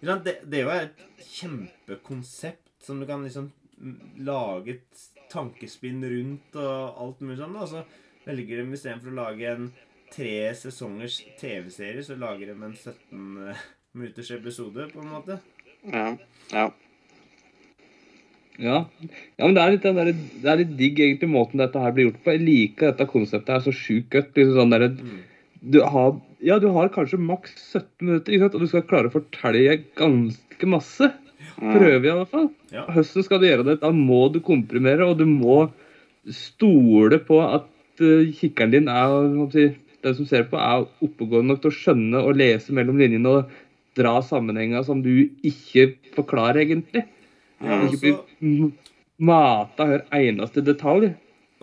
han, 0.06 0.24
det, 0.26 0.40
det 0.44 0.60
er 0.60 0.66
jo 0.66 0.74
et 0.76 1.28
kjempekonsept 1.32 2.84
som 2.86 3.00
du 3.02 3.08
kan 3.10 3.24
liksom 3.26 3.50
mm, 3.80 4.00
lage 4.28 4.76
et 4.76 5.06
tankespinn 5.32 6.04
rundt 6.04 6.58
og 6.60 7.02
alt 7.02 7.24
mulig 7.24 7.40
sånn. 7.40 7.56
Og 7.58 7.72
så 7.72 7.86
velger 8.28 8.62
de 8.62 8.78
istedenfor 8.78 9.14
å 9.14 9.20
lage 9.24 9.52
en 9.54 9.70
tre 10.14 10.36
sesongers 10.58 11.20
TV-serie, 11.40 12.04
så 12.06 12.18
lager 12.20 12.52
de 12.52 12.56
en 12.56 12.76
17 12.76 13.56
minutters 13.96 14.32
episode, 14.36 14.90
på 14.92 15.02
en 15.02 15.12
måte. 15.12 15.40
Ja. 15.86 16.10
ja. 16.54 16.66
Ja. 18.56 18.78
ja, 19.36 19.44
men 19.44 19.56
det 19.58 19.64
er 19.64 19.74
litt, 19.74 19.84
det, 19.84 19.92
er 20.00 20.10
litt, 20.14 20.28
det 20.44 20.52
er 20.52 20.60
litt 20.62 20.76
digg 20.80 21.00
egentlig 21.04 21.28
måten 21.28 21.60
dette 21.60 21.82
her 21.82 21.96
blir 21.96 22.08
gjort 22.10 22.22
på. 22.24 22.36
Jeg 22.38 22.46
liker 22.46 22.92
dette 22.92 23.08
konseptet 23.12 23.52
her 23.52 23.66
så 23.66 23.74
sjukt 23.76 24.14
godt. 24.16 24.38
Liksom 24.38 24.60
sånn 24.62 24.76
der, 24.76 24.86
Mm. 24.96 25.24
Du, 25.66 25.80
har, 25.82 26.16
ja, 26.46 26.58
du 26.62 26.68
har 26.76 26.92
kanskje 26.94 27.20
maks 27.22 27.56
17 27.74 27.88
minutter, 28.06 28.34
ikke 28.34 28.46
sant? 28.46 28.58
og 28.58 28.66
du 28.66 28.72
skal 28.72 28.86
klare 28.90 29.10
å 29.10 29.16
fortelle 29.16 29.80
ganske 29.98 30.70
masse. 30.70 31.12
Prøve 31.56 32.04
i 32.04 32.12
alle 32.12 32.28
fall. 32.30 32.50
Ja. 32.74 32.84
Høsten 32.92 33.24
skal 33.26 33.42
du 33.42 33.48
gjøre 33.48 33.66
det. 33.70 33.80
Da 33.84 33.92
må 33.96 34.26
du 34.34 34.42
komprimere, 34.44 35.08
og 35.08 35.20
du 35.22 35.26
må 35.30 35.66
stole 36.34 37.20
på 37.24 37.40
at 37.44 37.68
uh, 38.02 38.32
kikkeren 38.36 38.74
din 38.74 38.90
er 38.92 39.14
Den 40.06 40.16
som 40.18 40.26
ser 40.30 40.46
på, 40.50 40.58
er 40.58 40.86
oppegående 41.06 41.54
nok 41.54 41.62
til 41.64 41.72
å 41.72 41.78
skjønne 41.80 42.20
og 42.28 42.38
lese 42.38 42.74
mellom 42.78 43.00
linjene 43.02 43.32
og 43.32 43.54
dra 43.98 44.20
sammenhenger 44.22 44.84
som 44.86 45.00
du 45.02 45.32
ikke 45.42 45.96
forklarer, 46.14 46.62
egentlig. 46.62 47.06
Ja, 47.64 47.80
Ikke 47.88 48.12
og 48.14 48.36
bli 48.38 48.74
mata 49.26 49.88
hver 49.90 50.04
eneste 50.14 50.62
detalj. 50.62 51.14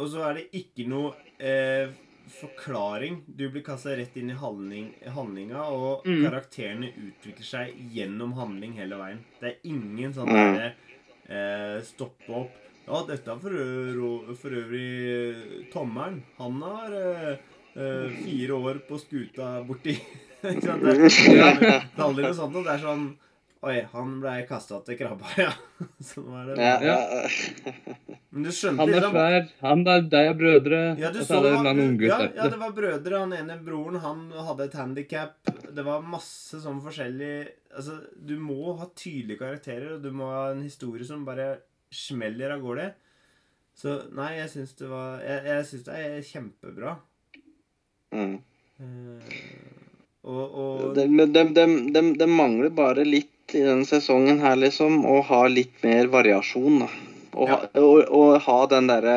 Og 0.01 0.09
så 0.11 0.25
er 0.27 0.41
det 0.41 0.47
ikke 0.57 0.89
noe 0.91 1.13
eh, 1.39 1.93
forklaring. 2.41 3.23
Du 3.27 3.49
blir 3.51 3.63
kasta 3.67 3.97
rett 3.97 4.17
inn 4.17 4.31
i 4.31 4.35
handling, 4.39 4.93
handlinga, 5.15 5.63
og 5.71 6.07
Mm. 6.07 6.23
karakterene 6.25 6.91
utvikler 6.97 7.45
seg 7.45 7.75
gjennom 7.95 8.33
handling 8.35 8.73
hele 8.79 8.97
veien. 8.97 9.19
Det 9.41 9.49
er 9.53 9.59
ingen 9.69 10.13
sånn 10.13 10.29
Mm. 10.29 10.57
derre 10.57 10.73
eh, 11.29 11.81
stoppe 11.83 12.29
opp 12.31 12.51
Ja, 12.85 13.05
dette 13.07 13.29
er 13.31 13.39
for, 13.39 13.51
øvrig, 13.51 14.37
for 14.37 14.51
øvrig 14.51 15.71
tommelen. 15.73 16.23
Han 16.39 16.61
har 16.63 16.93
eh, 16.93 17.37
eh, 17.77 18.09
fire 18.25 18.51
år 18.59 18.81
på 18.89 18.99
skuta 18.99 19.63
borti 19.65 19.95
Ikke 20.43 20.63
sant? 20.63 20.83
Det, 20.83 20.97
det 20.99 21.39
er 21.39 22.03
aldri 22.03 22.25
noe 22.25 22.35
sånt. 22.35 22.53
Det 22.65 22.73
er 22.75 22.83
sånn 22.83 23.05
Oi, 23.63 23.77
han 23.93 24.15
blei 24.19 24.41
kasta 24.49 24.81
til 24.83 24.97
krabba, 24.99 25.29
ja. 25.39 25.53
Sånn 26.03 26.25
var 26.33 26.49
det. 26.49 26.57
Ja, 26.59 26.73
ja. 26.83 26.97
Men 28.33 28.47
du 28.47 28.51
skjønte 28.51 28.81
Han 28.83 28.91
er 28.91 28.97
liksom- 28.97 29.15
svær, 29.15 29.45
han 29.61 29.85
er 29.93 30.07
deg 30.15 30.31
og 30.33 30.39
brødre, 30.41 30.81
Ja, 30.99 31.11
du 31.15 31.21
og 31.21 31.27
så 31.29 31.37
så 31.37 31.43
det 31.45 31.53
en 31.53 31.69
han, 31.69 31.83
unggutt 31.85 32.09
ja, 32.11 32.19
ja, 32.41 32.49
det 32.51 32.59
var 32.59 32.73
brødre. 32.75 33.21
Han 33.23 33.35
ene 33.37 33.59
broren 33.63 34.01
han 34.03 34.25
hadde 34.49 34.67
et 34.67 34.75
handikap. 34.81 35.53
Det 35.79 35.85
var 35.87 36.03
masse 36.03 36.59
sånn 36.65 36.81
forskjellig 36.83 37.35
Altså, 37.73 38.01
du 38.21 38.35
må 38.37 38.75
ha 38.77 38.89
tydelige 38.99 39.41
karakterer, 39.41 39.95
og 39.95 40.03
du 40.05 40.11
må 40.13 40.27
ha 40.29 40.51
en 40.51 40.61
historie 40.67 41.07
som 41.09 41.23
bare 41.25 41.47
smeller 41.93 42.53
av 42.57 42.61
gårde. 42.67 42.91
Så 43.79 43.95
nei, 44.13 44.35
jeg 44.41 44.51
syns 44.53 44.75
det 44.77 44.91
var 44.91 45.23
Jeg, 45.25 45.47
jeg 45.49 45.69
syns 45.71 45.87
det 45.87 46.01
er 46.03 46.27
kjempebra. 46.33 46.97
Mm. 48.13 48.35
Eh, 48.83 49.33
og, 50.23 50.43
og 50.55 50.83
De, 50.95 51.07
de, 51.09 51.45
de, 51.55 51.65
de, 51.95 52.03
de 52.19 52.27
mangler 52.31 52.71
bare 52.75 53.05
litt 53.07 53.55
i 53.55 53.63
denne 53.65 53.87
sesongen 53.89 54.41
her, 54.43 54.57
liksom, 54.61 55.03
å 55.05 55.21
ha 55.29 55.43
litt 55.51 55.83
mer 55.85 56.11
variasjon. 56.13 56.85
Og, 57.33 57.49
ha, 57.49 57.59
og, 57.81 58.05
og 58.13 58.37
ha 58.45 58.59
den 58.69 58.91
derre 58.91 59.17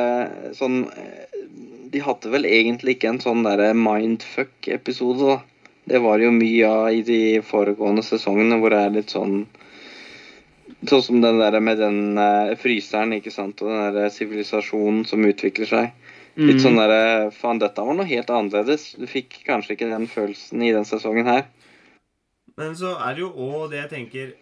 sånn 0.56 0.86
eh, 0.88 1.42
De 1.92 2.00
hadde 2.00 2.30
vel 2.32 2.48
egentlig 2.48 2.96
ikke 2.96 3.10
en 3.12 3.20
sånn 3.20 3.44
derre 3.44 3.74
mindfuck-episode, 3.76 5.36
da. 5.36 5.72
Det 5.86 6.00
var 6.02 6.24
jo 6.24 6.32
mye 6.34 6.70
av 6.70 6.88
i 6.96 7.04
de 7.06 7.20
foregående 7.46 8.02
sesongene 8.08 8.58
hvor 8.58 8.74
det 8.74 8.80
er 8.82 8.96
litt 8.96 9.14
sånn 9.14 9.44
Sånn 10.86 11.02
som 11.02 11.22
den 11.22 11.40
der 11.42 11.56
med 11.62 11.80
den 11.82 12.18
eh, 12.22 12.56
fryseren, 12.62 13.14
ikke 13.16 13.34
sant, 13.34 13.62
og 13.64 13.72
den 13.72 13.96
der 13.96 14.12
sivilisasjonen 14.14 15.06
som 15.10 15.24
utvikler 15.26 15.70
seg. 15.70 16.05
Litt 16.36 16.58
Mm. 16.58 16.64
sånn 16.66 16.76
derre 16.76 17.32
Faen, 17.32 17.60
dette 17.60 17.80
var 17.86 17.96
noe 17.96 18.06
helt 18.06 18.28
annerledes. 18.28 18.96
Du 19.00 19.06
fikk 19.08 19.38
kanskje 19.48 19.78
ikke 19.78 19.90
den 19.90 20.08
følelsen 20.12 20.62
i 20.62 20.72
den 20.76 20.84
sesongen 20.84 21.26
her. 21.26 21.46
Men 22.58 22.76
så 22.76 22.94
er 23.00 23.16
det 23.16 23.22
jo 23.24 23.32
òg 23.32 23.70
det 23.72 23.82
jeg 23.82 23.90
tenker 23.90 24.34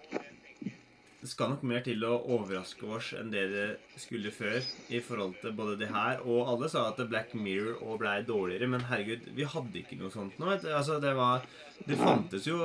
Det 1.24 1.30
skal 1.32 1.50
nok 1.54 1.62
mer 1.64 1.80
til 1.80 2.02
å 2.04 2.18
overraske 2.36 2.84
oss 2.84 3.14
enn 3.16 3.30
det 3.32 3.46
det 3.54 3.68
skulle 4.02 4.30
før. 4.30 4.58
I 4.92 5.00
forhold 5.00 5.36
til 5.40 5.54
både 5.56 5.78
det 5.80 5.88
her 5.88 6.20
og 6.26 6.50
alle 6.52 6.68
sa 6.70 6.90
at 6.90 6.98
Black 7.10 7.34
Mirror 7.34 7.78
òg 7.80 8.00
blei 8.02 8.18
dårligere. 8.28 8.68
Men 8.68 8.82
herregud, 8.90 9.30
vi 9.34 9.46
hadde 9.46 9.74
ikke 9.80 10.00
noe 10.02 10.12
sånt 10.12 10.36
nå. 10.38 10.50
Altså, 10.52 11.00
det 11.00 11.16
var 11.16 11.42
Det 11.88 11.96
fantes 11.98 12.44
jo 12.46 12.58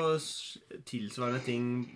tilsvarende 0.85 1.45
ting 1.45 1.87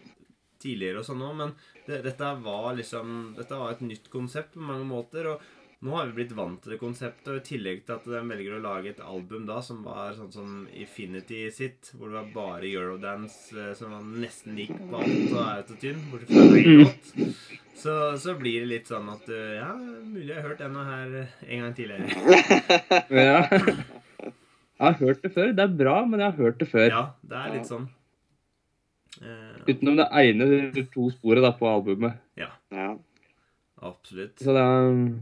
tidligere 0.63 0.99
og 1.03 1.05
sånn 1.09 1.23
òg, 1.27 1.35
men 1.37 1.53
det, 1.89 2.05
dette 2.05 2.31
var 2.45 2.77
liksom 2.79 3.35
Dette 3.37 3.59
var 3.59 3.73
et 3.73 3.81
nytt 3.83 4.09
konsept 4.13 4.55
på 4.55 4.61
mange 4.63 4.87
måter. 4.87 5.27
og 5.33 5.41
nå 5.83 5.97
har 5.97 6.07
vi 6.07 6.15
blitt 6.21 6.33
vant 6.39 6.61
til 6.63 6.77
det 6.77 6.79
konseptet, 6.79 7.27
og 7.33 7.41
i 7.41 7.47
tillegg 7.47 7.81
til 7.87 7.97
at 7.97 8.05
de 8.07 8.19
velger 8.29 8.55
å 8.55 8.61
lage 8.63 8.93
et 8.93 9.01
album 9.03 9.49
da 9.49 9.57
som 9.67 9.81
var 9.83 10.13
sånn 10.15 10.31
som 10.31 10.51
Infinity 10.79 11.41
sitt, 11.51 11.91
hvor 11.97 12.13
det 12.13 12.21
var 12.21 12.29
bare 12.37 12.69
Eurodance 12.71 13.51
eh, 13.59 13.73
som 13.79 13.91
var 13.97 14.05
nesten 14.23 14.61
gikk 14.61 14.77
på 14.79 15.01
alt 15.01 15.33
og 15.33 15.41
autotune, 15.43 16.05
bortsett 16.13 16.31
fra 16.37 16.61
låt, 16.79 17.09
så, 17.83 17.97
så 18.23 18.37
blir 18.39 18.63
det 18.63 18.71
litt 18.71 18.93
sånn 18.93 19.11
at 19.11 19.27
eh, 19.33 19.57
Ja, 19.57 19.73
mulig 19.75 20.29
jeg 20.29 20.37
har 20.39 20.47
hørt 20.53 20.63
denne 20.63 20.85
her 20.87 21.17
en 21.19 21.65
gang 21.65 21.75
tidligere. 21.81 22.07
Ja. 23.23 23.43
Jeg 24.83 24.87
har 24.87 24.97
hørt 24.99 25.21
det 25.23 25.31
før. 25.35 25.51
Det 25.55 25.63
er 25.63 25.75
bra, 25.79 25.97
men 26.11 26.23
jeg 26.23 26.31
har 26.33 26.39
hørt 26.47 26.63
det 26.63 26.67
før. 26.71 26.87
Ja, 26.91 27.03
det 27.27 27.37
er 27.39 27.53
litt 27.57 27.69
sånn. 27.71 27.85
Eh, 29.19 29.59
Utenom 29.67 29.99
det 29.99 30.09
ene 30.23 30.47
eller 30.47 30.89
to 30.95 31.11
sporet 31.15 31.43
da, 31.45 31.53
på 31.59 31.69
albumet. 31.71 32.23
Ja. 32.39 32.49
absolutt. 33.83 34.39
Så 34.43 34.55
det 34.55 34.63
er 34.63 34.89
det 34.89 34.89
er, 34.89 35.13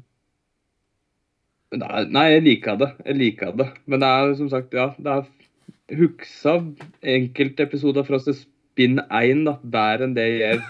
Nei, 1.71 2.25
jeg 2.33 2.43
liker 2.43 2.79
det. 2.81 2.89
Jeg 3.07 3.17
liker 3.19 3.53
det. 3.55 3.69
Men 3.87 4.03
det 4.03 4.09
er 4.09 4.33
som 4.39 4.49
sagt, 4.51 4.75
ja 4.75 4.89
Det 4.99 5.13
er 5.13 5.99
huksa 6.01 6.57
enkeltepisoder 7.03 8.07
fra 8.07 8.19
Spinn 8.23 8.99
1 9.07 9.45
da, 9.47 9.57
bedre 9.63 10.07
enn 10.07 10.17
det 10.17 10.27
gjør 10.33 10.61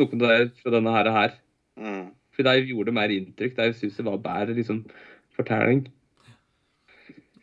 noen 0.00 0.22
av 0.24 0.30
dem 0.34 0.52
fra 0.60 0.74
denne 0.76 0.94
her. 0.96 1.10
her. 1.14 1.34
Mm. 1.80 2.06
For 2.34 2.46
de 2.46 2.68
gjorde 2.68 2.94
mer 2.96 3.12
inntrykk. 3.14 3.56
De 3.56 3.72
syns 3.78 3.96
det 3.96 4.06
var 4.06 4.20
bedre 4.24 4.56
liksom, 4.58 4.84
fortelling. 5.36 5.86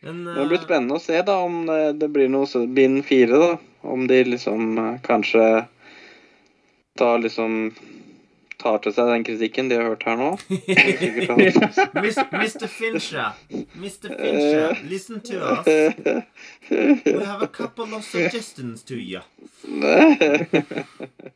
Men 0.02 0.24
Det 0.26 0.46
blir 0.50 0.58
eh, 0.58 0.64
spennende 0.66 0.98
å 0.98 1.02
se 1.02 1.20
da 1.22 1.38
om 1.46 1.64
det, 1.66 1.98
det 2.02 2.10
blir 2.14 2.30
noe 2.30 2.46
så- 2.50 2.66
bind 2.66 3.04
fire, 3.06 3.38
da. 3.38 3.52
Om 3.82 4.06
de 4.06 4.22
liksom 4.24 4.78
eh, 4.78 5.00
kanskje 5.02 5.66
tar 6.98 7.18
liksom 7.18 7.72
tar 8.62 8.78
til 8.84 8.94
seg 8.96 9.10
den 9.10 9.24
kritikken 9.26 9.68
de 9.70 9.76
har 9.80 9.90
hørt 9.90 10.06
her 10.06 10.16
nå. 10.16 10.30
Mr. 11.98 12.66
Fincher, 12.70 13.34
Mr. 13.74 14.08
Fincher, 14.14 14.76
listen 14.88 15.20
to 15.20 15.36
us. 15.42 15.66
We 16.70 17.24
have 17.24 17.42
a 17.42 17.48
couple 17.48 17.94
of 17.94 18.04
suggestions 18.04 18.82
to 18.84 18.94
you. 18.94 19.20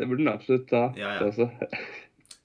Det 0.00 0.06
burde 0.06 0.22
den 0.22 0.28
absolutt 0.32 0.68
ta. 0.68 0.94
Ja, 0.96 1.14
ja. 1.14 1.30
det. 1.30 1.50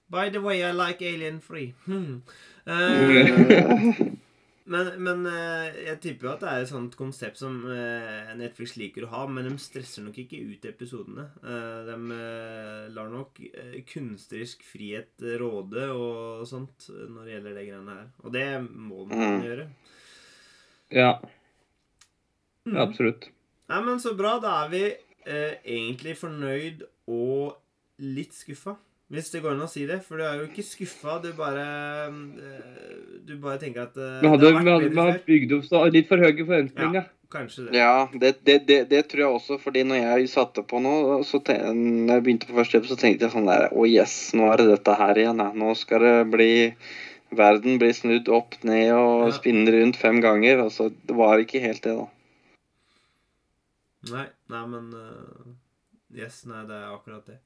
By 0.08 0.30
the 0.30 0.39
way, 0.39 0.62
I 0.62 0.72
like 0.74 1.02
Alien 1.02 1.41
Free. 1.41 1.74
Hmm. 1.86 2.22
Eh, 2.68 3.96
men 4.66 4.88
men 5.03 5.26
eh, 5.30 5.76
jeg 5.86 5.99
tipper 6.01 6.28
jo 6.28 6.32
at 6.34 6.41
det 6.41 6.49
er 6.51 6.63
et 6.63 6.70
sånt 6.72 6.95
konsept 6.97 7.38
som 7.38 7.59
eh, 7.70 8.32
Netflix 8.39 8.76
liker 8.82 9.05
å 9.05 9.11
ha, 9.11 9.24
men 9.30 9.45
de 9.45 9.53
stresser 9.61 10.01
nok 10.05 10.18
ikke 10.24 10.39
ut 10.41 10.66
episodene. 10.66 11.28
Eh, 11.43 11.80
de 11.89 12.20
lar 12.95 13.09
nok 13.13 13.39
kunstnerisk 13.91 14.63
frihet 14.66 15.22
råde 15.41 15.86
og 15.93 16.47
sånt 16.49 16.88
når 16.89 17.22
det 17.28 17.36
gjelder 17.36 17.59
det 17.59 17.68
greiene 17.70 17.97
her. 17.99 18.07
Og 18.24 18.34
det 18.34 18.47
må 18.72 19.05
man 19.05 19.18
Mm. 19.26 19.43
gjøre. 19.45 19.68
Ja. 20.91 21.11
Mm. 22.66 22.78
Absolutt. 22.82 23.30
Nei, 23.70 23.82
men 23.86 23.99
så 24.01 24.16
bra. 24.18 24.39
Da 24.41 24.63
er 24.66 24.70
vi 24.74 24.84
eh, 25.26 25.55
egentlig 25.66 26.18
fornøyd 26.18 26.84
og 27.07 27.55
litt 28.01 28.34
skuffa. 28.34 28.76
Hvis 29.14 29.28
det 29.30 29.43
går 29.43 29.53
an 29.53 29.62
å 29.62 29.70
si 29.70 29.84
det. 29.86 29.99
For 30.01 30.18
du 30.18 30.24
er 30.26 30.39
jo 30.39 30.47
ikke 30.47 30.64
skuffa, 30.66 31.20
du 31.22 31.28
bare 31.38 31.66
eh, 32.10 32.95
Du 33.28 33.36
bare 33.41 33.60
tenker 33.62 33.86
at 33.86 33.99
eh, 34.01 34.16
Vi 34.24 34.32
hadde, 34.32 34.47
det 34.49 34.56
hadde, 34.58 34.89
vi 34.89 34.97
hadde 35.01 35.20
bygd 35.28 35.53
opp 35.60 35.68
så 35.68 35.84
litt 35.93 36.10
for 36.10 36.24
høye 36.24 36.39
forventninger. 36.39 37.12
Kanskje 37.36 37.68
det. 37.68 37.78
Ja, 37.78 38.08
det, 38.14 38.32
det, 38.47 38.56
det, 38.70 38.80
det 38.89 39.01
tror 39.12 39.22
jeg 39.24 39.38
også, 39.39 39.58
fordi 39.62 39.82
når 39.86 39.97
jeg 40.01 40.30
satte 40.32 40.62
på 40.66 40.80
noe, 40.82 41.20
så 41.28 41.41
ten, 41.43 41.80
når 42.06 42.20
jeg 42.20 42.26
begynte 42.28 42.49
på 42.49 42.58
første 42.58 42.78
jobb, 42.78 42.88
så 42.89 42.97
tenkte 43.01 43.26
jeg 43.28 43.34
sånn 43.34 43.49
der 43.49 43.68
Å, 43.74 43.86
yes, 43.89 44.14
nå 44.38 44.45
er 44.53 44.62
det 44.62 44.68
dette 44.72 44.97
her 45.01 45.22
igjen. 45.22 45.41
Ja. 45.41 45.49
Nå 45.58 45.74
skal 45.78 46.06
det 46.06 46.16
bli 46.34 46.51
Verden 47.36 47.80
blir 47.82 47.91
snudd 47.97 48.30
opp 48.32 48.53
ned 48.64 48.93
og 48.95 49.26
Ja. 49.28 49.32
spinne 49.36 49.74
rundt 49.74 49.97
fem 49.99 50.22
ganger. 50.24 50.62
Altså, 50.68 50.91
det 51.10 51.16
var 51.18 51.41
ikke 51.41 51.60
helt 51.64 51.82
det, 51.84 51.95
da. 51.97 52.06
Nei, 54.14 54.28
nei, 54.53 54.66
men 54.70 54.91
eh, 54.93 55.53
Yes, 56.16 56.43
nei, 56.47 56.62
det 56.70 56.78
er 56.78 56.93
akkurat 56.93 57.26
det. 57.28 57.39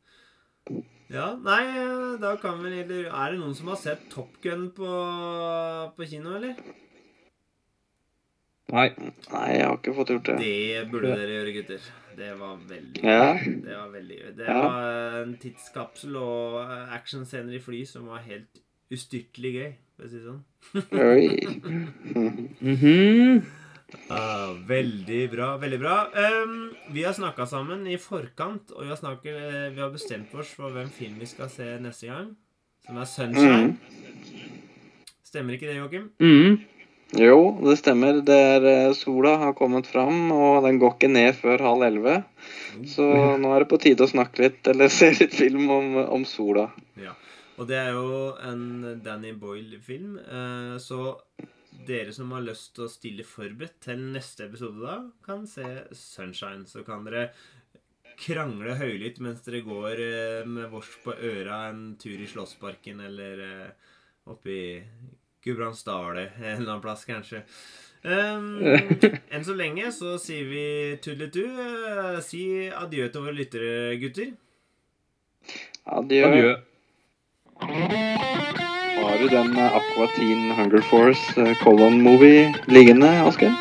Ja, 1.09 1.31
nei, 1.41 1.63
da 2.21 2.35
kan 2.37 2.59
vi 2.61 2.69
eller 2.83 3.07
Er 3.09 3.31
det 3.33 3.39
noen 3.39 3.55
som 3.57 3.67
har 3.71 3.79
sett 3.81 4.03
Top 4.13 4.35
Gun 4.43 4.67
på, 4.77 4.89
på 5.97 6.05
kino, 6.09 6.35
eller? 6.37 6.53
Nei. 8.69 8.89
Nei, 9.31 9.45
jeg 9.55 9.65
har 9.65 9.77
ikke 9.79 9.95
fått 9.97 10.11
gjort 10.13 10.27
det. 10.29 10.35
Det 10.43 10.83
burde 10.91 11.15
dere 11.17 11.39
gjøre, 11.39 11.53
gutter. 11.57 11.87
Det 12.19 12.29
var 12.37 12.57
veldig 12.69 13.01
Ja. 13.03 13.33
Det 13.41 13.73
var 13.79 13.89
veldig. 13.95 14.19
Det 14.37 14.45
Ja. 14.45 14.59
var 14.67 15.21
en 15.23 15.37
tidskapsel 15.41 16.15
og 16.19 16.59
eh, 16.61 16.93
actionscener 16.93 17.55
i 17.57 17.59
fly 17.63 17.79
som 17.89 18.05
var 18.11 18.21
helt 18.27 18.61
ustyrtelig 18.93 19.53
gøy, 19.55 19.71
for 19.95 20.05
å 20.05 20.09
si 20.09 20.19
det 20.19 20.25
sånn. 20.29 20.43
Oi. 20.93 21.25
Mhm. 22.69 23.41
Ah, 24.09 24.53
veldig 24.67 25.31
bra. 25.31 25.57
veldig 25.57 25.79
bra. 25.79 25.95
um, 26.43 26.71
vi 26.93 27.03
har 27.03 27.13
snakka 27.13 27.45
sammen 27.45 27.87
i 27.87 27.97
forkant, 27.97 28.71
og 28.71 28.83
vi 28.83 28.89
har, 28.89 28.97
snakket, 28.97 29.35
eh, 29.35 29.69
vi 29.75 29.81
har 29.81 29.89
bestemt 29.93 30.33
oss 30.35 30.53
for 30.57 30.73
hvem 30.73 30.89
film 30.89 31.19
vi 31.19 31.29
skal 31.29 31.49
se 31.49 31.77
neste 31.81 32.07
gang. 32.07 32.35
Som 32.85 32.97
er 32.97 33.05
'Sunshine'. 33.05 33.75
Stemmer 35.25 35.53
ikke 35.53 35.67
det, 35.67 35.77
Joakim? 35.77 36.09
Mm. 36.19 36.59
Jo, 37.17 37.57
det 37.65 37.77
stemmer. 37.77 38.21
Det 38.21 38.37
er 38.37 38.65
eh, 38.65 38.93
Sola 38.93 39.37
har 39.37 39.53
kommet 39.53 39.87
fram, 39.87 40.31
og 40.31 40.63
den 40.65 40.79
går 40.79 40.95
ikke 40.95 41.13
ned 41.13 41.33
før 41.33 41.61
halv 41.61 41.85
elleve. 41.85 42.23
Så 42.85 43.37
nå 43.37 43.53
er 43.53 43.59
det 43.59 43.69
på 43.69 43.81
tide 43.81 44.05
å 44.05 44.09
snakke 44.09 44.45
litt, 44.45 44.61
eller 44.67 44.87
se 44.99 45.11
litt 45.17 45.33
film 45.33 45.69
om, 45.69 45.95
om 46.05 46.25
sola. 46.25 46.69
Ja. 46.97 47.13
Og 47.59 47.67
det 47.67 47.75
er 47.75 47.89
jo 47.91 48.35
en 48.47 49.01
Danny 49.03 49.33
Boyle-film, 49.35 50.17
eh, 50.17 50.77
så 50.79 51.17
dere 51.87 52.13
som 52.15 52.31
har 52.35 52.43
lyst 52.45 52.73
til 52.75 52.85
å 52.85 52.91
stille 52.91 53.25
forberedt 53.27 53.79
til 53.85 54.01
neste 54.13 54.47
episode 54.49 54.81
da, 54.83 54.97
kan 55.25 55.45
se 55.47 55.63
'Sunshine'. 55.91 56.67
Så 56.67 56.83
kan 56.87 57.05
dere 57.07 57.29
krangle 58.19 58.75
høylytt 58.79 59.19
mens 59.23 59.43
dere 59.45 59.63
går 59.63 60.01
eh, 60.03 60.47
med 60.47 60.69
vårs 60.73 60.91
på 61.03 61.15
øra 61.15 61.69
en 61.69 61.95
tur 62.01 62.19
i 62.19 62.27
Slåssparken 62.27 62.99
eller 63.07 63.43
eh, 63.45 63.69
oppi 64.29 64.59
Gudbrandsdalen 65.43 66.17
en 66.35 66.43
eller 66.43 66.73
annen 66.73 66.83
plass, 66.83 67.05
kanskje. 67.07 67.45
Um, 68.03 68.59
enn 69.33 69.43
så 69.43 69.55
lenge 69.55 69.91
så 69.95 70.17
sier 70.21 70.47
vi 70.51 70.65
tudelitu. 71.03 71.45
Eh, 71.47 72.19
si 72.23 72.43
adjø 72.67 73.09
til 73.11 73.27
våre 73.27 73.35
lyttere, 73.39 73.73
gutter. 74.03 74.33
Adjø. 75.99 76.55
Adjø. 77.63 78.57
Har 79.01 79.17
du 79.17 79.27
den 79.27 79.57
eh, 79.57 79.75
Aqua 79.75 80.07
Teen 80.15 80.51
Hunger 80.51 80.81
Force 80.81 81.41
eh, 81.41 81.55
Colon 81.63 82.01
Movie 82.01 82.53
liggende, 82.65 83.09
Asker? 83.23 83.53